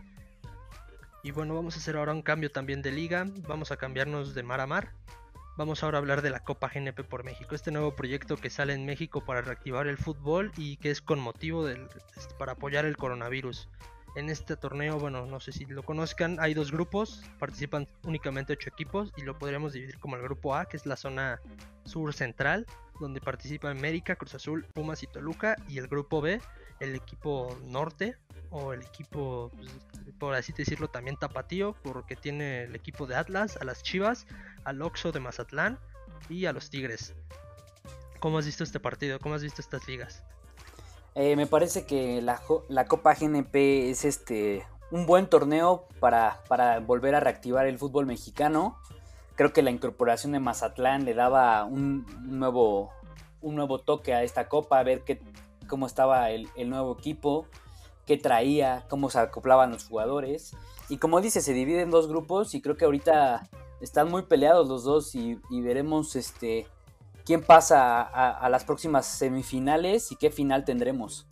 Y 1.25 1.31
bueno, 1.31 1.55
vamos 1.55 1.75
a 1.75 1.79
hacer 1.79 1.97
ahora 1.97 2.13
un 2.13 2.23
cambio 2.23 2.51
también 2.53 2.83
de 2.83 2.93
liga. 2.93 3.27
Vamos 3.49 3.73
a 3.73 3.77
cambiarnos 3.77 4.35
de 4.35 4.43
mar 4.43 4.61
a 4.61 4.67
mar. 4.67 4.93
Vamos 5.57 5.85
ahora 5.85 5.99
a 5.99 6.01
hablar 6.01 6.21
de 6.21 6.31
la 6.31 6.41
Copa 6.41 6.69
GNP 6.69 7.05
por 7.05 7.23
México, 7.23 7.55
este 7.55 7.71
nuevo 7.71 7.95
proyecto 7.95 8.37
que 8.37 8.51
sale 8.51 8.75
en 8.75 8.85
México 8.85 9.25
para 9.25 9.41
reactivar 9.41 9.87
el 9.87 9.99
fútbol 9.99 10.51
y 10.57 10.79
que 10.79 10.91
es 10.91 11.01
con 11.01 11.21
motivo 11.21 11.65
del, 11.65 11.87
este, 12.17 12.35
para 12.35 12.53
apoyar 12.53 12.85
el 12.87 12.97
coronavirus. 12.97 13.69
En 14.17 14.31
este 14.31 14.57
torneo, 14.57 14.99
bueno, 14.99 15.27
no 15.27 15.39
sé 15.39 15.53
si 15.53 15.65
lo 15.67 15.85
conozcan, 15.85 16.39
hay 16.41 16.55
dos 16.55 16.73
grupos, 16.73 17.23
participan 17.39 17.87
únicamente 18.03 18.53
ocho 18.53 18.69
equipos 18.69 19.13
y 19.17 19.23
lo 19.23 19.39
podríamos 19.39 19.75
dividir 19.75 20.01
como 20.01 20.17
el 20.17 20.23
grupo 20.23 20.57
A, 20.57 20.67
que 20.67 20.77
es 20.77 20.87
la 20.87 20.97
zona 20.97 21.41
sur 21.85 22.13
central, 22.13 22.67
donde 22.99 23.21
participan 23.21 23.79
América, 23.79 24.17
Cruz 24.17 24.35
Azul, 24.35 24.67
Pumas 24.75 25.05
y 25.05 25.07
Toluca, 25.07 25.55
y 25.69 25.79
el 25.79 25.87
grupo 25.87 26.21
B, 26.21 26.41
el 26.81 26.97
equipo 26.97 27.57
norte, 27.63 28.17
o 28.55 28.73
el 28.73 28.83
equipo, 28.83 29.51
pues, 29.57 29.71
por 30.19 30.35
así 30.35 30.53
decirlo, 30.53 30.89
también 30.89 31.17
tapatío, 31.17 31.75
porque 31.83 32.15
tiene 32.15 32.63
el 32.63 32.77
equipo 32.77 33.05
de 33.07 33.17
Atlas, 33.17 33.59
a 33.61 33.65
las 33.65 33.83
Chivas, 33.83 34.27
al 34.63 34.81
Oxo 34.81 35.11
de 35.11 35.19
Mazatlán 35.19 35.79
y 36.29 36.47
a 36.47 36.53
los 36.53 36.71
Tigres. 36.71 37.15
¿Cómo 38.21 38.39
has 38.39 38.47
visto 38.47 38.63
este 38.63 38.79
partido? 38.79 39.19
¿Cómo 39.19 39.35
has 39.35 39.43
visto 39.43 39.61
estas 39.61 39.89
ligas? 39.89 40.23
Eh, 41.17 41.35
me 41.35 41.49
parece 41.49 41.85
que 41.85 42.23
la, 42.23 42.41
la, 42.69 42.87
Copa 42.87 43.15
GNP 43.15 43.91
es 43.91 44.05
este 44.05 44.65
un 44.91 45.05
buen 45.05 45.27
torneo 45.27 45.89
para, 45.99 46.41
para, 46.49 46.79
volver 46.79 47.17
a 47.17 47.21
reactivar 47.21 47.67
el 47.67 47.79
fútbol 47.79 48.07
mexicano. 48.07 48.79
Creo 49.35 49.53
que 49.53 49.63
la 49.63 49.73
incorporación 49.73 50.33
de 50.33 50.39
Mazatlán 50.39 51.05
le 51.05 51.15
daba 51.15 51.65
un, 51.65 52.07
nuevo, 52.23 52.93
un 53.41 53.57
nuevo 53.57 53.81
toque 53.81 54.15
a 54.15 54.23
esta 54.23 54.49
copa, 54.49 54.79
a 54.79 54.85
ver 54.85 55.03
qué, 55.03 55.21
cómo 55.67 55.87
estaba 55.87 56.31
el, 56.31 56.49
nuevo 56.69 56.97
equipo, 56.97 57.47
qué 58.07 58.17
traía, 58.17 58.85
cómo 58.89 59.11
se 59.11 59.19
acoplaban 59.19 59.71
los 59.71 59.85
jugadores. 59.85 60.57
Y 60.89 60.99
como 60.99 61.21
dice, 61.21 61.41
se 61.41 61.53
divide 61.53 61.83
en 61.83 61.91
dos 61.91 62.09
grupos 62.09 62.55
y 62.55 62.61
creo 62.61 62.77
que 62.77 62.85
ahorita 62.85 63.49
están 63.81 64.11
muy 64.11 64.23
peleados 64.23 64.69
los 64.69 64.85
dos 64.85 65.15
y, 65.15 65.39
veremos 65.51 66.17
este 66.17 66.67
quién 67.25 67.43
pasa 67.43 68.03
a, 68.03 68.49
las 68.51 68.65
próximas 68.65 69.07
semifinales 69.07 70.13
y 70.13 70.17
qué 70.17 70.31
final 70.31 70.65
tendremos. 70.65 71.27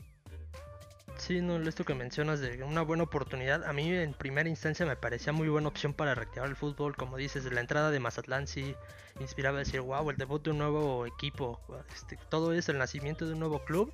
Sí, 1.18 1.40
no, 1.40 1.56
esto 1.68 1.84
que 1.84 1.94
mencionas 1.94 2.40
de 2.40 2.64
una 2.64 2.82
buena 2.82 3.04
oportunidad, 3.04 3.62
a 3.64 3.72
mí 3.72 3.92
en 3.92 4.12
primera 4.12 4.48
instancia 4.48 4.86
me 4.86 4.96
parecía 4.96 5.32
muy 5.32 5.48
buena 5.48 5.68
opción 5.68 5.92
para 5.92 6.14
reactivar 6.14 6.48
el 6.48 6.56
fútbol, 6.56 6.96
como 6.96 7.16
dices, 7.16 7.44
la 7.44 7.60
entrada 7.60 7.90
de 7.90 8.00
Mazatlán 8.00 8.48
sí 8.48 8.74
inspiraba 9.20 9.58
a 9.58 9.60
decir, 9.60 9.82
wow, 9.82 10.08
el 10.10 10.16
debut 10.16 10.42
de 10.42 10.50
un 10.50 10.58
nuevo 10.58 11.06
equipo, 11.06 11.60
este, 11.94 12.18
todo 12.28 12.52
es 12.52 12.68
el 12.68 12.78
nacimiento 12.78 13.26
de 13.26 13.34
un 13.34 13.38
nuevo 13.38 13.62
club, 13.64 13.92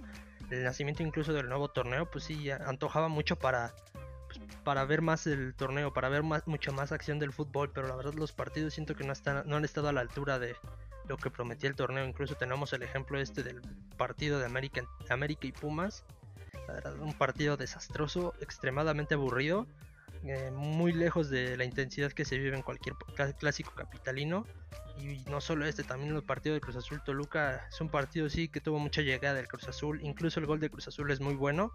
el 0.50 0.64
nacimiento 0.64 1.02
incluso 1.02 1.32
del 1.32 1.48
nuevo 1.48 1.68
torneo, 1.68 2.10
pues 2.10 2.24
sí, 2.24 2.50
antojaba 2.50 3.08
mucho 3.08 3.36
para, 3.36 3.74
pues, 4.26 4.40
para 4.64 4.84
ver 4.84 5.02
más 5.02 5.26
el 5.26 5.54
torneo, 5.54 5.92
para 5.92 6.08
ver 6.08 6.22
más, 6.22 6.46
mucho 6.46 6.72
más 6.72 6.92
acción 6.92 7.18
del 7.18 7.32
fútbol, 7.32 7.70
pero 7.72 7.88
la 7.88 7.96
verdad 7.96 8.14
los 8.14 8.32
partidos 8.32 8.74
siento 8.74 8.94
que 8.94 9.04
no, 9.04 9.12
están, 9.12 9.48
no 9.48 9.56
han 9.56 9.64
estado 9.64 9.88
a 9.88 9.92
la 9.92 10.00
altura 10.00 10.38
de, 10.38 10.56
lo 11.08 11.16
que 11.16 11.30
prometía 11.30 11.68
el 11.68 11.74
torneo. 11.74 12.04
Incluso 12.04 12.34
tenemos 12.36 12.72
el 12.72 12.82
ejemplo 12.82 13.18
este 13.18 13.42
del 13.42 13.60
partido 13.96 14.38
de 14.38 14.46
América, 14.46 14.82
América 15.08 15.46
y 15.46 15.52
Pumas. 15.52 16.04
Un 17.00 17.14
partido 17.14 17.56
desastroso, 17.56 18.34
extremadamente 18.40 19.14
aburrido, 19.14 19.66
eh, 20.24 20.50
muy 20.50 20.92
lejos 20.92 21.30
de 21.30 21.56
la 21.56 21.64
intensidad 21.64 22.12
que 22.12 22.24
se 22.24 22.38
vive 22.38 22.56
en 22.56 22.62
cualquier 22.62 22.94
clásico 23.38 23.72
capitalino. 23.74 24.46
Y 25.00 25.22
no 25.30 25.40
solo 25.40 25.64
este, 25.64 25.84
también 25.84 26.14
el 26.14 26.22
partido 26.22 26.54
de 26.54 26.60
Cruz 26.60 26.76
Azul 26.76 27.02
Toluca 27.04 27.66
es 27.68 27.80
un 27.80 27.88
partido 27.88 28.28
sí 28.28 28.48
que 28.48 28.60
tuvo 28.60 28.78
mucha 28.78 29.00
llegada 29.02 29.34
del 29.34 29.46
Cruz 29.46 29.68
Azul. 29.68 30.00
Incluso 30.02 30.40
el 30.40 30.46
gol 30.46 30.60
de 30.60 30.70
Cruz 30.70 30.88
Azul 30.88 31.10
es 31.10 31.20
muy 31.20 31.34
bueno, 31.34 31.72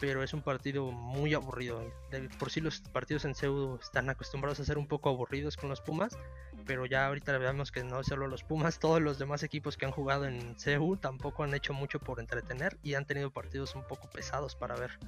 pero 0.00 0.22
es 0.22 0.32
un 0.32 0.42
partido 0.42 0.90
muy 0.90 1.34
aburrido. 1.34 1.92
por 2.38 2.50
sí 2.50 2.60
los 2.60 2.80
partidos 2.80 3.24
en 3.26 3.34
CEU 3.34 3.78
están 3.80 4.08
acostumbrados 4.08 4.58
a 4.58 4.64
ser 4.64 4.78
un 4.78 4.86
poco 4.86 5.10
aburridos 5.10 5.56
con 5.56 5.68
los 5.68 5.80
Pumas, 5.80 6.18
pero 6.66 6.86
ya 6.86 7.06
ahorita 7.06 7.36
vemos 7.38 7.70
que 7.70 7.84
no 7.84 8.02
solo 8.02 8.26
los 8.26 8.42
Pumas, 8.42 8.78
todos 8.80 9.00
los 9.00 9.18
demás 9.18 9.42
equipos 9.42 9.76
que 9.76 9.84
han 9.84 9.92
jugado 9.92 10.24
en 10.24 10.58
CEU 10.58 10.96
tampoco 10.96 11.44
han 11.44 11.54
hecho 11.54 11.74
mucho 11.74 12.00
por 12.00 12.18
entretener 12.18 12.78
y 12.82 12.94
han 12.94 13.04
tenido 13.06 13.30
partidos 13.30 13.74
un 13.74 13.86
poco 13.86 14.08
pesados 14.10 14.56
para 14.56 14.74
ver. 14.74 14.98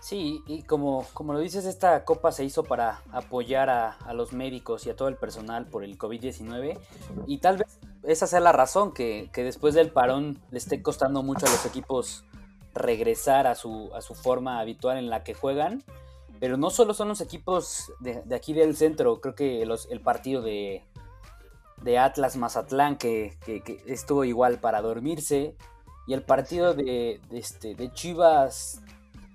Sí, 0.00 0.42
y 0.46 0.62
como, 0.62 1.06
como 1.12 1.32
lo 1.32 1.40
dices, 1.40 1.64
esta 1.64 2.04
copa 2.04 2.30
se 2.30 2.44
hizo 2.44 2.62
para 2.62 3.02
apoyar 3.10 3.68
a, 3.68 3.90
a 3.90 4.14
los 4.14 4.32
médicos 4.32 4.86
y 4.86 4.90
a 4.90 4.96
todo 4.96 5.08
el 5.08 5.16
personal 5.16 5.66
por 5.66 5.82
el 5.82 5.98
COVID-19 5.98 6.78
y 7.26 7.38
tal 7.38 7.58
vez 7.58 7.78
esa 8.04 8.26
sea 8.26 8.40
la 8.40 8.52
razón 8.52 8.92
que, 8.92 9.28
que 9.32 9.42
después 9.42 9.74
del 9.74 9.90
parón 9.90 10.40
le 10.50 10.58
esté 10.58 10.82
costando 10.82 11.22
mucho 11.22 11.46
a 11.46 11.50
los 11.50 11.66
equipos 11.66 12.24
regresar 12.74 13.46
a 13.46 13.54
su, 13.54 13.90
a 13.94 14.00
su 14.00 14.14
forma 14.14 14.60
habitual 14.60 14.98
en 14.98 15.10
la 15.10 15.24
que 15.24 15.34
juegan. 15.34 15.84
Pero 16.40 16.56
no 16.56 16.70
solo 16.70 16.94
son 16.94 17.08
los 17.08 17.20
equipos 17.20 17.92
de, 17.98 18.22
aquí 18.34 18.52
del 18.52 18.76
centro, 18.76 19.20
creo 19.20 19.34
que 19.34 19.62
el 19.62 20.00
partido 20.00 20.40
de, 20.40 20.84
de 21.82 21.98
Atlas 21.98 22.36
Mazatlán 22.36 22.96
que, 22.96 23.36
estuvo 23.86 24.24
igual 24.24 24.58
para 24.58 24.80
dormirse. 24.80 25.56
Y 26.06 26.14
el 26.14 26.22
partido 26.22 26.72
de, 26.72 27.20
este, 27.30 27.74
de 27.74 27.92
Chivas 27.92 28.80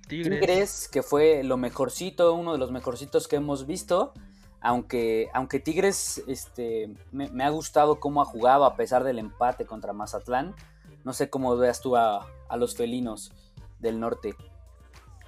Tigres. 0.08 0.88
que 0.88 1.04
fue 1.04 1.44
lo 1.44 1.58
mejorcito, 1.58 2.34
uno 2.34 2.54
de 2.54 2.58
los 2.58 2.72
mejorcitos 2.72 3.28
que 3.28 3.38
hemos 3.38 3.66
visto. 3.66 4.14
Aunque, 4.62 5.30
aunque 5.34 5.60
Tigres 5.60 6.24
este, 6.28 6.90
me, 7.12 7.44
ha 7.44 7.50
gustado 7.50 8.00
cómo 8.00 8.22
ha 8.22 8.26
jugado 8.26 8.64
a 8.64 8.76
pesar 8.78 9.04
del 9.04 9.20
empate 9.20 9.66
contra 9.66 9.92
Mazatlán. 9.92 10.56
No 11.04 11.12
sé 11.12 11.30
cómo 11.30 11.58
veas 11.58 11.82
tú 11.82 11.98
a, 11.98 12.26
a 12.48 12.58
los 12.58 12.76
felinos 12.76 13.34
del 13.80 14.00
norte. 14.00 14.36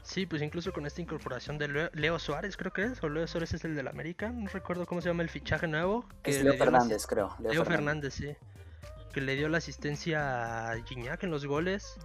Sí, 0.06 0.28
pues 0.28 0.44
incluso 0.44 0.72
con 0.72 0.86
esta 0.86 1.02
incorporación 1.02 1.58
de 1.58 1.90
Leo, 1.94 2.20
Suárez, 2.20 2.56
creo 2.58 2.72
que 2.72 2.84
es, 2.84 3.04
o 3.04 3.10
Leo 3.10 3.26
Suárez 3.26 3.56
es 3.56 3.66
el 3.66 3.76
del 3.76 3.88
América, 3.88 4.30
no 4.30 4.48
recuerdo 4.48 4.86
cómo 4.86 5.02
se 5.02 5.10
llama 5.10 5.24
el 5.24 5.30
fichaje 5.30 5.68
nuevo. 5.68 6.06
Que 6.22 6.30
es 6.30 6.44
Leo 6.44 6.54
Fernández, 6.54 7.08
creo. 7.08 7.36
Leo, 7.40 7.66
Fernández. 7.66 8.14
sí. 8.14 8.36
Que 9.12 9.22
le 9.22 9.36
dio 9.36 9.50
la 9.50 9.58
asistencia 9.58 10.70
a 10.70 10.76
Gignac 10.84 11.24
en 11.24 11.32
los 11.32 11.48
goles. 11.48 11.98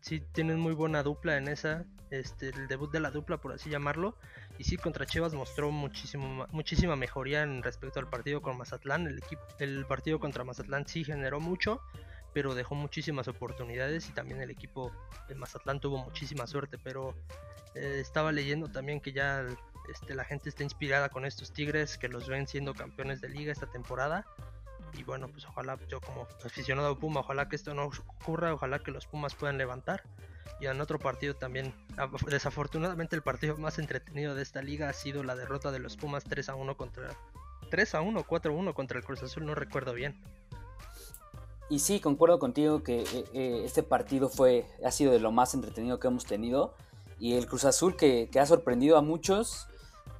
Sí, 0.00 0.20
tienen 0.32 0.58
muy 0.58 0.74
buena 0.74 1.02
dupla 1.02 1.36
en 1.36 1.48
esa. 1.48 1.84
Este, 2.10 2.48
el 2.48 2.66
debut 2.66 2.90
de 2.90 2.98
la 3.00 3.10
dupla, 3.10 3.36
por 3.38 3.52
así 3.52 3.70
llamarlo. 3.70 4.16
Y 4.58 4.64
sí, 4.64 4.76
contra 4.76 5.06
Chivas 5.06 5.32
mostró 5.32 5.70
muchísimo, 5.70 6.46
muchísima 6.50 6.96
mejoría 6.96 7.42
en 7.42 7.62
respecto 7.62 8.00
al 8.00 8.08
partido 8.08 8.42
con 8.42 8.58
Mazatlán. 8.58 9.06
El, 9.06 9.18
equipo, 9.18 9.42
el 9.58 9.86
partido 9.86 10.18
contra 10.18 10.44
Mazatlán 10.44 10.86
sí 10.86 11.04
generó 11.04 11.40
mucho 11.40 11.80
pero 12.32 12.54
dejó 12.54 12.74
muchísimas 12.74 13.28
oportunidades 13.28 14.08
y 14.08 14.12
también 14.12 14.40
el 14.40 14.50
equipo 14.50 14.92
de 15.28 15.34
Mazatlán 15.34 15.80
tuvo 15.80 15.98
muchísima 15.98 16.46
suerte, 16.46 16.78
pero 16.78 17.14
eh, 17.74 17.98
estaba 18.00 18.32
leyendo 18.32 18.68
también 18.68 19.00
que 19.00 19.12
ya 19.12 19.44
este, 19.90 20.14
la 20.14 20.24
gente 20.24 20.48
está 20.48 20.62
inspirada 20.62 21.08
con 21.08 21.24
estos 21.24 21.52
Tigres, 21.52 21.98
que 21.98 22.08
los 22.08 22.28
ven 22.28 22.46
siendo 22.46 22.74
campeones 22.74 23.20
de 23.20 23.28
liga 23.28 23.52
esta 23.52 23.66
temporada 23.66 24.26
Y 24.94 25.02
bueno, 25.04 25.28
pues 25.28 25.44
ojalá 25.46 25.78
yo 25.88 26.00
como 26.00 26.26
aficionado 26.44 26.88
a 26.88 26.98
Puma, 26.98 27.20
ojalá 27.20 27.48
que 27.48 27.56
esto 27.56 27.74
no 27.74 27.86
ocurra, 27.86 28.52
ojalá 28.54 28.80
que 28.80 28.90
los 28.90 29.06
Pumas 29.06 29.34
puedan 29.34 29.58
levantar. 29.58 30.02
Y 30.60 30.66
en 30.66 30.80
otro 30.80 30.98
partido 30.98 31.34
también, 31.34 31.74
desafortunadamente 32.28 33.16
el 33.16 33.22
partido 33.22 33.56
más 33.56 33.78
entretenido 33.78 34.34
de 34.34 34.42
esta 34.42 34.62
liga 34.62 34.88
ha 34.88 34.92
sido 34.92 35.22
la 35.22 35.34
derrota 35.34 35.70
de 35.70 35.78
los 35.78 35.96
Pumas 35.96 36.24
3 36.24 36.50
a 36.50 36.54
1 36.54 36.76
contra 36.76 37.16
3 37.70 37.94
a 37.94 38.00
1, 38.02 38.24
4 38.24 38.52
a 38.52 38.56
1 38.56 38.74
contra 38.74 38.98
el 38.98 39.04
Cruz 39.04 39.22
Azul, 39.22 39.46
no 39.46 39.54
recuerdo 39.54 39.94
bien. 39.94 40.20
Y 41.70 41.78
sí, 41.78 42.00
concuerdo 42.00 42.40
contigo 42.40 42.82
que 42.82 43.02
eh, 43.02 43.24
eh, 43.32 43.62
este 43.64 43.84
partido 43.84 44.28
fue, 44.28 44.66
ha 44.84 44.90
sido 44.90 45.12
de 45.12 45.20
lo 45.20 45.30
más 45.30 45.54
entretenido 45.54 46.00
que 46.00 46.08
hemos 46.08 46.26
tenido. 46.26 46.74
Y 47.20 47.34
el 47.34 47.46
Cruz 47.46 47.64
Azul 47.64 47.96
que, 47.96 48.28
ha 48.38 48.46
sorprendido 48.46 48.98
a 48.98 49.02
muchos, 49.02 49.68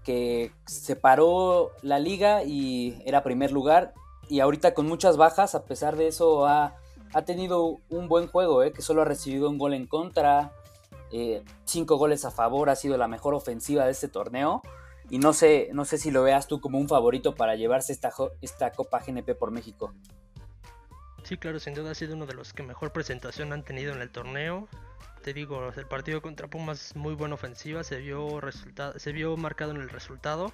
que 0.04 0.52
separó 0.66 1.72
la 1.82 1.98
liga 1.98 2.44
y 2.44 3.02
era 3.04 3.24
primer 3.24 3.50
lugar. 3.50 3.94
Y 4.30 4.38
ahorita 4.38 4.74
con 4.74 4.86
muchas 4.86 5.16
bajas, 5.16 5.56
a 5.56 5.64
pesar 5.64 5.96
de 5.96 6.06
eso, 6.06 6.46
ha, 6.46 6.78
tenido 7.26 7.80
un 7.88 8.06
buen 8.06 8.28
juego, 8.28 8.62
eh, 8.62 8.72
que 8.72 8.80
solo 8.80 9.02
ha 9.02 9.04
recibido 9.04 9.50
un 9.50 9.58
gol 9.58 9.74
en 9.74 9.88
contra, 9.88 10.52
cinco 11.64 11.96
goles 11.96 12.24
a 12.24 12.30
favor, 12.30 12.70
ha 12.70 12.76
sido 12.76 12.96
la 12.96 13.08
mejor 13.08 13.34
ofensiva 13.34 13.84
de 13.84 13.90
este 13.90 14.06
torneo. 14.06 14.62
Y 15.10 15.18
no 15.18 15.32
sé, 15.32 15.70
no 15.72 15.84
sé 15.84 15.98
si 15.98 16.12
lo 16.12 16.22
veas 16.22 16.46
tú 16.46 16.60
como 16.60 16.78
un 16.78 16.88
favorito 16.88 17.34
para 17.34 17.56
llevarse 17.56 17.92
esta, 17.92 18.12
esta 18.40 18.70
Copa 18.70 19.02
GNP 19.04 19.34
por 19.34 19.50
México. 19.50 19.92
Sí, 21.24 21.36
claro, 21.36 21.58
sin 21.58 21.74
duda 21.74 21.90
ha 21.90 21.94
sido 21.96 22.14
uno 22.14 22.26
de 22.26 22.34
los 22.34 22.52
que 22.52 22.62
mejor 22.62 22.92
presentación 22.92 23.52
han 23.52 23.64
tenido 23.64 23.92
en 23.92 24.00
el 24.00 24.10
torneo. 24.10 24.68
Te 25.24 25.34
digo, 25.34 25.72
el 25.76 25.86
partido 25.86 26.22
contra 26.22 26.46
Pumas 26.46 26.94
muy 26.94 27.14
buena 27.14 27.34
ofensiva, 27.34 27.82
se 27.82 27.98
vio 27.98 28.40
se 28.96 29.12
vio 29.12 29.36
marcado 29.36 29.72
en 29.72 29.78
el 29.78 29.90
resultado. 29.90 30.52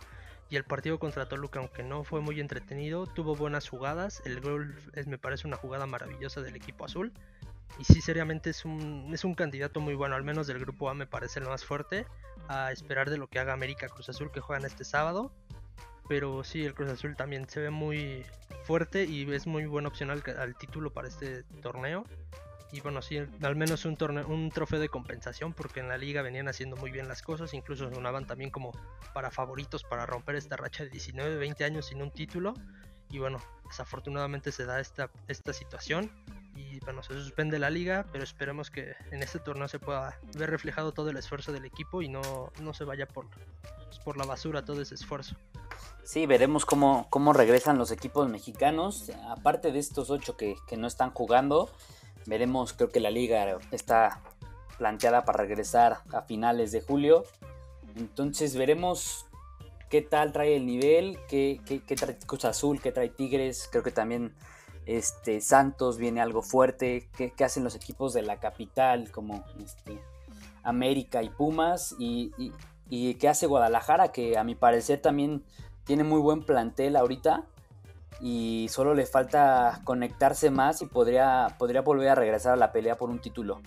Y 0.48 0.56
el 0.56 0.64
partido 0.64 0.98
contra 0.98 1.28
Toluca, 1.28 1.58
aunque 1.58 1.82
no 1.82 2.04
fue 2.04 2.20
muy 2.20 2.40
entretenido, 2.40 3.06
tuvo 3.06 3.34
buenas 3.34 3.68
jugadas. 3.68 4.22
El 4.24 4.40
gol 4.40 4.76
es, 4.92 5.06
me 5.06 5.18
parece 5.18 5.48
una 5.48 5.56
jugada 5.56 5.86
maravillosa 5.86 6.40
del 6.40 6.54
equipo 6.54 6.84
azul. 6.84 7.12
Y 7.78 7.84
sí, 7.84 8.00
seriamente 8.00 8.50
es 8.50 8.64
un, 8.64 9.10
es 9.12 9.24
un 9.24 9.34
candidato 9.34 9.80
muy 9.80 9.94
bueno, 9.94 10.14
al 10.14 10.22
menos 10.22 10.46
del 10.46 10.60
grupo 10.60 10.88
A 10.88 10.94
me 10.94 11.06
parece 11.06 11.40
el 11.40 11.46
más 11.46 11.64
fuerte. 11.64 12.06
A 12.48 12.70
esperar 12.70 13.10
de 13.10 13.18
lo 13.18 13.26
que 13.26 13.40
haga 13.40 13.52
América 13.52 13.88
Cruz 13.88 14.08
Azul 14.08 14.30
que 14.30 14.40
juegan 14.40 14.64
este 14.64 14.84
sábado. 14.84 15.32
Pero 16.08 16.44
sí, 16.44 16.64
el 16.64 16.74
Cruz 16.74 16.90
Azul 16.90 17.16
también 17.16 17.48
se 17.48 17.60
ve 17.60 17.70
muy 17.70 18.24
fuerte 18.64 19.04
y 19.04 19.30
es 19.32 19.46
muy 19.46 19.66
buena 19.66 19.88
opción 19.88 20.10
al, 20.10 20.56
título 20.56 20.92
para 20.92 21.08
este 21.08 21.42
torneo. 21.62 22.04
Y 22.72 22.80
bueno, 22.80 23.00
sí, 23.00 23.18
al 23.42 23.56
menos 23.56 23.84
un, 23.84 23.96
torneo, 23.96 24.26
un 24.26 24.50
trofeo 24.50 24.80
de 24.80 24.88
compensación 24.88 25.52
porque 25.52 25.80
en 25.80 25.88
la 25.88 25.96
liga 25.96 26.22
venían 26.22 26.48
haciendo 26.48 26.76
muy 26.76 26.90
bien 26.90 27.08
las 27.08 27.22
cosas. 27.22 27.54
Incluso 27.54 27.92
sonaban 27.92 28.26
también 28.26 28.50
como 28.50 28.72
para 29.14 29.30
favoritos 29.30 29.84
para 29.84 30.04
romper 30.04 30.36
esta 30.36 30.56
racha 30.56 30.84
de 30.84 30.90
19, 30.90 31.36
20 31.36 31.64
años 31.64 31.86
sin 31.86 32.02
un 32.02 32.10
título. 32.10 32.54
Y 33.08 33.18
bueno, 33.18 33.38
desafortunadamente 33.68 34.50
se 34.50 34.64
da 34.64 34.80
esta, 34.80 35.10
esta 35.28 35.52
situación 35.52 36.10
y 36.56 36.80
bueno, 36.80 37.02
se 37.02 37.12
suspende 37.14 37.58
la 37.58 37.70
liga, 37.70 38.06
pero 38.12 38.24
esperemos 38.24 38.70
que 38.70 38.94
en 39.10 39.22
este 39.22 39.38
torneo 39.38 39.68
se 39.68 39.78
pueda 39.78 40.18
ver 40.36 40.50
reflejado 40.50 40.92
todo 40.92 41.10
el 41.10 41.16
esfuerzo 41.16 41.52
del 41.52 41.64
equipo 41.64 42.02
y 42.02 42.08
no, 42.08 42.52
no 42.60 42.74
se 42.74 42.84
vaya 42.84 43.06
por, 43.06 43.26
por 44.04 44.16
la 44.16 44.24
basura 44.24 44.64
todo 44.64 44.80
ese 44.80 44.94
esfuerzo. 44.94 45.36
Sí, 46.02 46.26
veremos 46.26 46.64
cómo, 46.64 47.08
cómo 47.10 47.32
regresan 47.32 47.78
los 47.78 47.90
equipos 47.90 48.28
mexicanos. 48.28 49.10
Aparte 49.28 49.72
de 49.72 49.78
estos 49.78 50.08
ocho 50.10 50.36
que, 50.36 50.56
no 50.76 50.86
están 50.86 51.10
jugando, 51.10 51.70
veremos, 52.26 52.72
creo 52.72 52.90
que 52.90 53.00
la 53.00 53.10
liga 53.10 53.58
está 53.70 54.20
planteada 54.78 55.24
para 55.24 55.38
regresar 55.38 55.98
a 56.12 56.22
finales 56.22 56.72
de 56.72 56.80
julio. 56.80 57.24
Entonces 57.96 58.56
veremos 58.56 59.26
qué 59.88 60.02
tal 60.02 60.32
trae 60.32 60.56
el 60.56 60.66
nivel, 60.66 61.18
qué, 61.28 61.60
qué, 61.64 61.96
trae 61.96 62.18
Cruz 62.26 62.44
Azul, 62.44 62.80
qué 62.80 62.92
trae 62.92 63.08
Tigres. 63.08 63.68
Creo 63.70 63.82
que 63.82 63.90
también 63.90 64.34
este, 64.84 65.40
Santos 65.40 65.98
viene 65.98 66.20
algo 66.20 66.42
fuerte. 66.42 67.08
Qué, 67.16 67.32
hacen 67.44 67.64
los 67.64 67.74
equipos 67.74 68.12
de 68.12 68.22
la 68.22 68.38
capital 68.38 69.10
como 69.10 69.44
este, 69.64 70.00
América 70.62 71.22
y 71.22 71.30
Pumas. 71.30 71.94
Y, 71.98 72.32
y, 72.36 72.52
y 72.88 73.14
qué 73.14 73.28
hace 73.28 73.46
Guadalajara, 73.46 74.12
que 74.12 74.36
a 74.36 74.44
mi 74.44 74.54
parecer 74.54 75.00
también 75.00 75.44
tiene 75.84 76.04
muy 76.04 76.20
buen 76.20 76.42
plantel 76.44 76.96
ahorita 76.96 77.46
y 78.20 78.68
solo 78.70 78.94
le 78.94 79.06
falta 79.06 79.80
conectarse 79.84 80.50
más 80.50 80.82
y 80.82 80.86
podría, 80.86 81.48
podría 81.58 81.82
volver 81.82 82.08
a 82.10 82.14
regresar 82.14 82.52
a 82.52 82.56
la 82.56 82.72
pelea 82.72 82.96
por 82.96 83.10
un 83.10 83.20
título. 83.20 83.60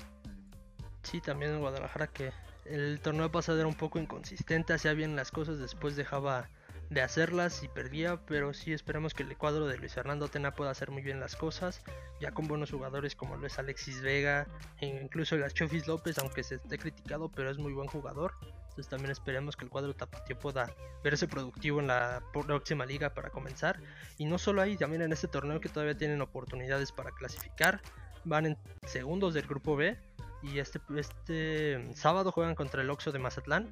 Sí, 1.03 1.21
también 1.21 1.53
en 1.53 1.59
Guadalajara 1.59 2.07
que 2.07 2.31
el 2.65 2.99
torneo 3.01 3.31
pasado 3.31 3.59
era 3.59 3.67
un 3.67 3.75
poco 3.75 3.99
inconsistente, 3.99 4.73
hacía 4.73 4.93
bien 4.93 5.15
las 5.15 5.31
cosas, 5.31 5.57
después 5.57 5.95
dejaba 5.95 6.49
de 6.89 7.01
hacerlas 7.01 7.63
y 7.63 7.67
perdía, 7.67 8.19
pero 8.25 8.53
sí 8.53 8.73
esperamos 8.73 9.13
que 9.13 9.23
el 9.23 9.37
cuadro 9.37 9.67
de 9.67 9.77
Luis 9.77 9.93
Fernando 9.93 10.27
Tena 10.27 10.51
pueda 10.51 10.71
hacer 10.71 10.89
muy 10.89 11.03
bien 11.03 11.19
las 11.19 11.35
cosas, 11.35 11.83
ya 12.19 12.31
con 12.31 12.47
buenos 12.47 12.71
jugadores 12.71 13.15
como 13.15 13.37
lo 13.37 13.45
es 13.45 13.59
Alexis 13.59 14.01
Vega, 14.01 14.47
e 14.79 14.87
incluso 14.87 15.35
el 15.35 15.53
Chofis 15.53 15.87
López, 15.87 16.17
aunque 16.17 16.43
se 16.43 16.55
esté 16.55 16.77
criticado, 16.79 17.29
pero 17.29 17.51
es 17.51 17.59
muy 17.59 17.73
buen 17.73 17.87
jugador. 17.87 18.33
Entonces 18.80 18.91
también 18.91 19.11
esperemos 19.11 19.57
que 19.57 19.65
el 19.65 19.69
cuadro 19.69 19.93
tapatío 19.93 20.39
pueda 20.39 20.73
verse 21.03 21.27
productivo 21.27 21.82
en 21.82 21.88
la 21.88 22.23
próxima 22.32 22.86
liga 22.86 23.13
para 23.13 23.30
comenzar. 23.30 23.77
Y 24.17 24.23
no 24.23 24.38
solo 24.38 24.61
ahí, 24.61 24.77
también 24.77 25.01
en 25.01 25.11
este 25.11 25.27
torneo 25.27 25.59
que 25.59 25.67
todavía 25.67 25.97
tienen 25.97 26.21
oportunidades 26.21 26.93
para 26.93 27.11
clasificar. 27.11 27.82
Van 28.23 28.45
en 28.45 28.57
segundos 28.88 29.34
del 29.34 29.47
grupo 29.47 29.75
B. 29.75 29.97
Y 30.43 30.59
este, 30.59 30.80
este 30.95 31.93
sábado 31.93 32.32
juegan 32.32 32.55
contra 32.55 32.82
el 32.82 32.89
Oxo 32.89 33.11
de 33.11 33.19
Mazatlán. 33.19 33.69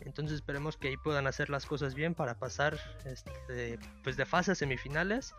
Entonces 0.00 0.34
esperemos 0.34 0.76
que 0.76 0.88
ahí 0.88 0.96
puedan 0.96 1.28
hacer 1.28 1.48
las 1.48 1.64
cosas 1.64 1.94
bien 1.94 2.16
para 2.16 2.34
pasar 2.36 2.76
este, 3.04 3.78
pues 4.02 4.16
de 4.16 4.26
fase 4.26 4.50
a 4.50 4.54
semifinales. 4.56 5.32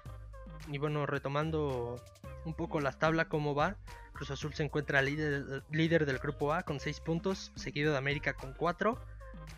Y 0.69 0.77
bueno, 0.77 1.05
retomando 1.05 2.03
un 2.45 2.53
poco 2.53 2.79
la 2.79 2.91
tabla, 2.91 3.27
cómo 3.27 3.55
va. 3.55 3.75
Cruz 4.13 4.31
Azul 4.31 4.53
se 4.53 4.63
encuentra 4.63 5.01
líder, 5.01 5.63
líder 5.71 6.05
del 6.05 6.19
grupo 6.19 6.53
A 6.53 6.63
con 6.63 6.79
6 6.79 6.99
puntos, 6.99 7.51
seguido 7.55 7.91
de 7.91 7.97
América 7.97 8.33
con 8.33 8.53
4. 8.53 8.99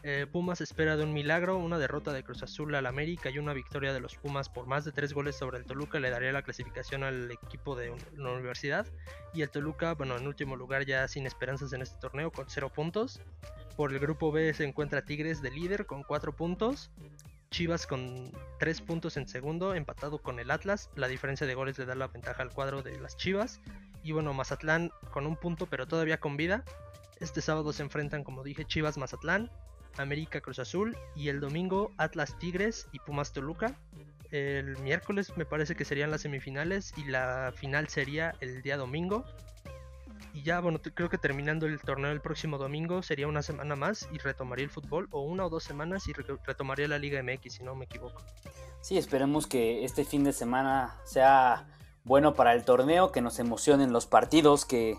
Eh, 0.06 0.28
Pumas 0.30 0.60
espera 0.60 0.98
de 0.98 1.04
un 1.04 1.14
milagro, 1.14 1.58
una 1.58 1.78
derrota 1.78 2.12
de 2.12 2.24
Cruz 2.24 2.44
Azul 2.44 2.76
al 2.76 2.86
América 2.88 3.30
y 3.30 3.38
una 3.38 3.54
victoria 3.54 3.94
de 3.94 4.02
los 4.02 4.16
Pumas 4.16 4.50
por 4.50 4.68
más 4.68 4.84
de 4.84 4.92
3 4.92 5.14
goles 5.14 5.38
sobre 5.38 5.58
el 5.58 5.66
Toluca 5.66 5.98
le 6.00 6.10
daría 6.10 6.34
la 6.34 6.42
clasificación 6.42 7.04
al 7.04 7.32
equipo 7.32 7.76
de 7.76 7.96
la 8.18 8.32
universidad. 8.32 8.86
Y 9.34 9.44
el 9.44 9.50
Toluca, 9.50 9.94
bueno, 9.94 10.18
en 10.18 10.28
último 10.28 10.58
lugar 10.58 10.86
ya 10.86 11.08
sin 11.08 11.26
esperanzas 11.26 11.72
en 11.72 11.82
este 11.82 11.98
torneo 12.00 12.32
con 12.32 12.50
0 12.50 12.70
puntos. 12.74 13.22
Por 13.78 13.94
el 13.94 14.00
grupo 14.00 14.32
B 14.32 14.54
se 14.54 14.66
encuentra 14.66 15.06
Tigres 15.06 15.42
de 15.42 15.52
líder 15.52 15.86
con 15.86 16.04
4 16.04 16.36
puntos. 16.36 16.92
Chivas 17.54 17.86
con 17.86 18.32
3 18.58 18.82
puntos 18.82 19.16
en 19.16 19.28
segundo, 19.28 19.76
empatado 19.76 20.18
con 20.18 20.40
el 20.40 20.50
Atlas. 20.50 20.90
La 20.96 21.08
diferencia 21.08 21.46
de 21.46 21.54
goles 21.54 21.78
le 21.78 21.86
da 21.86 21.94
la 21.94 22.08
ventaja 22.08 22.42
al 22.42 22.50
cuadro 22.50 22.82
de 22.82 23.00
las 23.00 23.16
Chivas. 23.16 23.62
Y 24.02 24.12
bueno, 24.12 24.34
Mazatlán 24.34 24.92
con 25.12 25.28
un 25.28 25.36
punto, 25.36 25.68
pero 25.68 25.88
todavía 25.88 26.20
con 26.20 26.36
vida. 26.36 26.66
Este 27.20 27.42
sábado 27.42 27.72
se 27.72 27.84
enfrentan, 27.84 28.24
como 28.24 28.44
dije, 28.44 28.66
Chivas 28.66 28.98
Mazatlán, 28.98 29.52
América 29.98 30.42
Cruz 30.42 30.58
Azul 30.58 30.98
y 31.16 31.30
el 31.30 31.40
domingo 31.40 31.92
Atlas 31.98 32.40
Tigres 32.40 32.88
y 32.92 32.98
Pumas 32.98 33.34
Toluca. 33.34 33.76
El 34.32 34.76
miércoles 34.80 35.38
me 35.38 35.46
parece 35.46 35.76
que 35.76 35.86
serían 35.86 36.10
las 36.10 36.22
semifinales 36.22 36.92
y 36.98 37.04
la 37.04 37.54
final 37.56 37.88
sería 37.88 38.34
el 38.42 38.64
día 38.64 38.78
domingo. 38.78 39.26
Y 40.34 40.44
ya, 40.44 40.60
bueno, 40.60 40.80
creo 40.82 41.10
que 41.10 41.18
terminando 41.18 41.66
el 41.66 41.80
torneo 41.80 42.12
el 42.12 42.22
próximo 42.22 42.58
domingo 42.58 43.04
sería 43.04 43.28
una 43.28 43.42
semana 43.42 43.76
más 43.76 44.08
y 44.12 44.18
retomaría 44.18 44.66
el 44.66 44.72
fútbol, 44.72 45.08
o 45.12 45.22
una 45.22 45.46
o 45.46 45.50
dos 45.50 45.64
semanas 45.64 46.08
y 46.08 46.14
retomaría 46.14 46.88
la 46.88 46.98
Liga 47.00 47.22
MX, 47.22 47.54
si 47.54 47.64
no 47.64 47.76
me 47.76 47.86
equivoco. 47.86 48.22
Sí, 48.82 48.98
esperemos 48.98 49.48
que 49.48 49.86
este 49.86 50.04
fin 50.06 50.24
de 50.24 50.34
semana 50.34 51.00
sea 51.06 51.68
bueno 52.04 52.34
para 52.34 52.54
el 52.54 52.66
torneo, 52.66 53.12
que 53.12 53.22
nos 53.22 53.40
emocionen 53.40 53.94
los 53.94 54.06
partidos, 54.06 54.66
que, 54.66 54.98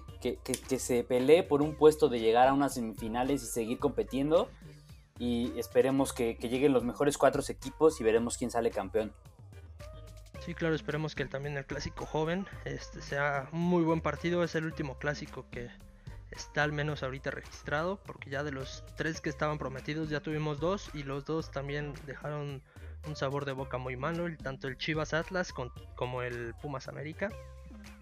se 0.78 1.04
pelee 1.04 1.42
por 1.42 1.62
un 1.62 1.74
puesto 1.74 2.08
de 2.08 2.20
llegar 2.20 2.48
a 2.48 2.54
unas 2.54 2.74
semifinales 2.74 3.42
y 3.42 3.46
seguir 3.46 3.78
compitiendo. 3.78 4.48
Y 5.18 5.52
esperemos 5.58 6.12
que, 6.12 6.34
lleguen 6.34 6.72
los 6.72 6.82
mejores 6.84 7.18
cuatro 7.18 7.42
equipos 7.46 8.00
y 8.00 8.04
veremos 8.04 8.38
quién 8.38 8.50
sale 8.50 8.70
campeón. 8.70 9.12
Sí, 10.44 10.54
claro, 10.54 10.74
esperemos 10.74 11.14
que 11.14 11.24
también 11.24 11.56
el 11.56 11.64
clásico 11.64 12.04
joven 12.04 12.46
este, 12.66 13.00
sea 13.00 13.48
un 13.52 13.60
muy 13.60 13.82
buen 13.82 14.02
partido. 14.02 14.44
Es 14.44 14.54
el 14.54 14.66
último 14.66 14.98
clásico 14.98 15.46
que 15.50 15.70
está 16.30 16.64
al 16.64 16.72
menos 16.72 17.02
ahorita 17.02 17.30
registrado, 17.30 17.96
porque 18.04 18.28
ya 18.28 18.42
de 18.42 18.52
los 18.52 18.84
tres 18.96 19.22
que 19.22 19.30
estaban 19.30 19.56
prometidos 19.56 20.10
ya 20.10 20.20
tuvimos 20.20 20.60
dos 20.60 20.90
y 20.92 21.02
los 21.02 21.24
dos 21.24 21.50
también 21.50 21.94
dejaron 22.06 22.62
un 23.06 23.16
sabor 23.16 23.46
de 23.46 23.52
boca 23.52 23.78
muy 23.78 23.96
malo, 23.96 24.26
tanto 24.42 24.68
el 24.68 24.76
Chivas 24.76 25.14
Atlas 25.14 25.52
como 25.94 26.22
el 26.22 26.54
Pumas 26.60 26.88
América. 26.88 27.30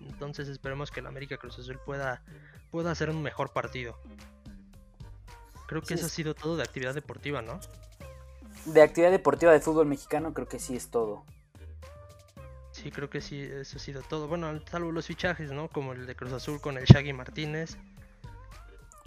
Entonces 0.00 0.48
esperemos 0.48 0.90
que 0.90 0.98
el 0.98 1.06
América 1.06 1.36
Cruz 1.36 1.58
Azul 1.60 1.78
pueda, 1.84 2.22
pueda 2.72 2.90
hacer 2.90 3.08
un 3.10 3.22
mejor 3.22 3.52
partido. 3.52 3.96
Creo 5.68 5.82
que 5.82 5.94
eso 5.94 6.06
ha 6.06 6.10
sido 6.10 6.34
todo 6.34 6.56
de 6.56 6.64
actividad 6.64 6.94
deportiva, 6.94 7.40
¿no? 7.40 7.60
De 8.66 8.82
actividad 8.82 9.12
deportiva 9.12 9.52
de 9.52 9.60
fútbol 9.60 9.86
mexicano 9.86 10.34
creo 10.34 10.48
que 10.48 10.58
sí 10.58 10.74
es 10.74 10.90
todo. 10.90 11.24
Sí, 12.82 12.90
creo 12.90 13.08
que 13.08 13.20
sí, 13.20 13.40
eso 13.40 13.76
ha 13.76 13.80
sido 13.80 14.02
todo. 14.02 14.26
Bueno, 14.26 14.60
salvo 14.68 14.90
los 14.90 15.06
fichajes, 15.06 15.52
¿no? 15.52 15.68
Como 15.68 15.92
el 15.92 16.04
de 16.04 16.16
Cruz 16.16 16.32
Azul 16.32 16.60
con 16.60 16.76
el 16.76 16.84
Shaggy 16.84 17.12
Martínez. 17.12 17.78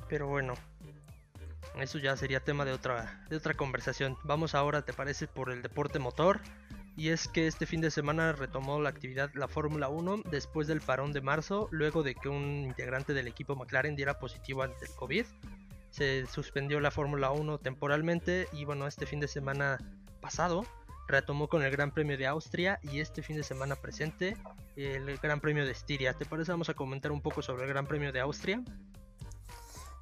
Pero 0.08 0.28
bueno, 0.28 0.54
eso 1.78 1.98
ya 1.98 2.16
sería 2.16 2.40
tema 2.40 2.64
de 2.64 2.72
otra, 2.72 3.26
de 3.30 3.36
otra 3.36 3.54
conversación. 3.54 4.18
Vamos 4.24 4.56
ahora, 4.56 4.84
¿te 4.84 4.94
parece? 4.94 5.28
Por 5.28 5.52
el 5.52 5.62
deporte 5.62 6.00
motor. 6.00 6.40
y 6.96 7.10
es 7.10 7.28
que 7.28 7.48
este 7.48 7.66
fin 7.66 7.82
de 7.82 7.92
semana 7.92 8.32
retomó 8.32 8.80
la 8.80 8.88
actividad 8.88 9.30
la 9.34 9.50
Fórmula 9.50 9.90
1 9.90 10.22
después 10.32 10.68
del 10.68 10.80
parón 10.80 11.12
de 11.12 11.20
marzo, 11.20 11.68
luego 11.72 12.02
de 12.04 12.16
que 12.16 12.30
un 12.30 12.64
integrante 12.64 13.14
del 13.14 13.28
equipo 13.28 13.58
McLaren 13.58 13.98
diera 13.98 14.20
positivo 14.20 14.64
ante 14.64 14.86
el 14.86 14.96
COVID. 14.96 15.26
Se 15.90 16.26
suspendió 16.28 16.80
la 16.80 16.92
Fórmula 16.92 17.32
1 17.32 17.58
temporalmente 17.58 18.48
y 18.54 18.64
bueno, 18.64 18.88
este 18.88 19.06
fin 19.06 19.20
de 19.20 19.28
semana 19.28 19.78
pasado 20.22 20.66
retomó 21.08 21.48
con 21.48 21.64
el 21.64 21.72
Gran 21.72 21.92
Premio 21.92 22.18
de 22.18 22.28
Austria 22.28 22.80
y 22.84 23.00
este 23.00 23.22
fin 23.22 23.36
de 23.36 23.44
semana 23.44 23.76
presente 23.76 24.38
el 24.76 25.18
Gran 25.18 25.40
Premio 25.40 25.66
de 25.66 25.72
Estiria. 25.72 26.14
¿Te 26.14 26.26
parece? 26.26 26.52
Vamos 26.52 26.70
a 26.70 26.74
comentar 26.74 27.12
un 27.12 27.22
poco 27.22 27.42
sobre 27.42 27.64
el 27.64 27.70
Gran 27.70 27.88
Premio 27.88 28.12
de 28.12 28.20
Austria. 28.20 28.64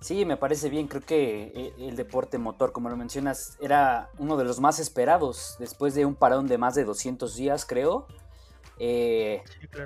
Sí, 0.04 0.26
me 0.26 0.36
parece 0.36 0.70
bien. 0.70 0.88
Creo 0.88 1.01
que 1.01 1.51
eh, 1.56 1.74
el 1.78 1.95
deporte 1.95 2.38
motor, 2.38 2.74
como 2.74 2.89
lo 2.89 2.97
mencionas, 2.97 3.58
era 3.62 4.10
uno 4.18 4.36
de 4.36 4.43
los 4.43 4.60
más 4.60 4.80
esperados 4.80 5.56
después 5.60 5.95
de 5.95 6.06
un 6.06 6.16
parón 6.16 6.47
de 6.47 6.58
más 6.58 6.76
de 6.76 6.84
200 6.84 7.36
días, 7.36 7.66
creo. 7.66 8.08
Eh, 8.80 9.41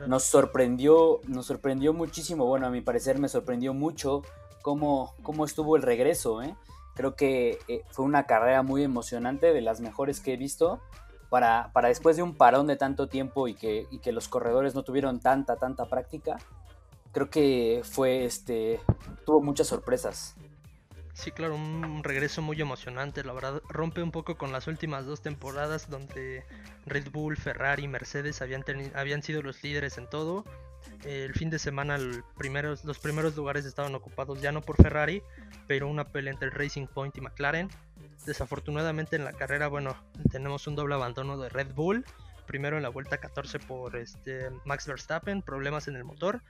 nos 0.08 0.24
sorprendió, 0.24 1.22
nos 1.28 1.46
sorprendió 1.46 1.94
muchísimo. 1.94 2.46
Bueno, 2.48 2.66
a 2.66 2.72
mi 2.72 2.82
parecer 2.82 3.20
me 3.20 3.30
sorprendió 3.30 3.76
mucho 3.76 4.24
cómo, 4.64 5.14
cómo 5.22 5.46
estuvo 5.46 5.76
el 5.76 5.84
regreso. 5.84 6.42
¿eh? 6.42 6.56
Creo 6.96 7.16
que 7.16 7.60
fue 7.92 8.04
una 8.04 8.26
carrera 8.26 8.64
muy 8.64 8.84
emocionante, 8.84 9.54
de 9.54 9.62
las 9.62 9.82
mejores 9.82 10.20
que 10.20 10.34
he 10.34 10.38
visto. 10.38 10.82
Para, 11.30 11.72
para 11.74 11.90
después 11.90 12.16
de 12.16 12.24
un 12.24 12.36
parón 12.36 12.68
de 12.68 12.78
tanto 12.78 13.08
tiempo 13.08 13.48
y 13.48 13.54
que, 13.54 13.88
y 13.92 14.00
que 14.00 14.12
los 14.12 14.28
corredores 14.28 14.76
no 14.76 14.84
tuvieron 14.84 15.20
tanta, 15.20 15.58
tanta 15.58 15.86
práctica, 15.86 16.38
creo 17.12 17.30
que 17.30 17.82
fue 17.84 18.26
este 18.26 18.80
tuvo 19.26 19.42
muchas 19.42 19.68
sorpresas. 19.68 20.36
Sí, 21.14 21.32
claro, 21.32 21.56
un 21.56 22.04
regreso 22.04 22.44
muy 22.44 22.62
emocionante, 22.62 23.24
la 23.24 23.34
verdad 23.34 23.62
rompe 23.70 24.04
un 24.04 24.12
poco 24.12 24.38
con 24.38 24.52
las 24.52 24.68
últimas 24.68 25.08
dos 25.08 25.22
temporadas 25.22 25.90
donde 25.90 26.46
Red 26.86 27.10
Bull, 27.12 27.36
Ferrari 27.38 27.88
Mercedes 27.88 28.44
habían, 28.44 28.64
habían 28.94 29.24
sido 29.24 29.42
los 29.42 29.64
líderes 29.64 29.98
en 29.98 30.08
todo. 30.08 30.46
El 31.04 31.34
fin 31.34 31.50
de 31.50 31.58
semana 31.58 31.98
primeros, 32.38 32.86
los 32.86 33.00
primeros 33.00 33.36
lugares 33.36 33.66
estaban 33.66 33.96
ocupados 33.96 34.42
ya 34.42 34.52
no 34.52 34.62
por 34.62 34.76
Ferrari, 34.78 35.24
pero 35.66 35.88
una 35.88 36.06
pelea 36.06 36.34
entre 36.34 36.52
Racing 36.52 36.86
Point 36.86 37.18
y 37.18 37.22
McLaren. 37.22 37.70
Desafortunadamente 38.26 39.16
en 39.16 39.24
la 39.24 39.34
carrera, 39.34 39.68
bueno, 39.68 39.96
tenemos 40.32 40.68
un 40.68 40.76
doble 40.76 40.96
abandono 40.96 41.38
de 41.38 41.50
Red 41.50 41.74
Bull. 41.74 42.06
Primero 42.46 42.78
en 42.78 42.84
la 42.84 42.90
vuelta 42.90 43.18
14 43.18 43.60
por 43.60 43.98
este, 43.98 44.50
Max 44.66 44.88
Verstappen, 44.88 45.42
problemas 45.42 45.88
en 45.90 45.98
el 45.98 46.06
motor 46.06 46.42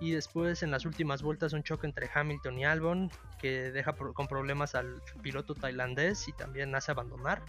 y 0.00 0.12
después 0.12 0.62
en 0.62 0.70
las 0.70 0.84
últimas 0.86 1.22
vueltas 1.22 1.52
un 1.52 1.62
choque 1.62 1.86
entre 1.86 2.10
Hamilton 2.12 2.58
y 2.58 2.64
Albon 2.64 3.10
que 3.38 3.70
deja 3.70 3.94
con 3.94 4.26
problemas 4.26 4.74
al 4.74 5.02
piloto 5.22 5.54
tailandés 5.54 6.28
y 6.28 6.32
también 6.32 6.74
hace 6.74 6.92
abandonar. 6.92 7.42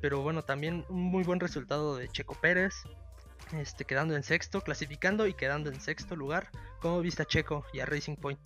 Pero 0.00 0.22
bueno, 0.22 0.44
también 0.44 0.84
un 0.88 1.02
muy 1.02 1.24
buen 1.24 1.40
resultado 1.40 1.96
de 1.96 2.08
Checo 2.08 2.34
Pérez, 2.34 2.74
este, 3.52 3.84
quedando 3.84 4.16
en 4.16 4.22
sexto, 4.22 4.62
clasificando 4.62 5.26
y 5.26 5.34
quedando 5.34 5.70
en 5.70 5.80
sexto 5.80 6.16
lugar. 6.16 6.48
¿Cómo 6.80 7.00
viste 7.00 7.22
a 7.22 7.26
Checo 7.26 7.64
y 7.72 7.80
a 7.80 7.86
Racing 7.86 8.16
Point? 8.16 8.40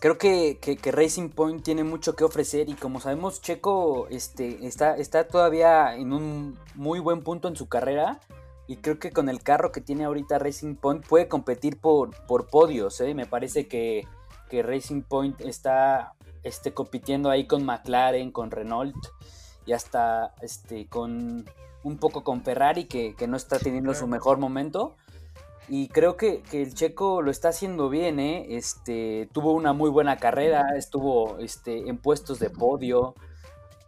Creo 0.00 0.16
que, 0.16 0.58
que, 0.60 0.92
Racing 0.92 1.30
Point 1.30 1.64
tiene 1.64 1.82
mucho 1.82 2.14
que 2.14 2.22
ofrecer 2.22 2.68
y 2.68 2.74
como 2.74 3.00
sabemos 3.00 3.42
Checo 3.42 4.06
este, 4.10 4.64
está, 4.64 4.96
está 4.96 5.26
todavía 5.26 5.96
en 5.96 6.12
un 6.12 6.56
muy 6.76 7.00
buen 7.00 7.22
punto 7.22 7.48
en 7.48 7.56
su 7.56 7.68
carrera 7.68 8.20
y 8.68 8.76
creo 8.76 8.98
que 8.98 9.10
con 9.10 9.28
el 9.28 9.42
carro 9.42 9.72
que 9.72 9.80
tiene 9.80 10.04
ahorita 10.04 10.38
Racing 10.38 10.76
Point 10.76 11.04
puede 11.04 11.26
competir 11.26 11.80
por, 11.80 12.10
por 12.26 12.48
podios. 12.48 13.00
¿eh? 13.00 13.14
Me 13.14 13.26
parece 13.26 13.66
que, 13.66 14.06
Racing 14.50 15.02
Point 15.02 15.40
está 15.40 16.14
este, 16.42 16.72
compitiendo 16.72 17.30
ahí 17.30 17.46
con 17.46 17.64
McLaren, 17.64 18.30
con 18.30 18.50
Renault 18.50 18.94
y 19.66 19.72
hasta 19.72 20.34
este, 20.42 20.86
con 20.86 21.44
un 21.82 21.98
poco 21.98 22.24
con 22.24 22.42
Ferrari 22.42 22.84
que, 22.84 23.14
no 23.26 23.36
está 23.36 23.58
teniendo 23.58 23.94
su 23.94 24.06
mejor 24.06 24.38
momento. 24.38 24.96
Y 25.68 25.88
creo 25.88 26.16
que, 26.16 26.42
el 26.52 26.74
checo 26.74 27.20
lo 27.20 27.30
está 27.30 27.50
haciendo 27.50 27.90
bien, 27.90 28.20
¿eh? 28.20 28.56
Este, 28.56 29.28
tuvo 29.32 29.52
una 29.52 29.74
muy 29.74 29.90
buena 29.90 30.16
carrera, 30.16 30.76
estuvo 30.76 31.38
este, 31.38 31.88
en 31.88 31.98
puestos 31.98 32.38
de 32.38 32.48
podio, 32.48 33.14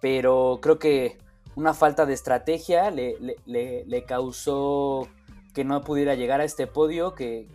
pero 0.01 0.59
creo 0.61 0.79
que 0.79 1.19
una 1.55 1.73
falta 1.73 2.05
de 2.05 2.13
estrategia 2.13 2.91
le, 2.91 3.17
le, 3.47 4.05
causó 4.05 5.09
que 5.55 5.65
no 5.65 5.81
pudiera 5.81 6.15
llegar 6.15 6.41
a 6.43 6.45
este 6.45 6.67
podio 6.67 7.15
que, 7.15 7.49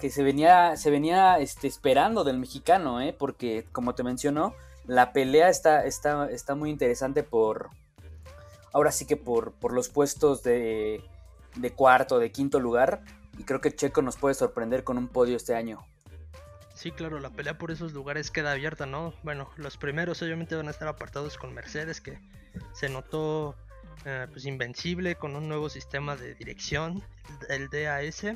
que, 0.00 0.10
se 0.10 0.22
venía, 0.24 0.76
se 0.76 0.90
venía 0.90 1.38
este, 1.38 1.68
esperando 1.68 2.24
del 2.24 2.38
mexicano, 2.38 3.00
¿eh? 3.00 3.14
porque 3.16 3.66
como 3.70 3.94
te 3.94 4.02
mencionó, 4.02 4.54
la 4.86 5.12
pelea 5.12 5.48
está, 5.48 5.84
está, 5.84 6.28
está 6.28 6.56
muy 6.56 6.70
interesante 6.70 7.22
por, 7.22 7.70
ahora 8.72 8.90
sí 8.90 9.06
que 9.06 9.16
por, 9.16 9.52
por 9.52 9.72
los 9.72 9.88
puestos 9.88 10.42
de, 10.42 11.04
de 11.56 11.70
cuarto, 11.72 12.18
de 12.18 12.30
quinto 12.30 12.60
lugar, 12.60 13.02
y 13.38 13.44
creo 13.44 13.60
que 13.60 13.72
Checo 13.72 14.02
nos 14.02 14.16
puede 14.16 14.34
sorprender 14.34 14.84
con 14.84 14.98
un 14.98 15.08
podio 15.08 15.36
este 15.36 15.54
año. 15.54 15.84
Sí, 16.74 16.92
claro, 16.92 17.20
la 17.20 17.30
pelea 17.30 17.58
por 17.58 17.70
esos 17.70 17.92
lugares 17.92 18.30
queda 18.30 18.52
abierta, 18.52 18.86
¿no? 18.86 19.12
Bueno, 19.22 19.50
los 19.56 19.76
primeros 19.76 20.22
obviamente 20.22 20.56
van 20.56 20.68
a 20.68 20.70
estar 20.70 20.88
apartados 20.88 21.36
con 21.36 21.52
Mercedes, 21.52 22.00
que 22.00 22.18
se 22.72 22.88
notó 22.88 23.54
eh, 24.06 24.26
pues 24.30 24.46
invencible 24.46 25.14
con 25.14 25.36
un 25.36 25.46
nuevo 25.46 25.68
sistema 25.68 26.16
de 26.16 26.34
dirección, 26.34 27.02
el 27.50 27.68
DAS. 27.68 28.26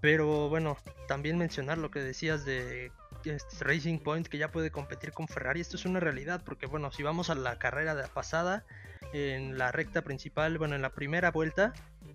Pero 0.00 0.48
bueno, 0.48 0.76
también 1.06 1.38
mencionar 1.38 1.78
lo 1.78 1.92
que 1.92 2.00
decías 2.00 2.44
de 2.44 2.90
este 3.24 3.64
Racing 3.64 4.00
Point 4.00 4.26
que 4.26 4.38
ya 4.38 4.50
puede 4.50 4.72
competir 4.72 5.12
con 5.12 5.28
Ferrari. 5.28 5.60
Esto 5.60 5.76
es 5.76 5.84
una 5.84 6.00
realidad 6.00 6.42
porque 6.44 6.66
bueno, 6.66 6.90
si 6.90 7.04
vamos 7.04 7.30
a 7.30 7.36
la 7.36 7.60
carrera 7.60 7.94
de 7.94 8.08
pasada, 8.08 8.64
en 9.12 9.58
la 9.58 9.72
recta 9.72 10.02
principal, 10.02 10.58
bueno, 10.58 10.74
en 10.74 10.82
la 10.82 10.90
primera 10.90 11.30
vuelta, 11.30 11.72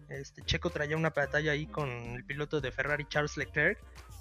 este 0.10 0.42
Checo 0.44 0.70
traía 0.70 0.98
una 0.98 1.10
batalla 1.10 1.52
ahí 1.52 1.68
con 1.68 1.90
el 1.90 2.24
piloto 2.24 2.62
de 2.62 2.72
Ferrari 2.72 3.06
Charles 3.08 3.38
Leclerc 3.38 3.78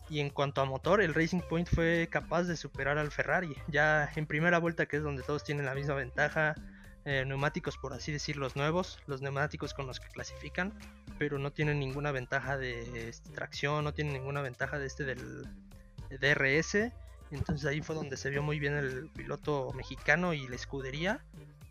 y 0.08 0.20
en 0.20 0.30
cuanto 0.30 0.60
a 0.60 0.64
motor, 0.64 1.00
el 1.00 1.14
Racing 1.14 1.40
Point 1.40 1.68
fue 1.68 2.08
capaz 2.10 2.44
de 2.44 2.56
superar 2.56 2.96
al 2.98 3.10
Ferrari. 3.10 3.56
Ya 3.68 4.10
en 4.14 4.26
primera 4.26 4.58
vuelta, 4.58 4.86
que 4.86 4.98
es 4.98 5.02
donde 5.02 5.22
todos 5.22 5.42
tienen 5.42 5.66
la 5.66 5.74
misma 5.74 5.94
ventaja, 5.94 6.54
eh, 7.04 7.24
neumáticos 7.26 7.76
por 7.78 7.92
así 7.92 8.12
decir 8.12 8.36
los 8.36 8.56
nuevos, 8.56 8.98
los 9.06 9.22
neumáticos 9.22 9.74
con 9.74 9.86
los 9.86 10.00
que 10.00 10.08
clasifican, 10.08 10.72
pero 11.18 11.38
no 11.38 11.52
tienen 11.52 11.78
ninguna 11.78 12.12
ventaja 12.12 12.56
de 12.56 13.08
este, 13.08 13.30
tracción, 13.30 13.84
no 13.84 13.94
tienen 13.94 14.14
ninguna 14.14 14.42
ventaja 14.42 14.78
de 14.78 14.86
este 14.86 15.04
del 15.04 15.48
DRS. 16.20 16.92
Entonces 17.32 17.66
ahí 17.66 17.80
fue 17.80 17.96
donde 17.96 18.16
se 18.16 18.30
vio 18.30 18.42
muy 18.42 18.60
bien 18.60 18.74
el 18.74 19.08
piloto 19.10 19.72
mexicano 19.74 20.34
y 20.34 20.46
la 20.46 20.54
escudería. 20.54 21.24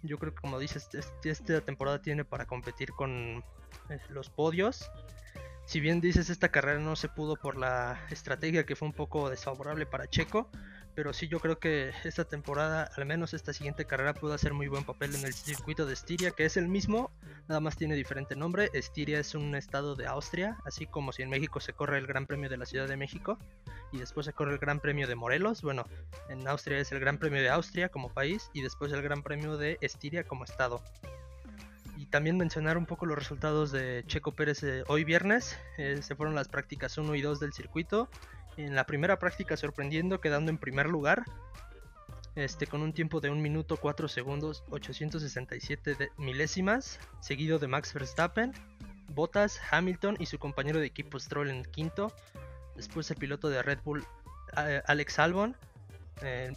Yo 0.07 0.17
creo 0.17 0.33
que 0.33 0.41
como 0.41 0.59
dices, 0.59 0.89
esta 1.23 1.61
temporada 1.61 2.01
tiene 2.01 2.25
para 2.25 2.45
competir 2.45 2.91
con 2.91 3.43
eh, 3.89 3.99
los 4.09 4.29
podios. 4.29 4.89
Si 5.65 5.79
bien 5.79 5.99
dices 5.99 6.29
esta 6.29 6.49
carrera 6.49 6.79
no 6.79 6.95
se 6.95 7.09
pudo 7.09 7.35
por 7.35 7.57
la 7.57 7.99
estrategia 8.11 8.65
que 8.65 8.75
fue 8.75 8.87
un 8.87 8.93
poco 8.93 9.29
desfavorable 9.29 9.85
para 9.85 10.07
Checo, 10.07 10.49
pero 10.95 11.13
sí 11.13 11.27
yo 11.27 11.39
creo 11.39 11.59
que 11.59 11.91
esta 12.03 12.25
temporada, 12.25 12.89
al 12.95 13.05
menos 13.05 13.33
esta 13.33 13.53
siguiente 13.53 13.85
carrera, 13.85 14.13
pudo 14.13 14.33
hacer 14.33 14.53
muy 14.53 14.67
buen 14.67 14.85
papel 14.85 15.13
en 15.15 15.25
el 15.25 15.33
circuito 15.33 15.85
de 15.85 15.93
Estiria, 15.93 16.31
que 16.31 16.45
es 16.45 16.57
el 16.57 16.67
mismo, 16.67 17.11
nada 17.47 17.59
más 17.59 17.75
tiene 17.75 17.95
diferente 17.95 18.35
nombre. 18.35 18.69
Estiria 18.73 19.19
es 19.19 19.35
un 19.35 19.55
estado 19.55 19.95
de 19.95 20.07
Austria, 20.07 20.57
así 20.65 20.85
como 20.85 21.11
si 21.11 21.21
en 21.21 21.29
México 21.29 21.59
se 21.59 21.73
corre 21.73 21.97
el 21.97 22.07
Gran 22.07 22.25
Premio 22.25 22.49
de 22.49 22.57
la 22.57 22.65
Ciudad 22.65 22.87
de 22.87 22.97
México 22.97 23.37
y 23.91 23.97
después 23.97 24.25
se 24.25 24.33
corre 24.33 24.53
el 24.53 24.59
Gran 24.59 24.79
Premio 24.79 25.07
de 25.07 25.15
Morelos. 25.15 25.61
Bueno, 25.61 25.85
en 26.29 26.47
Austria 26.47 26.79
es 26.79 26.91
el 26.91 26.99
Gran 26.99 27.17
Premio 27.17 27.41
de 27.41 27.49
Austria 27.49 27.89
como 27.89 28.09
país 28.09 28.49
y 28.53 28.61
después 28.61 28.91
el 28.93 29.01
Gran 29.01 29.21
Premio 29.21 29.57
de 29.57 29.77
Estiria 29.81 30.23
como 30.23 30.45
estado 30.45 30.81
también 32.15 32.37
mencionar 32.37 32.77
un 32.77 32.85
poco 32.85 33.05
los 33.05 33.17
resultados 33.17 33.73
de 33.73 34.05
Checo 34.07 34.31
Pérez 34.31 34.63
eh, 34.63 34.85
hoy 34.87 35.03
viernes. 35.03 35.57
Eh, 35.77 35.99
se 36.01 36.15
fueron 36.15 36.33
las 36.33 36.47
prácticas 36.47 36.97
1 36.97 37.13
y 37.13 37.21
2 37.21 37.41
del 37.41 37.51
circuito. 37.51 38.07
En 38.57 38.75
la 38.75 38.85
primera 38.85 39.19
práctica 39.19 39.57
sorprendiendo, 39.57 40.21
quedando 40.21 40.51
en 40.51 40.57
primer 40.57 40.87
lugar. 40.87 41.23
Este, 42.35 42.67
con 42.67 42.81
un 42.81 42.91
tiempo 42.91 43.21
de 43.21 43.29
1 43.29 43.41
minuto 43.41 43.77
4 43.77 44.09
segundos 44.09 44.65
867 44.69 46.09
milésimas, 46.17 46.99
seguido 47.21 47.59
de 47.59 47.67
Max 47.67 47.93
Verstappen, 47.93 48.51
Bottas, 49.07 49.61
Hamilton 49.71 50.17
y 50.19 50.25
su 50.25 50.37
compañero 50.37 50.79
de 50.79 50.87
equipo 50.87 51.17
Stroll 51.17 51.49
en 51.49 51.63
quinto. 51.63 52.13
Después 52.75 53.09
el 53.09 53.17
piloto 53.17 53.47
de 53.47 53.63
Red 53.63 53.79
Bull 53.85 54.05
Alex 54.85 55.19
Albon, 55.19 55.55
eh, 56.21 56.51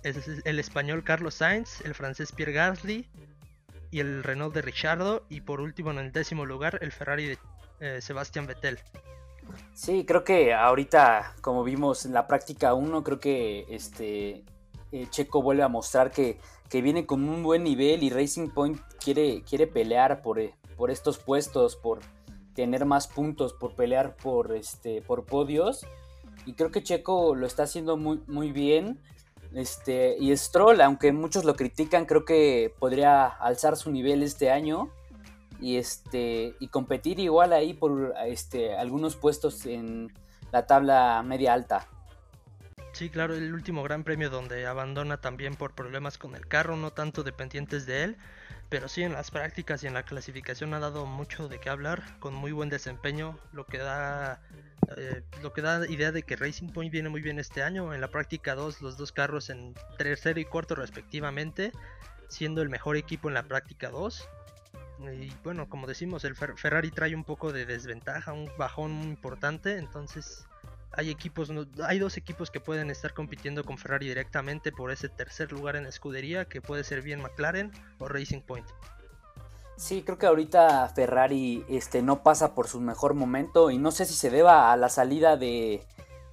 el 0.44 0.58
español 0.58 1.04
Carlos 1.04 1.34
Sainz, 1.34 1.80
el 1.82 1.94
francés 1.94 2.32
Pierre 2.32 2.52
Gasly, 2.52 3.08
y 3.90 4.00
el 4.00 4.22
Renault 4.22 4.54
de 4.54 4.62
Richardo 4.62 5.24
y 5.28 5.40
por 5.40 5.60
último 5.60 5.90
en 5.90 5.98
el 5.98 6.12
décimo 6.12 6.44
lugar 6.44 6.78
el 6.82 6.92
Ferrari 6.92 7.26
de 7.26 7.38
eh, 7.80 8.00
Vettel. 8.46 8.78
Sí, 9.74 10.04
creo 10.04 10.24
que 10.24 10.54
ahorita, 10.54 11.34
como 11.40 11.64
vimos 11.64 12.04
en 12.04 12.12
la 12.12 12.26
práctica 12.26 12.74
1, 12.74 13.04
creo 13.04 13.20
que 13.20 13.66
este 13.68 14.44
eh, 14.92 15.06
Checo 15.10 15.42
vuelve 15.42 15.62
a 15.62 15.68
mostrar 15.68 16.10
que, 16.10 16.38
viene 16.70 17.06
con 17.06 17.28
un 17.28 17.42
buen 17.42 17.64
nivel 17.64 18.02
y 18.02 18.10
Racing 18.10 18.48
Point 18.48 18.78
quiere, 19.02 19.42
quiere 19.42 19.66
pelear 19.66 20.20
por, 20.22 20.38
eh, 20.38 20.54
por 20.76 20.90
estos 20.90 21.18
puestos, 21.18 21.76
por 21.76 22.00
tener 22.54 22.84
más 22.84 23.06
puntos, 23.06 23.52
por 23.52 23.74
pelear 23.74 24.16
por, 24.16 24.54
este, 24.54 25.00
por 25.02 25.24
podios. 25.24 25.86
Y 26.44 26.54
creo 26.54 26.70
que 26.70 26.82
Checo 26.82 27.34
lo 27.34 27.46
está 27.46 27.64
haciendo 27.64 27.96
muy, 27.96 28.20
muy 28.26 28.52
bien. 28.52 29.00
Este, 29.54 30.16
y 30.18 30.36
Stroll, 30.36 30.80
aunque 30.80 31.12
muchos 31.12 31.44
lo 31.44 31.54
critican, 31.54 32.04
creo 32.04 32.24
que 32.24 32.74
podría 32.78 33.26
alzar 33.26 33.76
su 33.76 33.90
nivel 33.90 34.22
este 34.22 34.50
año. 34.50 34.90
Y 35.60 35.76
este 35.76 36.54
y 36.60 36.68
competir 36.68 37.18
igual 37.18 37.52
ahí 37.52 37.74
por 37.74 38.14
este 38.26 38.76
algunos 38.76 39.16
puestos 39.16 39.66
en 39.66 40.12
la 40.52 40.66
tabla 40.66 41.22
media 41.24 41.52
alta. 41.52 41.86
Sí, 42.92 43.10
claro, 43.10 43.34
el 43.34 43.52
último 43.52 43.82
gran 43.82 44.02
premio 44.02 44.30
donde 44.30 44.66
abandona 44.66 45.20
también 45.20 45.54
por 45.54 45.74
problemas 45.74 46.18
con 46.18 46.34
el 46.34 46.48
carro, 46.48 46.76
no 46.76 46.90
tanto 46.90 47.22
dependientes 47.22 47.86
de 47.86 48.02
él, 48.02 48.16
pero 48.70 48.88
sí 48.88 49.02
en 49.02 49.12
las 49.12 49.30
prácticas 49.30 49.84
y 49.84 49.86
en 49.86 49.94
la 49.94 50.02
clasificación 50.02 50.74
ha 50.74 50.80
dado 50.80 51.06
mucho 51.06 51.48
de 51.48 51.60
qué 51.60 51.68
hablar, 51.68 52.02
con 52.18 52.34
muy 52.34 52.50
buen 52.50 52.70
desempeño, 52.70 53.38
lo 53.52 53.66
que 53.66 53.78
da 53.78 54.40
eh, 54.96 55.22
lo 55.42 55.52
que 55.52 55.60
da 55.60 55.86
idea 55.86 56.12
de 56.12 56.22
que 56.22 56.36
Racing 56.36 56.68
Point 56.68 56.90
viene 56.90 57.08
muy 57.08 57.20
bien 57.20 57.38
este 57.38 57.62
año. 57.62 57.92
En 57.92 58.00
la 58.00 58.08
práctica 58.08 58.54
2, 58.54 58.80
los 58.80 58.96
dos 58.96 59.12
carros 59.12 59.50
en 59.50 59.74
tercero 59.98 60.40
y 60.40 60.44
cuarto 60.44 60.74
respectivamente, 60.74 61.72
siendo 62.28 62.62
el 62.62 62.68
mejor 62.68 62.96
equipo 62.96 63.28
en 63.28 63.34
la 63.34 63.42
práctica 63.42 63.90
2. 63.90 64.28
Y 65.00 65.32
bueno, 65.44 65.68
como 65.68 65.86
decimos, 65.86 66.24
el 66.24 66.34
Ferrari 66.34 66.90
trae 66.90 67.14
un 67.14 67.24
poco 67.24 67.52
de 67.52 67.66
desventaja, 67.66 68.32
un 68.32 68.50
bajón 68.58 68.92
muy 68.92 69.06
importante, 69.08 69.78
entonces 69.78 70.46
hay 70.92 71.10
equipos, 71.10 71.52
hay 71.86 71.98
dos 71.98 72.16
equipos 72.16 72.50
que 72.50 72.60
pueden 72.60 72.90
estar 72.90 73.14
compitiendo 73.14 73.64
con 73.64 73.78
Ferrari 73.78 74.08
directamente 74.08 74.72
por 74.72 74.90
ese 74.90 75.08
tercer 75.08 75.52
lugar 75.52 75.76
en 75.76 75.86
escudería, 75.86 76.46
que 76.46 76.60
puede 76.60 76.82
ser 76.82 77.02
bien 77.02 77.22
McLaren 77.22 77.70
o 77.98 78.08
Racing 78.08 78.40
Point. 78.40 78.66
Sí, 79.76 80.02
creo 80.02 80.18
que 80.18 80.26
ahorita 80.26 80.88
Ferrari 80.88 81.64
este, 81.68 82.02
no 82.02 82.24
pasa 82.24 82.52
por 82.52 82.66
su 82.66 82.80
mejor 82.80 83.14
momento 83.14 83.70
y 83.70 83.78
no 83.78 83.92
sé 83.92 84.06
si 84.06 84.14
se 84.14 84.28
deba 84.28 84.72
a 84.72 84.76
la 84.76 84.88
salida 84.88 85.36
de, 85.36 85.86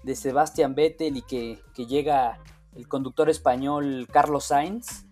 de 0.05 0.16
Sebastian 0.16 0.76
Vettel 0.76 1.18
y 1.18 1.22
que, 1.22 1.59
llega 1.86 2.39
el 2.76 2.88
conductor 2.88 3.30
español 3.30 4.07
Carlos 4.11 4.45
Sainz, 4.45 5.05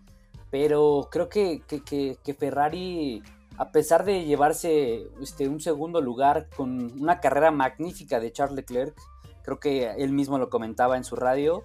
pero 0.50 1.08
creo 1.10 1.28
que, 1.28 1.62
que, 1.66 2.34
Ferrari, 2.34 3.22
a 3.56 3.70
pesar 3.70 4.04
de 4.04 4.24
llevarse 4.24 5.08
este, 5.20 5.48
un 5.48 5.60
segundo 5.60 6.00
lugar 6.00 6.48
con 6.56 7.00
una 7.00 7.20
carrera 7.20 7.50
magnífica 7.50 8.20
de 8.20 8.32
Charles 8.32 8.56
Leclerc, 8.56 8.96
creo 9.42 9.60
que 9.60 9.90
él 9.92 10.12
mismo 10.12 10.38
lo 10.38 10.50
comentaba 10.50 10.96
en 10.96 11.04
su 11.04 11.16
radio, 11.16 11.64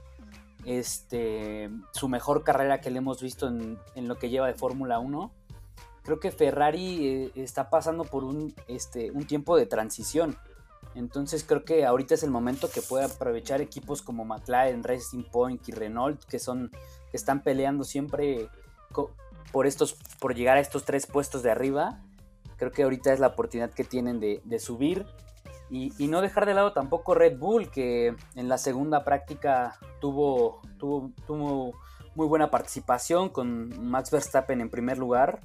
este, 0.65 1.69
su 1.91 2.09
mejor 2.09 2.43
carrera 2.43 2.81
que 2.81 2.91
le 2.91 2.97
hemos 2.97 3.21
visto 3.21 3.47
en, 3.47 3.79
en 3.95 4.07
lo 4.07 4.17
que 4.17 4.29
lleva 4.29 4.47
de 4.47 4.53
Fórmula 4.53 4.99
1 4.99 5.31
creo 6.09 6.19
que 6.19 6.31
Ferrari 6.31 7.07
eh, 7.07 7.31
está 7.35 7.69
pasando 7.69 8.03
por 8.03 8.23
un, 8.23 8.53
este, 8.67 9.11
un 9.11 9.25
tiempo 9.25 9.55
de 9.55 9.67
transición. 9.67 10.35
Entonces 10.95 11.43
creo 11.43 11.63
que 11.63 11.85
ahorita 11.85 12.15
es 12.15 12.23
el 12.23 12.31
momento 12.31 12.67
que 12.69 12.81
puede 12.81 13.05
aprovechar 13.05 13.61
equipos 13.61 14.01
como 14.01 14.25
McLaren, 14.25 14.83
Racing 14.83 15.23
Point 15.23 15.69
y 15.69 15.71
Renault, 15.71 16.23
que 16.23 16.39
son, 16.39 16.71
que 17.11 17.17
están 17.17 17.43
peleando 17.43 17.83
siempre 17.83 18.49
por 19.51 19.67
estos, 19.67 19.95
por 20.19 20.35
llegar 20.35 20.57
a 20.57 20.59
estos 20.59 20.85
tres 20.85 21.07
puestos 21.07 21.43
de 21.43 21.51
arriba. 21.51 22.01
Creo 22.57 22.71
que 22.71 22.83
ahorita 22.83 23.13
es 23.13 23.19
la 23.19 23.27
oportunidad 23.27 23.71
que 23.71 23.83
tienen 23.83 24.19
de, 24.19 24.59
subir. 24.59 25.05
Y, 25.69 26.07
no 26.07 26.21
dejar 26.21 26.45
de 26.45 26.53
lado 26.53 26.73
tampoco 26.73 27.13
Red 27.13 27.37
Bull, 27.37 27.69
que 27.69 28.15
en 28.35 28.49
la 28.49 28.57
segunda 28.57 29.03
práctica 29.03 29.77
tuvo, 30.01 30.61
tuvo, 30.77 31.73
muy 32.15 32.27
buena 32.27 32.51
participación 32.51 33.29
con 33.29 33.89
Max 33.89 34.11
Verstappen 34.11 34.59
en 34.61 34.69
primer 34.69 34.97
lugar 34.97 35.39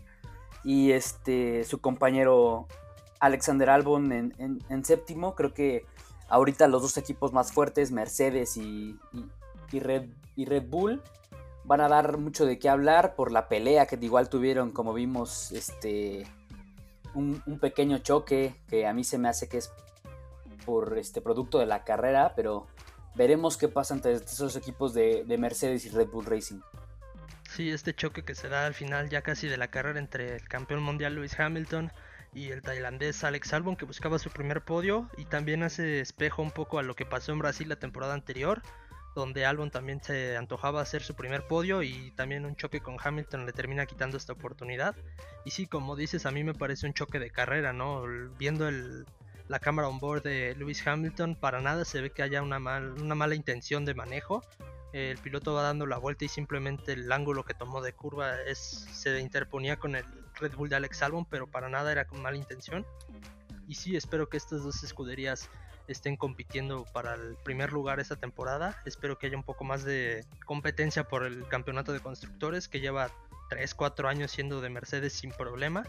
y 0.65 0.93
este 0.93 1.63
su 1.65 1.79
compañero 1.81 2.67
Alexander 3.21 3.71
Albon 3.71 4.13
en, 4.13 4.85
séptimo. 4.85 5.35
Creo 5.35 5.55
que 5.55 5.87
ahorita 6.29 6.67
los 6.67 6.83
dos 6.83 6.97
equipos 6.97 7.33
más 7.33 7.53
fuertes, 7.53 7.93
Mercedes 7.93 8.57
y, 8.57 8.99
Red, 9.73 10.09
y 10.37 10.47
Red 10.47 10.69
Bull, 10.69 11.03
van 11.65 11.81
a 11.81 11.89
dar 11.89 12.19
mucho 12.19 12.47
de 12.47 12.59
qué 12.59 12.69
hablar 12.69 13.15
por 13.15 13.33
la 13.33 13.49
pelea 13.49 13.87
que 13.87 13.97
igual 14.01 14.29
tuvieron, 14.29 14.71
como 14.71 14.93
vimos, 14.93 15.53
este 15.53 16.27
un, 17.15 17.41
pequeño 17.61 17.99
choque 17.99 18.55
que 18.69 18.87
a 18.87 18.93
mí 18.93 19.05
se 19.05 19.19
me 19.19 19.29
hace 19.29 19.49
que 19.49 19.59
es 19.59 19.73
por 20.67 20.99
este 20.99 21.21
producto 21.21 21.59
de 21.59 21.67
la 21.67 21.85
carrera, 21.85 22.33
pero 22.35 22.67
veremos 23.15 23.57
qué 23.57 23.69
pasa 23.69 23.95
entre 23.95 24.13
esos 24.13 24.57
equipos 24.57 24.95
de 24.95 25.37
Mercedes 25.39 25.85
y 25.87 25.91
Red 25.91 26.09
Bull 26.09 26.27
Racing. 26.27 26.61
Sí, 27.55 27.71
este 27.71 27.95
choque 27.95 28.25
que 28.25 28.35
se 28.35 28.49
da 28.49 28.67
al 28.67 28.75
final 28.75 29.09
ya 29.11 29.23
casi 29.23 29.47
de 29.47 29.57
la 29.57 29.69
carrera 29.69 30.01
entre 30.01 30.35
el 30.35 30.49
campeón 30.49 30.83
mundial 30.83 31.15
Lewis 31.15 31.39
Hamilton 31.39 31.93
y 32.33 32.51
el 32.51 32.63
tailandés 32.63 33.23
Alex 33.23 33.53
Albon 33.53 33.77
que 33.77 33.85
buscaba 33.85 34.19
su 34.19 34.31
primer 34.31 34.63
podio 34.63 35.09
y 35.17 35.25
también 35.27 35.63
hace 35.63 36.01
espejo 36.01 36.43
un 36.43 36.51
poco 36.51 36.81
a 36.81 36.83
lo 36.83 36.97
que 36.97 37.07
pasó 37.07 37.31
en 37.31 37.39
Brasil 37.39 37.69
la 37.69 37.77
temporada 37.77 38.15
anterior 38.15 38.61
donde 39.15 39.47
Albon 39.47 39.71
también 39.71 40.03
se 40.03 40.37
antojaba 40.37 40.81
hacer 40.81 41.03
su 41.03 41.15
primer 41.15 41.47
podio 41.47 41.83
y 41.83 42.11
también 42.13 42.45
un 42.45 42.57
choque 42.57 42.81
con 42.81 42.97
Hamilton 43.03 43.47
le 43.47 43.53
termina 43.53 43.87
quitando 43.87 44.17
esta 44.17 44.33
oportunidad. 44.33 44.97
Y 45.45 45.51
sí 45.51 45.67
como 45.67 45.97
dices 45.97 46.27
a 46.27 46.31
mí 46.31 46.45
me 46.45 46.55
parece 46.55 46.87
un 46.87 46.95
choque 46.95 47.19
de 47.19 47.31
carrera 47.31 47.73
no 47.73 48.05
viendo 48.39 48.69
el, 48.69 49.07
la 49.49 49.59
cámara 49.59 49.89
on 49.89 49.99
board 49.99 50.23
de 50.23 50.55
Lewis 50.57 50.87
Hamilton 50.87 51.37
para 51.37 51.61
nada 51.61 51.85
se 51.85 52.01
ve 52.01 52.11
que 52.11 52.23
haya 52.23 52.43
una, 52.43 52.59
mal, 52.59 52.93
una 53.01 53.15
mala 53.15 53.35
intención 53.35 53.85
de 53.85 53.95
manejo. 53.95 54.43
El 54.93 55.19
piloto 55.19 55.55
va 55.55 55.63
dando 55.63 55.87
la 55.87 55.99
vuelta 55.99 56.25
y 56.25 56.29
simplemente 56.29 56.93
el 56.93 57.11
ángulo 57.11 57.45
que 57.45 57.53
tomó 57.53 57.83
de 57.83 57.93
curva 57.93 58.41
es, 58.43 58.59
se 58.59 59.19
interponía 59.19 59.77
con 59.77 59.97
el 59.97 60.05
Red 60.37 60.55
Bull 60.55 60.69
de 60.69 60.77
Alex 60.77 61.03
Albon, 61.03 61.25
pero 61.25 61.49
para 61.49 61.69
nada 61.69 61.91
era 61.91 62.07
con 62.07 62.23
mala 62.23 62.37
intención. 62.37 62.87
Y 63.67 63.75
sí, 63.75 63.97
espero 63.97 64.29
que 64.29 64.37
estas 64.37 64.63
dos 64.63 64.85
escuderías 64.85 65.51
estén 65.89 66.17
compitiendo 66.17 66.85
para 66.93 67.15
el 67.15 67.37
primer 67.45 67.73
lugar 67.73 68.01
esta 68.01 68.17
temporada. 68.17 68.81
Espero 68.85 69.19
que 69.19 69.27
haya 69.27 69.37
un 69.37 69.43
poco 69.43 69.65
más 69.65 69.85
de 69.85 70.25
competencia 70.47 71.05
por 71.05 71.25
el 71.25 71.47
campeonato 71.49 71.93
de 71.93 72.01
constructores 72.01 72.69
que 72.69 72.81
lleva 72.81 73.11
3-4 73.51 74.09
años 74.09 74.31
siendo 74.31 74.61
de 74.61 74.71
Mercedes 74.71 75.13
sin 75.13 75.31
problema. 75.31 75.85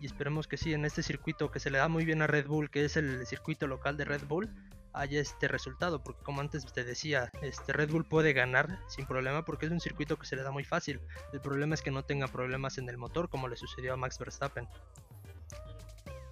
Y 0.00 0.06
esperemos 0.06 0.46
que 0.46 0.56
sí, 0.56 0.74
en 0.74 0.84
este 0.84 1.02
circuito 1.02 1.50
que 1.50 1.60
se 1.60 1.70
le 1.70 1.78
da 1.78 1.88
muy 1.88 2.04
bien 2.04 2.22
a 2.22 2.26
Red 2.26 2.46
Bull, 2.46 2.70
que 2.70 2.84
es 2.84 2.96
el 2.96 3.26
circuito 3.26 3.66
local 3.66 3.96
de 3.96 4.04
Red 4.04 4.22
Bull, 4.28 4.48
haya 4.92 5.20
este 5.20 5.48
resultado, 5.48 6.02
porque 6.02 6.22
como 6.22 6.40
antes 6.40 6.64
te 6.66 6.84
decía, 6.84 7.30
este 7.42 7.72
Red 7.72 7.90
Bull 7.90 8.04
puede 8.04 8.32
ganar 8.32 8.80
sin 8.88 9.06
problema 9.06 9.44
porque 9.44 9.66
es 9.66 9.72
un 9.72 9.80
circuito 9.80 10.18
que 10.18 10.26
se 10.26 10.36
le 10.36 10.42
da 10.42 10.50
muy 10.50 10.64
fácil. 10.64 11.00
El 11.32 11.40
problema 11.40 11.74
es 11.74 11.82
que 11.82 11.90
no 11.90 12.04
tenga 12.04 12.26
problemas 12.26 12.78
en 12.78 12.88
el 12.88 12.96
motor 12.96 13.28
como 13.28 13.48
le 13.48 13.56
sucedió 13.56 13.94
a 13.94 13.96
Max 13.96 14.18
Verstappen. 14.18 14.68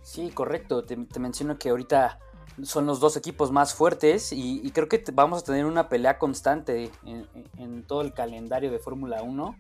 Sí, 0.03 0.31
correcto. 0.31 0.85
Te, 0.85 0.97
menciono 1.19 1.59
que 1.59 1.71
ahorita 1.71 2.19
son 2.63 2.87
los 2.87 3.01
dos 3.01 3.17
equipos 3.17 3.53
más 3.53 3.75
fuertes 3.75 4.33
y, 4.33 4.71
creo 4.73 4.89
que 4.89 5.03
vamos 5.13 5.43
a 5.43 5.45
tener 5.45 5.67
una 5.67 5.89
pelea 5.89 6.19
constante 6.19 6.91
en, 7.05 7.83
todo 7.85 8.01
el 8.01 8.13
calendario 8.13 8.71
de 8.71 8.79
Fórmula 8.79 9.23
1. 9.23 9.57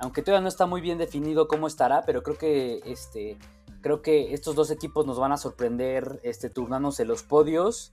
Aunque 0.00 0.22
todavía 0.22 0.42
no 0.42 0.48
está 0.48 0.66
muy 0.66 0.80
bien 0.80 0.98
definido 0.98 1.48
cómo 1.48 1.66
estará, 1.66 2.02
pero 2.02 2.22
creo 2.22 2.36
que 2.36 2.82
este 2.84 3.38
creo 3.80 4.00
que 4.00 4.32
estos 4.32 4.54
dos 4.54 4.70
equipos 4.70 5.06
nos 5.06 5.18
van 5.18 5.32
a 5.32 5.36
sorprender 5.36 6.18
este 6.22 6.48
turnándose 6.48 7.04
los 7.04 7.22
podios 7.22 7.92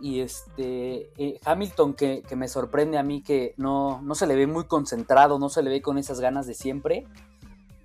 y 0.00 0.20
este 0.20 1.12
eh, 1.18 1.40
Hamilton 1.44 1.94
que, 1.94 2.24
me 2.36 2.48
sorprende 2.48 2.98
a 2.98 3.04
mí 3.04 3.22
que 3.22 3.54
no, 3.56 4.02
no, 4.02 4.14
se 4.16 4.26
le 4.26 4.34
ve 4.34 4.46
muy 4.46 4.64
concentrado, 4.64 5.38
no 5.38 5.48
se 5.48 5.62
le 5.62 5.70
ve 5.70 5.82
con 5.82 5.98
esas 5.98 6.20
ganas 6.20 6.46
de 6.46 6.54
siempre. 6.54 7.06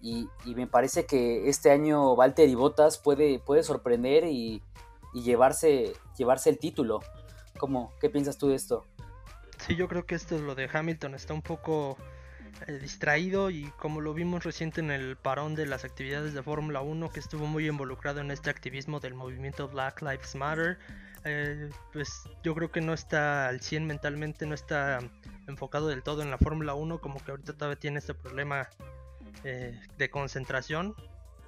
Y, 0.01 0.27
me 0.45 0.65
parece 0.65 1.05
que 1.05 1.49
este 1.49 1.71
año 1.71 2.15
Valtteri 2.15 2.55
Bottas 2.55 2.97
puede, 2.97 3.39
puede 3.39 3.63
sorprender 3.63 4.25
y, 4.25 4.61
llevarse, 5.13 5.93
llevarse 6.17 6.49
el 6.49 6.59
título. 6.59 7.01
¿Cómo? 7.57 7.93
¿Qué 7.99 8.09
piensas 8.09 8.37
tú 8.37 8.49
de 8.49 8.55
esto? 8.55 8.85
Sí, 9.57 9.75
yo 9.75 9.87
creo 9.87 10.05
que 10.05 10.15
esto 10.15 10.35
es 10.35 10.41
lo 10.41 10.55
de 10.55 10.69
Hamilton 10.71 11.15
está 11.15 11.33
un 11.33 11.41
poco 11.41 11.97
eh, 12.67 12.79
distraído 12.79 13.49
y 13.49 13.65
como 13.77 13.99
lo 13.99 14.13
vimos 14.13 14.45
reciente 14.45 14.79
en 14.79 14.89
el 14.89 15.17
parón 15.17 15.55
de 15.55 15.65
las 15.65 15.83
actividades 15.83 16.33
de 16.33 16.41
Fórmula 16.41 16.79
1 16.81 17.11
que 17.11 17.19
estuvo 17.19 17.45
muy 17.45 17.67
involucrado 17.67 18.21
en 18.21 18.31
este 18.31 18.49
activismo 18.49 19.01
del 19.01 19.15
movimiento 19.15 19.67
Black 19.67 20.01
Lives 20.01 20.35
Matter 20.35 20.79
eh, 21.25 21.69
pues 21.91 22.23
yo 22.43 22.55
creo 22.55 22.71
que 22.71 22.81
no 22.81 22.93
está 22.93 23.47
al 23.47 23.61
100 23.61 23.85
mentalmente, 23.85 24.45
no 24.45 24.55
está 24.55 24.99
enfocado 25.47 25.87
del 25.87 26.03
todo 26.03 26.21
en 26.21 26.31
la 26.31 26.37
Fórmula 26.37 26.73
1, 26.73 27.01
como 27.01 27.23
que 27.23 27.31
ahorita 27.31 27.53
todavía 27.53 27.79
tiene 27.79 27.99
este 27.99 28.13
problema 28.13 28.69
eh, 29.43 29.79
de 29.97 30.09
concentración. 30.09 30.95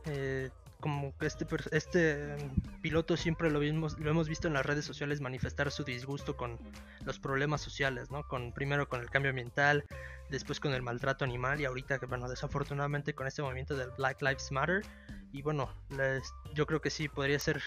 Eh, 0.05 0.49
como 0.82 1.18
que 1.18 1.28
este, 1.28 1.46
este 1.72 2.36
piloto 2.82 3.16
siempre 3.16 3.50
lo, 3.50 3.60
vimos, 3.60 3.98
lo 4.00 4.10
hemos 4.10 4.28
visto 4.28 4.48
en 4.48 4.54
las 4.54 4.66
redes 4.66 4.84
sociales 4.84 5.22
manifestar 5.22 5.72
su 5.72 5.84
disgusto 5.84 6.36
con 6.36 6.60
los 7.06 7.20
problemas 7.20 7.62
sociales, 7.62 8.12
¿no? 8.12 8.28
Con, 8.28 8.52
primero 8.52 8.90
con 8.90 9.00
el 9.00 9.10
cambio 9.10 9.30
ambiental, 9.30 9.86
después 10.30 10.60
con 10.60 10.74
el 10.74 10.82
maltrato 10.82 11.24
animal 11.24 11.62
y 11.62 11.66
ahorita, 11.66 12.00
bueno, 12.10 12.28
desafortunadamente 12.28 13.14
con 13.14 13.28
este 13.28 13.42
movimiento 13.42 13.78
del 13.78 13.92
Black 13.92 14.22
Lives 14.22 14.52
Matter. 14.52 14.84
Y 15.32 15.42
bueno, 15.42 15.70
yo 16.54 16.66
creo 16.66 16.82
que 16.82 16.90
sí, 16.90 17.08
podría 17.08 17.40
ser 17.40 17.62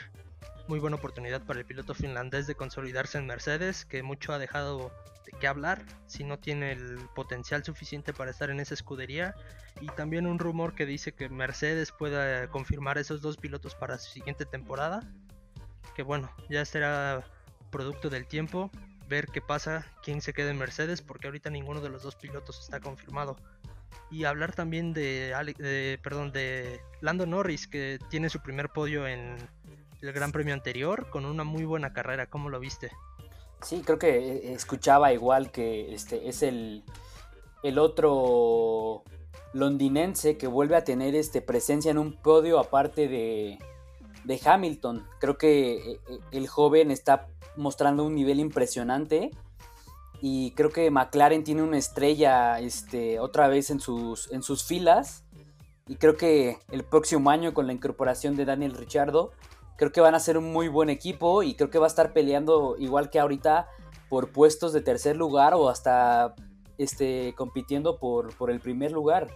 muy 0.69 0.79
buena 0.79 0.97
oportunidad 0.97 1.43
para 1.43 1.61
el 1.61 1.67
piloto 1.67 1.95
finlandés 1.95 2.47
de 2.47 2.55
consolidarse 2.55 3.19
en 3.19 3.27
Mercedes, 3.27 3.85
que 3.85 4.03
mucho 4.03 4.33
ha 4.33 4.39
dejado 4.39 4.93
de 5.25 5.33
qué 5.39 5.47
hablar, 5.47 5.85
si 6.07 6.25
no 6.25 6.39
tiene 6.39 6.73
el 6.73 6.99
potencial 7.15 7.65
suficiente 7.65 8.12
para 8.12 8.31
estar 8.31 8.51
en 8.51 8.61
esa 8.61 8.75
escudería. 8.75 9.35
Y 9.81 9.87
también 9.89 10.27
un 10.27 10.39
rumor 10.39 10.75
que 10.75 10.87
dice 10.87 11.12
que 11.12 11.29
Mercedes 11.29 11.93
pueda 11.93 12.49
confirmar 12.49 12.99
esos 12.99 13.21
dos 13.21 13.37
pilotos 13.37 13.75
para 13.75 13.99
su 13.99 14.11
siguiente 14.11 14.45
temporada. 14.45 15.03
Que 15.95 16.03
bueno, 16.03 16.31
ya 16.49 16.65
será 16.65 17.25
producto 17.71 18.11
del 18.11 18.27
tiempo, 18.27 18.71
ver 19.09 19.27
qué 19.29 19.41
pasa, 19.41 19.87
quién 20.03 20.21
se 20.21 20.33
queda 20.33 20.51
en 20.51 20.59
Mercedes, 20.59 21.03
porque 21.03 21.29
ahorita 21.29 21.51
ninguno 21.51 21.81
de 21.81 21.89
los 21.89 22.03
dos 22.03 22.17
pilotos 22.17 22.61
está 22.61 22.81
confirmado. 22.81 23.37
Y 24.11 24.24
hablar 24.24 24.55
también 24.55 24.92
de, 24.92 25.99
perdón, 26.03 26.32
de 26.32 26.80
Lando 27.01 27.26
Norris, 27.26 27.66
que 27.66 27.99
tiene 28.11 28.28
su 28.30 28.40
primer 28.40 28.68
podio 28.68 29.07
en 29.07 29.36
el 30.01 30.12
Gran 30.12 30.32
Premio 30.32 30.55
anterior 30.55 31.09
con 31.11 31.24
una 31.24 31.45
muy 31.45 31.64
buena 31.64 31.92
carrera. 31.92 32.26
¿Cómo 32.26 32.49
lo 32.49 32.61
viste? 32.61 32.90
Sí, 33.62 33.82
creo 33.84 33.99
que 33.99 34.09
eh, 34.09 34.53
escuchaba 34.53 35.12
igual 35.12 35.51
que 35.51 35.95
este 35.95 36.28
es 36.28 36.42
el, 36.42 36.84
el 37.62 37.78
otro 37.78 39.05
londinense 39.55 40.36
que 40.36 40.47
vuelve 40.47 40.76
a 40.76 40.84
tener 40.84 41.14
este, 41.14 41.40
presencia 41.40 41.90
en 41.90 41.99
un 41.99 42.12
podio 42.12 42.59
aparte 42.59 43.09
de, 43.09 43.59
de 44.24 44.40
Hamilton. 44.45 45.07
Creo 45.18 45.38
que 45.38 45.76
eh, 45.76 46.01
eh, 46.09 46.18
el 46.32 46.47
joven 46.47 46.90
está 46.90 47.26
mostrando 47.57 48.05
un 48.05 48.14
nivel 48.14 48.40
impresionante 48.40 49.30
y 50.21 50.53
creo 50.53 50.71
que 50.71 50.91
McLaren 50.91 51.45
tiene 51.45 51.62
una 51.62 51.79
estrella 51.79 52.59
este, 52.61 53.19
otra 53.21 53.49
vez 53.49 53.71
en 53.71 53.81
sus, 53.81 54.31
en 54.33 54.43
sus 54.43 54.65
filas 54.65 55.25
y 55.87 55.97
creo 55.97 56.17
que 56.17 56.59
el 56.71 56.85
próximo 56.85 57.31
año 57.31 57.53
con 57.53 57.67
la 57.67 57.73
incorporación 57.73 58.37
de 58.37 58.45
Daniel 58.45 58.73
Richardo 58.73 59.33
creo 59.77 59.93
que 59.93 60.01
van 60.01 60.15
a 60.15 60.21
ser 60.21 60.39
un 60.39 60.53
muy 60.53 60.69
buen 60.69 60.89
equipo 60.89 61.43
y 61.43 61.55
creo 61.55 61.71
que 61.71 61.79
va 61.79 61.87
a 61.87 61.89
estar 61.89 62.12
peleando 62.12 62.77
igual 62.79 63.11
que 63.11 63.21
ahorita 63.21 63.69
por 64.09 64.31
puestos 64.31 64.73
de 64.73 64.81
tercer 64.81 65.17
lugar 65.17 65.55
o 65.55 65.69
hasta 65.69 66.35
este, 66.79 67.35
compitiendo 67.37 67.99
por, 67.99 68.35
por 68.37 68.51
el 68.51 68.61
primer 68.61 68.93
lugar. 68.93 69.29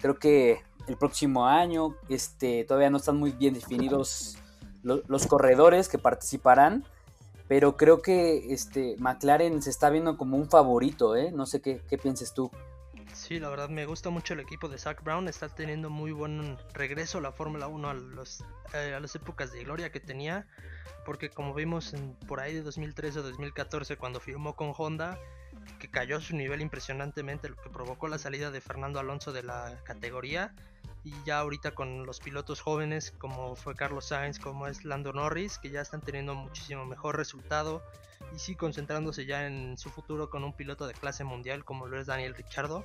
Creo 0.00 0.18
que 0.18 0.60
el 0.86 0.96
próximo 0.96 1.46
año 1.46 1.96
este, 2.08 2.64
todavía 2.64 2.90
no 2.90 2.96
están 2.96 3.16
muy 3.16 3.32
bien 3.32 3.54
definidos 3.54 4.38
los 4.82 5.26
corredores 5.26 5.88
que 5.88 5.98
participarán, 5.98 6.84
pero 7.50 7.76
creo 7.76 8.00
que 8.00 8.54
este, 8.54 8.94
McLaren 9.00 9.60
se 9.60 9.70
está 9.70 9.90
viendo 9.90 10.16
como 10.16 10.36
un 10.36 10.48
favorito, 10.48 11.16
¿eh? 11.16 11.32
No 11.32 11.46
sé 11.46 11.60
qué, 11.60 11.82
qué 11.90 11.98
pienses 11.98 12.32
tú. 12.32 12.48
Sí, 13.12 13.40
la 13.40 13.48
verdad 13.48 13.68
me 13.68 13.86
gusta 13.86 14.08
mucho 14.08 14.34
el 14.34 14.40
equipo 14.40 14.68
de 14.68 14.78
Zach 14.78 15.02
Brown. 15.02 15.26
Está 15.26 15.48
teniendo 15.48 15.90
muy 15.90 16.12
buen 16.12 16.56
regreso 16.74 17.18
a 17.18 17.22
la 17.22 17.32
Fórmula 17.32 17.66
1 17.66 17.90
a, 17.90 17.94
los, 17.94 18.44
eh, 18.72 18.94
a 18.94 19.00
las 19.00 19.16
épocas 19.16 19.50
de 19.50 19.64
gloria 19.64 19.90
que 19.90 19.98
tenía. 19.98 20.46
Porque 21.04 21.28
como 21.28 21.52
vimos 21.52 21.92
en, 21.92 22.14
por 22.28 22.38
ahí 22.38 22.54
de 22.54 22.62
2013 22.62 23.18
o 23.18 23.22
2014 23.24 23.96
cuando 23.96 24.20
firmó 24.20 24.54
con 24.54 24.72
Honda, 24.78 25.18
que 25.80 25.90
cayó 25.90 26.20
su 26.20 26.36
nivel 26.36 26.60
impresionantemente, 26.60 27.48
lo 27.48 27.56
que 27.56 27.68
provocó 27.68 28.06
la 28.06 28.18
salida 28.18 28.52
de 28.52 28.60
Fernando 28.60 29.00
Alonso 29.00 29.32
de 29.32 29.42
la 29.42 29.76
categoría. 29.82 30.54
Y 31.02 31.14
ya 31.24 31.38
ahorita 31.38 31.72
con 31.72 32.04
los 32.04 32.20
pilotos 32.20 32.60
jóvenes 32.60 33.12
como 33.18 33.56
fue 33.56 33.74
Carlos 33.74 34.06
Sainz, 34.06 34.38
como 34.38 34.66
es 34.66 34.84
Lando 34.84 35.12
Norris, 35.12 35.58
que 35.58 35.70
ya 35.70 35.80
están 35.80 36.02
teniendo 36.02 36.34
muchísimo 36.34 36.84
mejor 36.84 37.16
resultado. 37.16 37.82
Y 38.34 38.38
sí 38.38 38.54
concentrándose 38.54 39.26
ya 39.26 39.46
en 39.46 39.78
su 39.78 39.90
futuro 39.90 40.30
con 40.30 40.44
un 40.44 40.52
piloto 40.52 40.86
de 40.86 40.94
clase 40.94 41.24
mundial 41.24 41.64
como 41.64 41.86
lo 41.86 41.98
es 41.98 42.06
Daniel 42.06 42.34
Ricciardo. 42.34 42.84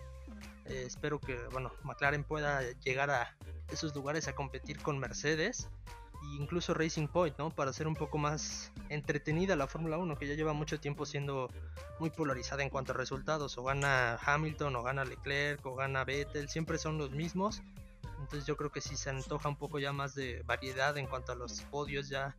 Eh, 0.65 0.83
espero 0.87 1.19
que 1.19 1.37
bueno, 1.51 1.71
McLaren 1.83 2.23
pueda 2.23 2.61
llegar 2.83 3.11
a 3.11 3.35
esos 3.69 3.93
lugares 3.93 4.27
a 4.27 4.33
competir 4.33 4.81
con 4.81 4.97
Mercedes 4.97 5.69
incluso 6.39 6.73
Racing 6.73 7.07
Point, 7.07 7.37
¿no? 7.37 7.49
Para 7.49 7.69
hacer 7.71 7.87
un 7.87 7.95
poco 7.95 8.17
más 8.17 8.71
entretenida 8.89 9.55
la 9.55 9.67
Fórmula 9.67 9.97
1, 9.97 10.17
que 10.17 10.27
ya 10.27 10.35
lleva 10.35 10.53
mucho 10.53 10.79
tiempo 10.79 11.05
siendo 11.05 11.49
muy 11.99 12.09
polarizada 12.09 12.63
en 12.63 12.69
cuanto 12.69 12.91
a 12.93 12.95
resultados. 12.95 13.57
O 13.57 13.63
gana 13.63 14.17
Hamilton, 14.23 14.75
o 14.75 14.83
gana 14.83 15.05
Leclerc, 15.05 15.65
o 15.65 15.75
gana 15.75 16.03
Vettel, 16.03 16.49
siempre 16.49 16.77
son 16.77 16.97
los 16.97 17.11
mismos. 17.11 17.61
Entonces 18.25 18.47
yo 18.47 18.57
creo 18.57 18.71
que 18.71 18.81
sí 18.81 18.97
se 18.97 19.11
antoja 19.11 19.47
un 19.47 19.55
poco 19.55 19.77
ya 19.77 19.93
más 19.93 20.15
de 20.15 20.41
variedad 20.47 20.97
en 20.97 21.05
cuanto 21.05 21.31
a 21.31 21.35
los 21.35 21.61
podios 21.61 22.09
ya. 22.09 22.35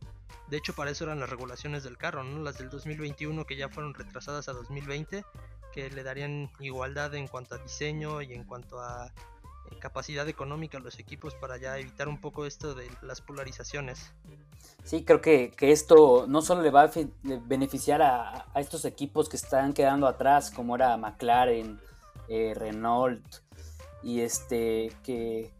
De 0.49 0.57
hecho, 0.57 0.73
para 0.73 0.91
eso 0.91 1.05
eran 1.05 1.21
las 1.21 1.29
regulaciones 1.29 1.85
del 1.85 1.97
carro, 1.97 2.25
¿no? 2.25 2.43
Las 2.43 2.57
del 2.57 2.69
2021 2.69 3.45
que 3.45 3.55
ya 3.55 3.69
fueron 3.69 3.93
retrasadas 3.93 4.49
a 4.49 4.53
2020, 4.53 5.23
que 5.71 5.89
le 5.89 6.03
darían 6.03 6.51
igualdad 6.59 7.15
en 7.15 7.29
cuanto 7.29 7.55
a 7.55 7.59
diseño 7.59 8.21
y 8.21 8.33
en 8.33 8.43
cuanto 8.43 8.81
a 8.81 9.13
capacidad 9.79 10.27
económica 10.27 10.79
los 10.79 10.99
equipos 10.99 11.35
para 11.35 11.55
ya 11.55 11.77
evitar 11.77 12.09
un 12.09 12.19
poco 12.19 12.45
esto 12.45 12.75
de 12.75 12.89
las 13.01 13.21
polarizaciones. 13.21 14.11
Sí, 14.83 15.05
creo 15.05 15.21
que, 15.21 15.53
esto 15.59 16.25
no 16.27 16.41
solo 16.41 16.63
le 16.63 16.69
va 16.69 16.83
a 16.83 16.91
beneficiar 17.45 18.01
a, 18.01 18.47
estos 18.55 18.83
equipos 18.83 19.29
que 19.29 19.37
están 19.37 19.71
quedando 19.71 20.05
atrás, 20.05 20.51
como 20.51 20.75
era 20.75 20.97
McLaren, 20.97 21.79
eh, 22.27 22.53
Renault, 22.55 23.23
y 24.03 24.19
este 24.19 24.91
que, 25.03 25.55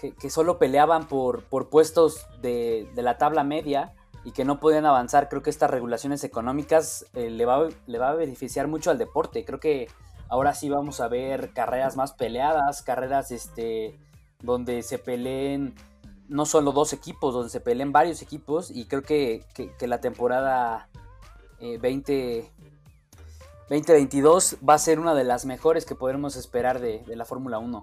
que, 0.00 0.30
solo 0.30 0.58
peleaban 0.58 1.06
por, 1.06 1.44
por 1.44 1.68
puestos 1.68 2.26
de, 2.40 2.88
la 2.96 3.18
tabla 3.18 3.44
media 3.44 3.92
y 4.24 4.32
que 4.32 4.44
no 4.44 4.60
podían 4.60 4.86
avanzar. 4.86 5.28
Creo 5.28 5.42
que 5.42 5.50
estas 5.50 5.70
regulaciones 5.70 6.24
económicas 6.24 7.06
eh, 7.14 7.30
le, 7.30 7.44
va, 7.44 7.68
le 7.86 7.98
va 7.98 8.10
a 8.10 8.14
beneficiar 8.14 8.66
mucho 8.68 8.90
al 8.90 8.98
deporte. 8.98 9.44
Creo 9.44 9.60
que 9.60 9.88
Ahora 10.30 10.54
sí 10.54 10.70
vamos 10.70 11.00
a 11.00 11.08
ver 11.08 11.52
carreras 11.52 11.96
más 11.96 12.12
peleadas, 12.12 12.82
carreras 12.82 13.32
este, 13.32 13.98
donde 14.40 14.84
se 14.84 14.96
peleen 14.98 15.74
no 16.28 16.46
solo 16.46 16.70
dos 16.70 16.92
equipos, 16.92 17.34
donde 17.34 17.50
se 17.50 17.60
peleen 17.60 17.90
varios 17.90 18.22
equipos 18.22 18.70
y 18.70 18.84
creo 18.86 19.02
que, 19.02 19.44
la 19.80 20.00
temporada 20.00 20.88
20, 21.58 22.48
2022 23.68 24.58
va 24.66 24.74
a 24.74 24.78
ser 24.78 25.00
una 25.00 25.16
de 25.16 25.24
las 25.24 25.46
mejores 25.46 25.84
que 25.84 25.96
podremos 25.96 26.36
esperar 26.36 26.78
de, 26.78 27.00
de 27.00 27.16
la 27.16 27.24
Fórmula 27.24 27.58
1. 27.58 27.82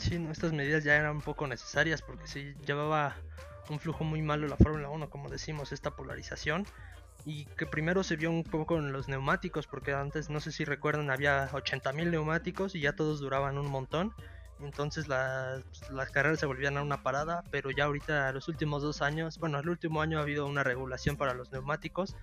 Sí, 0.00 0.18
no, 0.18 0.32
estas 0.32 0.54
medidas 0.54 0.82
ya 0.82 0.96
eran 0.96 1.16
un 1.16 1.20
poco 1.20 1.46
necesarias 1.46 2.00
porque 2.00 2.26
sí 2.26 2.54
llevaba 2.66 3.16
un 3.68 3.78
flujo 3.78 4.02
muy 4.02 4.22
malo 4.22 4.48
la 4.48 4.56
Fórmula 4.56 4.88
1, 4.88 5.10
como 5.10 5.28
decimos, 5.28 5.72
esta 5.72 5.90
polarización 5.90 6.66
y 7.26 7.44
que 7.44 7.66
primero 7.66 8.02
se 8.02 8.16
vio 8.16 8.30
un 8.30 8.42
poco 8.42 8.78
en 8.78 8.92
los 8.92 9.08
neumáticos, 9.08 9.66
porque 9.66 9.92
antes, 9.92 10.30
no 10.30 10.40
sé 10.40 10.52
si 10.52 10.64
recuerdan, 10.64 11.10
había 11.10 11.50
80.000 11.50 12.10
neumáticos 12.10 12.74
y 12.74 12.80
ya 12.80 12.94
todos 12.94 13.20
duraban 13.20 13.58
un 13.58 13.70
montón. 13.70 14.14
Entonces 14.58 15.06
las, 15.06 15.62
las 15.90 16.10
carreras 16.10 16.40
se 16.40 16.46
volvían 16.46 16.78
a 16.78 16.82
una 16.82 17.02
parada, 17.02 17.44
pero 17.50 17.70
ya 17.70 17.84
ahorita 17.84 18.32
los 18.32 18.48
últimos 18.48 18.82
dos 18.82 19.02
años, 19.02 19.38
bueno, 19.38 19.58
el 19.58 19.68
último 19.68 20.00
año 20.00 20.18
ha 20.18 20.22
habido 20.22 20.46
una 20.46 20.64
regulación 20.64 21.18
para 21.18 21.34
los 21.34 21.52
neumáticos, 21.52 22.16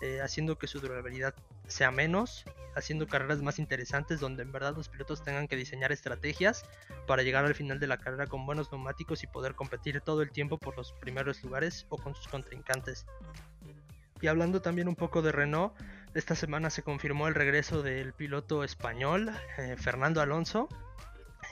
eh, 0.00 0.20
haciendo 0.22 0.56
que 0.58 0.66
su 0.66 0.80
durabilidad 0.80 1.34
sea 1.66 1.90
menos, 1.90 2.44
haciendo 2.74 3.06
carreras 3.06 3.42
más 3.42 3.58
interesantes 3.58 4.20
donde 4.20 4.42
en 4.42 4.52
verdad 4.52 4.74
los 4.76 4.88
pilotos 4.88 5.22
tengan 5.22 5.48
que 5.48 5.56
diseñar 5.56 5.92
estrategias 5.92 6.64
para 7.06 7.22
llegar 7.22 7.44
al 7.44 7.54
final 7.54 7.78
de 7.80 7.86
la 7.86 7.98
carrera 7.98 8.26
con 8.26 8.46
buenos 8.46 8.70
neumáticos 8.72 9.22
y 9.22 9.26
poder 9.26 9.54
competir 9.54 10.00
todo 10.00 10.22
el 10.22 10.30
tiempo 10.30 10.58
por 10.58 10.76
los 10.76 10.92
primeros 10.92 11.42
lugares 11.42 11.86
o 11.88 11.98
con 11.98 12.14
sus 12.14 12.28
contrincantes. 12.28 13.06
Y 14.20 14.26
hablando 14.26 14.60
también 14.60 14.88
un 14.88 14.96
poco 14.96 15.22
de 15.22 15.32
Renault, 15.32 15.74
esta 16.14 16.34
semana 16.34 16.70
se 16.70 16.82
confirmó 16.82 17.28
el 17.28 17.34
regreso 17.34 17.82
del 17.82 18.12
piloto 18.12 18.64
español, 18.64 19.30
eh, 19.58 19.76
Fernando 19.78 20.20
Alonso. 20.20 20.68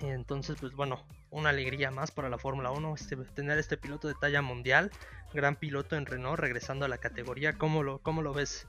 Entonces, 0.00 0.56
pues 0.60 0.74
bueno, 0.74 1.04
una 1.30 1.50
alegría 1.50 1.90
más 1.90 2.10
para 2.10 2.28
la 2.28 2.38
Fórmula 2.38 2.70
1 2.70 2.94
este, 2.94 3.16
tener 3.16 3.58
este 3.58 3.76
piloto 3.76 4.08
de 4.08 4.14
talla 4.14 4.42
mundial, 4.42 4.90
gran 5.32 5.56
piloto 5.56 5.96
en 5.96 6.06
Renault, 6.06 6.38
regresando 6.38 6.84
a 6.84 6.88
la 6.88 6.98
categoría. 6.98 7.58
¿Cómo 7.58 7.82
lo, 7.82 7.98
cómo 7.98 8.22
lo 8.22 8.32
ves? 8.32 8.66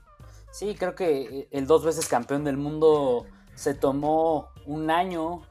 Sí, 0.50 0.74
creo 0.78 0.94
que 0.94 1.48
el 1.50 1.66
dos 1.66 1.84
veces 1.84 2.08
campeón 2.08 2.44
del 2.44 2.56
mundo 2.56 3.26
se 3.54 3.74
tomó 3.74 4.48
un 4.66 4.90
año, 4.90 5.42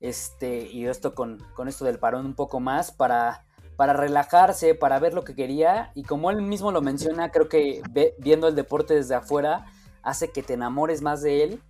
este, 0.00 0.66
y 0.66 0.86
esto 0.86 1.14
con, 1.14 1.38
con 1.54 1.68
esto 1.68 1.84
del 1.84 1.98
parón 1.98 2.26
un 2.26 2.34
poco 2.34 2.60
más, 2.60 2.92
para 2.92 3.44
para 3.76 3.92
relajarse, 3.92 4.74
para 4.74 4.98
ver 4.98 5.14
lo 5.14 5.24
que 5.24 5.34
quería. 5.34 5.90
Y 5.94 6.04
como 6.04 6.30
él 6.30 6.42
mismo 6.42 6.72
lo 6.72 6.82
menciona, 6.82 7.30
creo 7.30 7.48
que 7.48 7.82
viendo 8.18 8.48
el 8.48 8.54
deporte 8.54 8.94
desde 8.94 9.14
afuera 9.14 9.66
hace 10.02 10.30
que 10.30 10.42
te 10.42 10.54
enamores 10.54 11.02
más 11.02 11.22
de 11.22 11.42
él. 11.44 11.62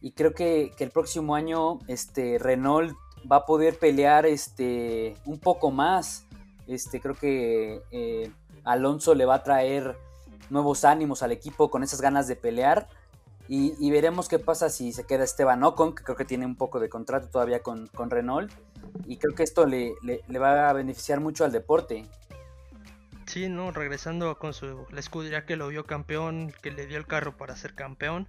Y 0.00 0.12
creo 0.12 0.32
que, 0.32 0.72
el 0.78 0.90
próximo 0.90 1.34
año 1.34 1.78
este, 1.86 2.38
Renault 2.38 2.96
va 3.30 3.36
a 3.36 3.46
poder 3.46 3.78
pelear 3.78 4.24
este, 4.26 5.16
un 5.24 5.38
poco 5.38 5.70
más. 5.70 6.26
Este, 6.70 7.00
creo 7.00 7.16
que 7.16 7.82
eh, 7.90 8.30
Alonso 8.62 9.16
le 9.16 9.24
va 9.24 9.34
a 9.34 9.42
traer 9.42 9.96
nuevos 10.50 10.84
ánimos 10.84 11.24
al 11.24 11.32
equipo 11.32 11.68
con 11.68 11.82
esas 11.82 12.00
ganas 12.00 12.28
de 12.28 12.36
pelear. 12.36 12.88
Y, 13.52 13.90
veremos 13.90 14.28
qué 14.28 14.38
pasa 14.38 14.70
si 14.70 14.92
se 14.92 15.04
queda 15.04 15.24
Esteban 15.24 15.64
Ocon, 15.64 15.96
que 15.96 16.04
creo 16.04 16.16
que 16.16 16.24
tiene 16.24 16.46
un 16.46 16.54
poco 16.54 16.78
de 16.78 16.88
contrato 16.88 17.26
todavía 17.26 17.64
con, 17.64 17.88
con 17.88 18.08
Renault. 18.08 18.52
Y 19.06 19.16
creo 19.16 19.34
que 19.34 19.42
esto 19.42 19.66
le, 19.66 19.94
le, 20.04 20.38
va 20.38 20.70
a 20.70 20.72
beneficiar 20.72 21.18
mucho 21.18 21.44
al 21.44 21.50
deporte. 21.50 22.06
Sí, 23.26 23.48
no, 23.48 23.72
regresando 23.72 24.38
con 24.38 24.54
su 24.54 24.86
la 24.92 25.00
escudería 25.00 25.46
que 25.46 25.56
lo 25.56 25.66
vio 25.66 25.84
campeón, 25.84 26.52
que 26.62 26.70
le 26.70 26.86
dio 26.86 26.96
el 26.96 27.08
carro 27.08 27.36
para 27.36 27.56
ser 27.56 27.74
campeón. 27.74 28.28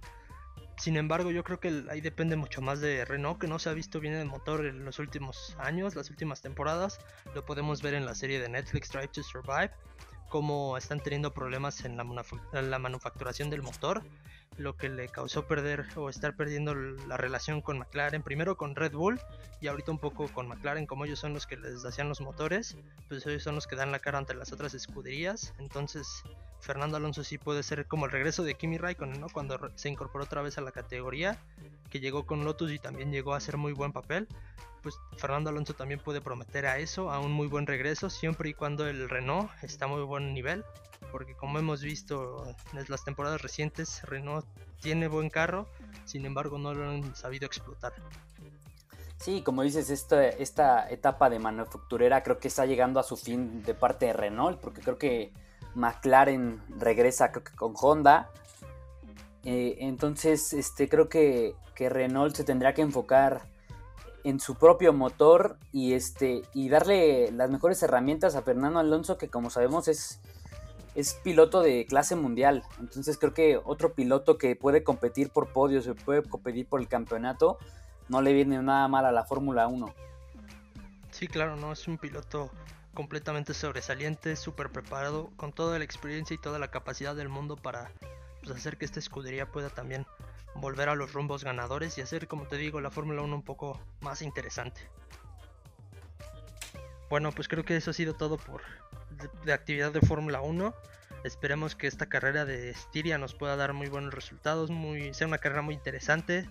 Sin 0.76 0.96
embargo, 0.96 1.30
yo 1.30 1.44
creo 1.44 1.60
que 1.60 1.84
ahí 1.90 2.00
depende 2.00 2.36
mucho 2.36 2.60
más 2.60 2.80
de 2.80 3.04
Renault, 3.04 3.40
que 3.40 3.46
no 3.46 3.58
se 3.58 3.68
ha 3.68 3.72
visto 3.72 4.00
bien 4.00 4.14
el 4.14 4.26
motor 4.26 4.66
en 4.66 4.84
los 4.84 4.98
últimos 4.98 5.56
años, 5.58 5.94
las 5.94 6.10
últimas 6.10 6.40
temporadas. 6.42 6.98
Lo 7.34 7.44
podemos 7.44 7.82
ver 7.82 7.94
en 7.94 8.06
la 8.06 8.14
serie 8.14 8.40
de 8.40 8.48
Netflix 8.48 8.90
Drive 8.90 9.08
to 9.08 9.22
Survive, 9.22 9.70
cómo 10.28 10.76
están 10.76 11.00
teniendo 11.00 11.32
problemas 11.32 11.84
en 11.84 11.96
la, 11.96 12.06
en 12.54 12.70
la 12.70 12.78
manufacturación 12.78 13.50
del 13.50 13.62
motor 13.62 14.02
lo 14.56 14.76
que 14.76 14.88
le 14.88 15.08
causó 15.08 15.46
perder 15.46 15.86
o 15.96 16.08
estar 16.08 16.36
perdiendo 16.36 16.74
la 16.74 17.16
relación 17.16 17.60
con 17.62 17.78
McLaren, 17.78 18.22
primero 18.22 18.56
con 18.56 18.76
Red 18.76 18.92
Bull 18.92 19.20
y 19.60 19.68
ahorita 19.68 19.92
un 19.92 19.98
poco 19.98 20.28
con 20.28 20.48
McLaren, 20.48 20.86
como 20.86 21.04
ellos 21.04 21.18
son 21.18 21.32
los 21.32 21.46
que 21.46 21.56
les 21.56 21.84
hacían 21.84 22.08
los 22.08 22.20
motores, 22.20 22.76
pues 23.08 23.26
ellos 23.26 23.42
son 23.42 23.54
los 23.54 23.66
que 23.66 23.76
dan 23.76 23.92
la 23.92 23.98
cara 23.98 24.18
ante 24.18 24.34
las 24.34 24.52
otras 24.52 24.74
escuderías, 24.74 25.54
entonces 25.58 26.22
Fernando 26.62 26.96
Alonso 26.96 27.24
sí 27.24 27.38
puede 27.38 27.62
ser 27.64 27.86
como 27.86 28.06
el 28.06 28.12
regreso 28.12 28.44
de 28.44 28.54
Kimi 28.54 28.78
Raikkonen, 28.78 29.20
¿no? 29.20 29.28
Cuando 29.28 29.58
se 29.74 29.88
incorporó 29.88 30.24
otra 30.24 30.42
vez 30.42 30.58
a 30.58 30.60
la 30.60 30.70
categoría, 30.70 31.36
que 31.90 31.98
llegó 31.98 32.24
con 32.24 32.44
Lotus 32.44 32.70
y 32.70 32.78
también 32.78 33.10
llegó 33.10 33.34
a 33.34 33.38
hacer 33.38 33.56
muy 33.56 33.72
buen 33.72 33.92
papel. 33.92 34.28
Pues 34.80 34.94
Fernando 35.16 35.50
Alonso 35.50 35.74
también 35.74 36.00
puede 36.00 36.20
prometer 36.20 36.66
a 36.66 36.78
eso, 36.78 37.10
a 37.10 37.18
un 37.18 37.32
muy 37.32 37.48
buen 37.48 37.66
regreso, 37.66 38.10
siempre 38.10 38.50
y 38.50 38.54
cuando 38.54 38.88
el 38.88 39.08
Renault 39.08 39.50
está 39.62 39.86
a 39.86 39.88
muy 39.88 40.02
buen 40.02 40.34
nivel. 40.34 40.64
Porque 41.12 41.36
como 41.36 41.58
hemos 41.58 41.82
visto 41.82 42.44
en 42.72 42.84
las 42.88 43.04
temporadas 43.04 43.40
recientes, 43.40 44.02
Renault 44.02 44.46
tiene 44.80 45.06
buen 45.06 45.30
carro, 45.30 45.68
sin 46.04 46.26
embargo 46.26 46.58
no 46.58 46.74
lo 46.74 46.88
han 46.88 47.14
sabido 47.14 47.46
explotar. 47.46 47.92
Sí, 49.22 49.42
como 49.42 49.62
dices, 49.62 49.88
esta, 49.90 50.28
esta 50.28 50.90
etapa 50.90 51.30
de 51.30 51.38
manufacturera 51.38 52.24
creo 52.24 52.40
que 52.40 52.48
está 52.48 52.66
llegando 52.66 52.98
a 52.98 53.04
su 53.04 53.16
fin 53.16 53.62
de 53.62 53.72
parte 53.72 54.06
de 54.06 54.14
Renault, 54.14 54.58
porque 54.58 54.80
creo 54.80 54.98
que 54.98 55.32
McLaren 55.74 56.60
regresa 56.80 57.30
con 57.30 57.74
Honda. 57.80 58.30
Eh, 59.44 59.76
entonces, 59.78 60.52
este, 60.52 60.88
creo 60.88 61.08
que, 61.08 61.54
Renault 61.78 62.36
se 62.36 62.44
tendrá 62.44 62.74
que 62.74 62.82
enfocar 62.82 63.42
en 64.22 64.38
su 64.38 64.54
propio 64.54 64.92
motor 64.92 65.58
y, 65.72 65.94
este, 65.94 66.42
y 66.54 66.68
darle 66.68 67.32
las 67.32 67.50
mejores 67.50 67.82
herramientas 67.82 68.36
a 68.36 68.42
Fernando 68.42 68.78
Alonso, 68.78 69.18
que 69.18 69.28
como 69.28 69.50
sabemos 69.50 69.88
es, 69.88 70.20
es 70.94 71.14
piloto 71.14 71.60
de 71.60 71.86
clase 71.86 72.16
mundial. 72.16 72.62
Entonces 72.80 73.18
creo 73.18 73.34
que 73.34 73.60
otro 73.62 73.94
piloto 73.94 74.38
que 74.38 74.56
puede 74.56 74.82
competir 74.82 75.30
por 75.30 75.52
podios, 75.52 75.88
puede 76.04 76.22
competir 76.22 76.66
por 76.66 76.80
el 76.80 76.88
campeonato, 76.88 77.58
no 78.08 78.20
le 78.20 78.32
viene 78.32 78.62
nada 78.62 78.88
mal 78.88 79.06
a 79.06 79.12
la 79.12 79.24
Fórmula 79.24 79.66
1. 79.66 79.94
Sí, 81.10 81.28
claro, 81.28 81.56
no 81.56 81.72
es 81.72 81.86
un 81.88 81.98
piloto 81.98 82.50
completamente 82.94 83.54
sobresaliente, 83.54 84.36
súper 84.36 84.70
preparado, 84.70 85.30
con 85.36 85.52
toda 85.52 85.78
la 85.78 85.84
experiencia 85.84 86.34
y 86.34 86.38
toda 86.38 86.58
la 86.58 86.70
capacidad 86.70 87.16
del 87.16 87.28
mundo 87.28 87.56
para 87.56 87.90
pues, 88.42 88.56
hacer 88.56 88.76
que 88.76 88.84
esta 88.84 88.98
escudería 88.98 89.50
pueda 89.50 89.70
también 89.70 90.06
volver 90.54 90.88
a 90.90 90.94
los 90.94 91.12
rumbos 91.12 91.44
ganadores 91.44 91.96
y 91.96 92.02
hacer, 92.02 92.28
como 92.28 92.46
te 92.46 92.56
digo, 92.56 92.80
la 92.80 92.90
Fórmula 92.90 93.22
1 93.22 93.34
un 93.34 93.42
poco 93.42 93.80
más 94.00 94.20
interesante. 94.20 94.82
Bueno, 97.08 97.32
pues 97.32 97.48
creo 97.48 97.64
que 97.64 97.76
eso 97.76 97.90
ha 97.90 97.94
sido 97.94 98.14
todo 98.14 98.36
por 98.36 98.62
de, 99.44 99.52
actividad 99.52 99.92
de 99.92 100.00
Fórmula 100.00 100.40
1. 100.40 100.74
Esperemos 101.24 101.76
que 101.76 101.86
esta 101.86 102.08
carrera 102.08 102.44
de 102.44 102.70
Estiria 102.70 103.18
nos 103.18 103.34
pueda 103.34 103.56
dar 103.56 103.72
muy 103.72 103.88
buenos 103.88 104.12
resultados, 104.12 104.70
muy, 104.70 105.14
sea 105.14 105.26
una 105.26 105.38
carrera 105.38 105.62
muy 105.62 105.74
interesante, 105.74 106.48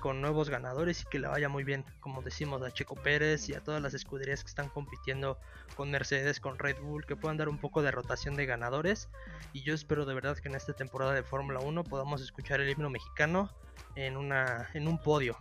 con 0.00 0.20
nuevos 0.20 0.50
ganadores 0.50 1.02
y 1.02 1.04
que 1.06 1.18
le 1.18 1.28
vaya 1.28 1.48
muy 1.48 1.62
bien, 1.64 1.84
como 2.00 2.22
decimos, 2.22 2.62
a 2.62 2.70
Checo 2.72 2.96
Pérez 2.96 3.48
y 3.48 3.54
a 3.54 3.60
todas 3.60 3.80
las 3.80 3.94
escuderías 3.94 4.42
que 4.42 4.48
están 4.48 4.68
compitiendo 4.68 5.38
con 5.76 5.90
Mercedes, 5.90 6.40
con 6.40 6.58
Red 6.58 6.80
Bull, 6.80 7.06
que 7.06 7.16
puedan 7.16 7.36
dar 7.36 7.48
un 7.48 7.58
poco 7.58 7.82
de 7.82 7.90
rotación 7.90 8.34
de 8.34 8.46
ganadores. 8.46 9.08
Y 9.52 9.62
yo 9.62 9.74
espero 9.74 10.06
de 10.06 10.14
verdad 10.14 10.36
que 10.38 10.48
en 10.48 10.54
esta 10.54 10.72
temporada 10.72 11.12
de 11.12 11.22
Fórmula 11.22 11.60
1 11.60 11.84
podamos 11.84 12.22
escuchar 12.22 12.60
el 12.60 12.70
himno 12.70 12.90
mexicano 12.90 13.50
en, 13.94 14.16
una, 14.16 14.68
en 14.74 14.88
un 14.88 14.98
podio. 14.98 15.36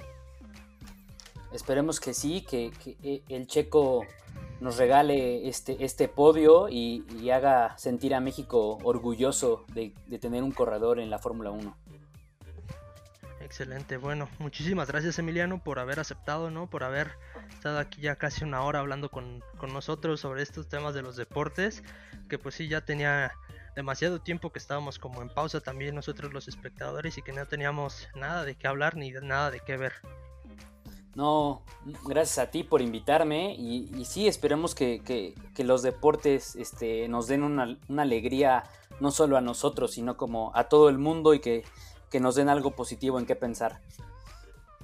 Esperemos 1.52 2.00
que 2.00 2.14
sí, 2.14 2.42
que, 2.42 2.72
eh, 3.04 3.24
el 3.28 3.48
Checo 3.48 4.06
nos 4.60 4.78
regale 4.78 5.48
este, 5.48 5.84
este 5.84 6.08
podio 6.08 6.70
y, 6.70 7.30
haga 7.32 7.78
sentir 7.78 8.14
a 8.14 8.20
México 8.20 8.78
orgulloso 8.84 9.66
de, 9.74 9.94
tener 10.20 10.44
un 10.44 10.52
corredor 10.52 11.00
en 11.00 11.10
la 11.10 11.20
Fórmula 11.20 11.52
1. 11.52 11.76
Excelente, 13.42 13.98
bueno, 13.98 14.30
muchísimas 14.38 14.90
gracias 14.90 15.18
Emiliano 15.18 15.64
por 15.64 15.80
haber 15.80 16.00
aceptado, 16.00 16.52
¿no? 16.52 16.70
Por 16.70 16.84
haber 16.84 17.12
estado 17.50 17.80
aquí 17.80 18.02
ya 18.02 18.16
casi 18.16 18.44
una 18.44 18.62
hora 18.62 18.80
hablando 18.80 19.10
con, 19.10 19.44
nosotros 19.74 20.20
sobre 20.20 20.44
estos 20.44 20.70
temas 20.70 20.94
de 20.94 21.02
los 21.02 21.16
deportes, 21.16 21.84
que 22.30 22.38
pues 22.38 22.56
sí, 22.56 22.68
ya 22.68 22.82
tenía 22.82 23.32
demasiado 23.76 24.22
tiempo 24.22 24.52
que 24.52 24.60
estábamos 24.60 25.00
como 25.00 25.22
en 25.22 25.30
pausa 25.30 25.62
también 25.62 25.96
nosotros 25.96 26.32
los 26.32 26.48
espectadores 26.48 27.18
y 27.18 27.22
que 27.24 27.32
no 27.32 27.46
teníamos 27.48 28.08
nada 28.14 28.44
de 28.44 28.56
qué 28.56 28.68
hablar 28.68 28.96
ni 28.98 29.12
nada 29.12 29.50
de 29.50 29.62
qué 29.62 29.78
ver. 29.78 29.94
No, 31.16 31.64
gracias 32.06 32.38
a 32.38 32.52
ti 32.52 32.64
por 32.64 32.82
invitarme 32.82 33.56
y, 33.56 33.90
y 33.96 34.06
sí, 34.06 34.28
esperemos 34.28 34.76
que, 34.76 35.02
que, 35.04 35.64
los 35.64 35.82
deportes 35.82 36.56
este, 36.56 37.08
nos 37.10 37.28
den 37.28 37.44
una, 37.44 37.78
alegría 37.98 38.64
no 39.02 39.12
solo 39.12 39.36
a 39.36 39.42
nosotros, 39.42 39.92
sino 39.92 40.16
como 40.16 40.52
a 40.56 40.70
todo 40.70 40.88
el 40.88 40.98
mundo 40.98 41.34
y 41.34 41.40
que 41.40 41.64
que 42.10 42.20
nos 42.20 42.36
den 42.36 42.50
algo 42.50 42.72
positivo 42.72 43.20
en 43.20 43.26
qué 43.26 43.36
pensar. 43.36 43.80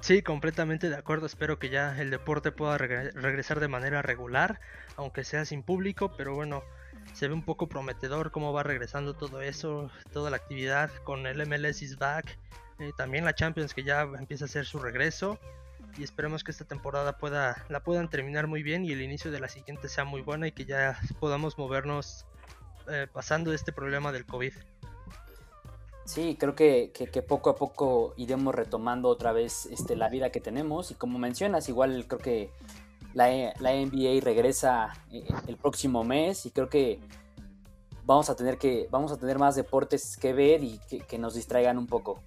Sí, 0.02 0.22
completamente 0.22 0.90
de 0.90 0.96
acuerdo. 0.96 1.26
Espero 1.26 1.58
que 1.58 1.70
ya 1.70 2.00
el 2.00 2.12
deporte 2.12 2.52
pueda 2.52 2.78
regresar 2.78 3.60
de 3.60 3.68
manera 3.68 4.02
regular, 4.02 4.60
aunque 4.98 5.24
sea 5.24 5.46
sin 5.46 5.64
público, 5.64 6.12
pero 6.16 6.36
bueno, 6.36 6.64
se 7.14 7.28
ve 7.28 7.34
un 7.34 7.44
poco 7.44 7.68
prometedor 7.68 8.32
cómo 8.32 8.54
va 8.54 8.64
regresando 8.64 9.16
todo 9.16 9.42
eso, 9.42 9.90
toda 10.14 10.30
la 10.30 10.38
actividad 10.38 10.92
con 11.04 11.26
el 11.26 11.46
MLS 11.48 11.82
is 11.82 11.98
back, 11.98 12.38
eh, 12.80 12.92
también 12.98 13.26
la 13.26 13.34
Champions 13.34 13.74
que 13.74 13.84
ya 13.84 14.02
empieza 14.02 14.46
a 14.46 14.48
hacer 14.48 14.66
su 14.66 14.80
regreso 14.80 15.40
y 15.98 16.04
esperemos 16.04 16.44
que 16.44 16.52
esta 16.52 16.66
temporada 16.66 17.18
pueda 17.18 17.66
la 17.70 17.82
puedan 17.82 18.10
terminar 18.10 18.48
muy 18.48 18.64
bien 18.64 18.86
y 18.86 18.92
el 18.92 19.02
inicio 19.02 19.32
de 19.32 19.40
la 19.40 19.48
siguiente 19.48 19.90
sea 19.90 20.06
muy 20.06 20.22
buena 20.22 20.48
y 20.48 20.52
que 20.52 20.66
ya 20.66 21.00
podamos 21.20 21.58
movernos 21.58 22.26
eh, 22.90 23.08
pasando 23.12 23.54
este 23.54 23.72
problema 23.72 24.12
del 24.12 24.26
COVID. 24.26 24.54
Sí, 26.06 26.38
creo 26.40 26.54
que, 26.54 26.92
poco 27.28 27.50
a 27.50 27.56
poco 27.56 28.14
iremos 28.16 28.54
retomando 28.54 29.10
otra 29.10 29.32
vez 29.32 29.66
este, 29.66 29.96
la 29.96 30.08
vida 30.08 30.30
que 30.30 30.40
tenemos 30.40 30.92
y 30.92 30.96
como 30.96 31.18
mencionas, 31.18 31.68
igual 31.68 32.06
creo 32.08 32.20
que 32.20 32.52
la, 33.16 33.54
la 33.60 33.72
NBA 33.74 34.22
regresa 34.22 34.94
eh, 35.12 35.26
el 35.48 35.58
próximo 35.58 36.04
mes 36.04 36.46
y 36.46 36.52
creo 36.52 36.70
que 36.70 37.00
vamos 38.06 38.30
a 38.30 38.36
tener 38.36 38.58
que 38.58 38.88
vamos 38.92 39.12
a 39.12 39.18
tener 39.18 39.40
más 39.40 39.56
deportes 39.56 40.18
que 40.18 40.34
ver 40.34 40.64
y 40.64 40.80
que, 41.08 41.18
nos 41.18 41.34
distraigan 41.34 41.78
un 41.78 41.88
poco. 41.88 42.22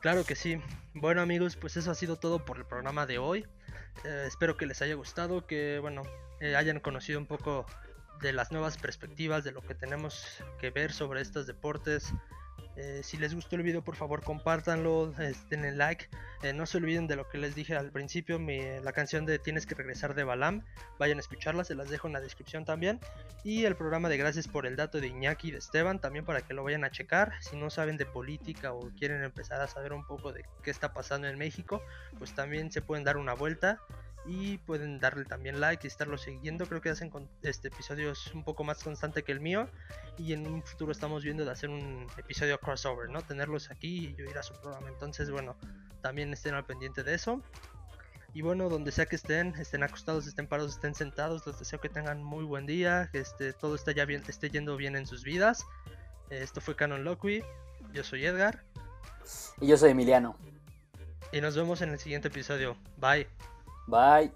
Claro 0.00 0.24
que 0.24 0.36
sí. 0.36 0.60
Bueno 0.96 1.22
amigos, 1.22 1.56
pues 1.56 1.76
eso 1.76 1.90
ha 1.90 1.94
sido 1.96 2.14
todo 2.14 2.44
por 2.44 2.56
el 2.56 2.64
programa 2.66 3.04
de 3.04 3.18
hoy. 3.18 3.44
Eh, 4.04 4.24
espero 4.28 4.56
que 4.56 4.64
les 4.64 4.80
haya 4.80 4.94
gustado, 4.94 5.44
que 5.44 5.80
bueno, 5.80 6.04
eh, 6.38 6.54
hayan 6.54 6.78
conocido 6.78 7.18
un 7.18 7.26
poco 7.26 7.66
de 8.20 8.32
las 8.32 8.52
nuevas 8.52 8.78
perspectivas 8.78 9.42
de 9.42 9.50
lo 9.50 9.60
que 9.60 9.74
tenemos 9.74 10.24
que 10.60 10.70
ver 10.70 10.92
sobre 10.92 11.20
estos 11.20 11.48
deportes 11.48 12.12
eh, 12.76 13.00
si 13.02 13.16
les 13.16 13.34
gustó 13.34 13.56
el 13.56 13.62
video, 13.62 13.82
por 13.82 13.96
favor, 13.96 14.22
compártanlo, 14.22 15.12
denle 15.48 15.72
like. 15.72 16.08
Eh, 16.42 16.52
no 16.52 16.66
se 16.66 16.78
olviden 16.78 17.06
de 17.06 17.16
lo 17.16 17.28
que 17.28 17.38
les 17.38 17.54
dije 17.54 17.76
al 17.76 17.90
principio, 17.90 18.38
la 18.38 18.92
canción 18.92 19.26
de 19.26 19.38
Tienes 19.38 19.66
que 19.66 19.74
regresar 19.74 20.14
de 20.14 20.24
Balam. 20.24 20.64
Vayan 20.98 21.18
a 21.18 21.20
escucharla, 21.20 21.64
se 21.64 21.74
las 21.74 21.88
dejo 21.88 22.08
en 22.08 22.14
la 22.14 22.20
descripción 22.20 22.64
también. 22.64 23.00
Y 23.44 23.64
el 23.64 23.76
programa 23.76 24.08
de 24.08 24.16
Gracias 24.16 24.48
por 24.48 24.66
el 24.66 24.76
dato 24.76 25.00
de 25.00 25.06
Iñaki 25.06 25.48
y 25.48 25.50
de 25.52 25.58
Esteban, 25.58 26.00
también 26.00 26.24
para 26.24 26.40
que 26.42 26.54
lo 26.54 26.64
vayan 26.64 26.84
a 26.84 26.90
checar. 26.90 27.32
Si 27.40 27.56
no 27.56 27.70
saben 27.70 27.96
de 27.96 28.06
política 28.06 28.72
o 28.72 28.90
quieren 28.98 29.22
empezar 29.22 29.60
a 29.60 29.68
saber 29.68 29.92
un 29.92 30.04
poco 30.06 30.32
de 30.32 30.44
qué 30.62 30.70
está 30.70 30.92
pasando 30.92 31.28
en 31.28 31.38
México, 31.38 31.82
pues 32.18 32.34
también 32.34 32.72
se 32.72 32.82
pueden 32.82 33.04
dar 33.04 33.16
una 33.16 33.34
vuelta 33.34 33.80
y 34.26 34.58
pueden 34.58 34.98
darle 34.98 35.24
también 35.24 35.60
like 35.60 35.86
y 35.86 35.88
estarlo 35.88 36.16
siguiendo. 36.16 36.66
Creo 36.66 36.80
que 36.80 36.90
hacen 36.90 37.10
este 37.42 37.68
episodios 37.68 38.32
un 38.34 38.44
poco 38.44 38.64
más 38.64 38.82
constante 38.82 39.22
que 39.22 39.32
el 39.32 39.40
mío 39.40 39.68
y 40.16 40.32
en 40.32 40.46
un 40.46 40.62
futuro 40.62 40.92
estamos 40.92 41.24
viendo 41.24 41.44
de 41.44 41.50
hacer 41.50 41.70
un 41.70 42.06
episodio 42.16 42.58
crossover, 42.58 43.10
¿no? 43.10 43.22
Tenerlos 43.22 43.70
aquí 43.70 44.08
y 44.08 44.14
yo 44.14 44.24
ir 44.24 44.38
a 44.38 44.42
su 44.42 44.54
programa. 44.54 44.88
Entonces, 44.88 45.30
bueno, 45.30 45.56
también 46.00 46.32
estén 46.32 46.54
al 46.54 46.64
pendiente 46.64 47.02
de 47.02 47.14
eso. 47.14 47.42
Y 48.32 48.42
bueno, 48.42 48.68
donde 48.68 48.90
sea 48.90 49.06
que 49.06 49.14
estén, 49.14 49.54
estén 49.56 49.84
acostados, 49.84 50.26
estén 50.26 50.48
parados, 50.48 50.72
estén 50.72 50.94
sentados, 50.94 51.46
les 51.46 51.56
deseo 51.58 51.80
que 51.80 51.88
tengan 51.88 52.22
muy 52.22 52.44
buen 52.44 52.66
día, 52.66 53.08
que 53.12 53.20
este, 53.20 53.52
todo 53.52 53.76
esté, 53.76 53.94
ya 53.94 54.04
bien, 54.06 54.24
esté 54.26 54.50
yendo 54.50 54.76
bien 54.76 54.96
en 54.96 55.06
sus 55.06 55.22
vidas. 55.22 55.64
Esto 56.30 56.60
fue 56.60 56.74
Canon 56.74 57.04
Loqui, 57.04 57.44
yo 57.92 58.02
soy 58.02 58.26
Edgar. 58.26 58.64
Y 59.60 59.68
yo 59.68 59.76
soy 59.76 59.90
Emiliano. 59.90 60.36
Y 61.30 61.40
nos 61.40 61.56
vemos 61.56 61.80
en 61.82 61.90
el 61.90 61.98
siguiente 62.00 62.26
episodio. 62.28 62.76
Bye. 62.96 63.28
Bye. 63.86 64.32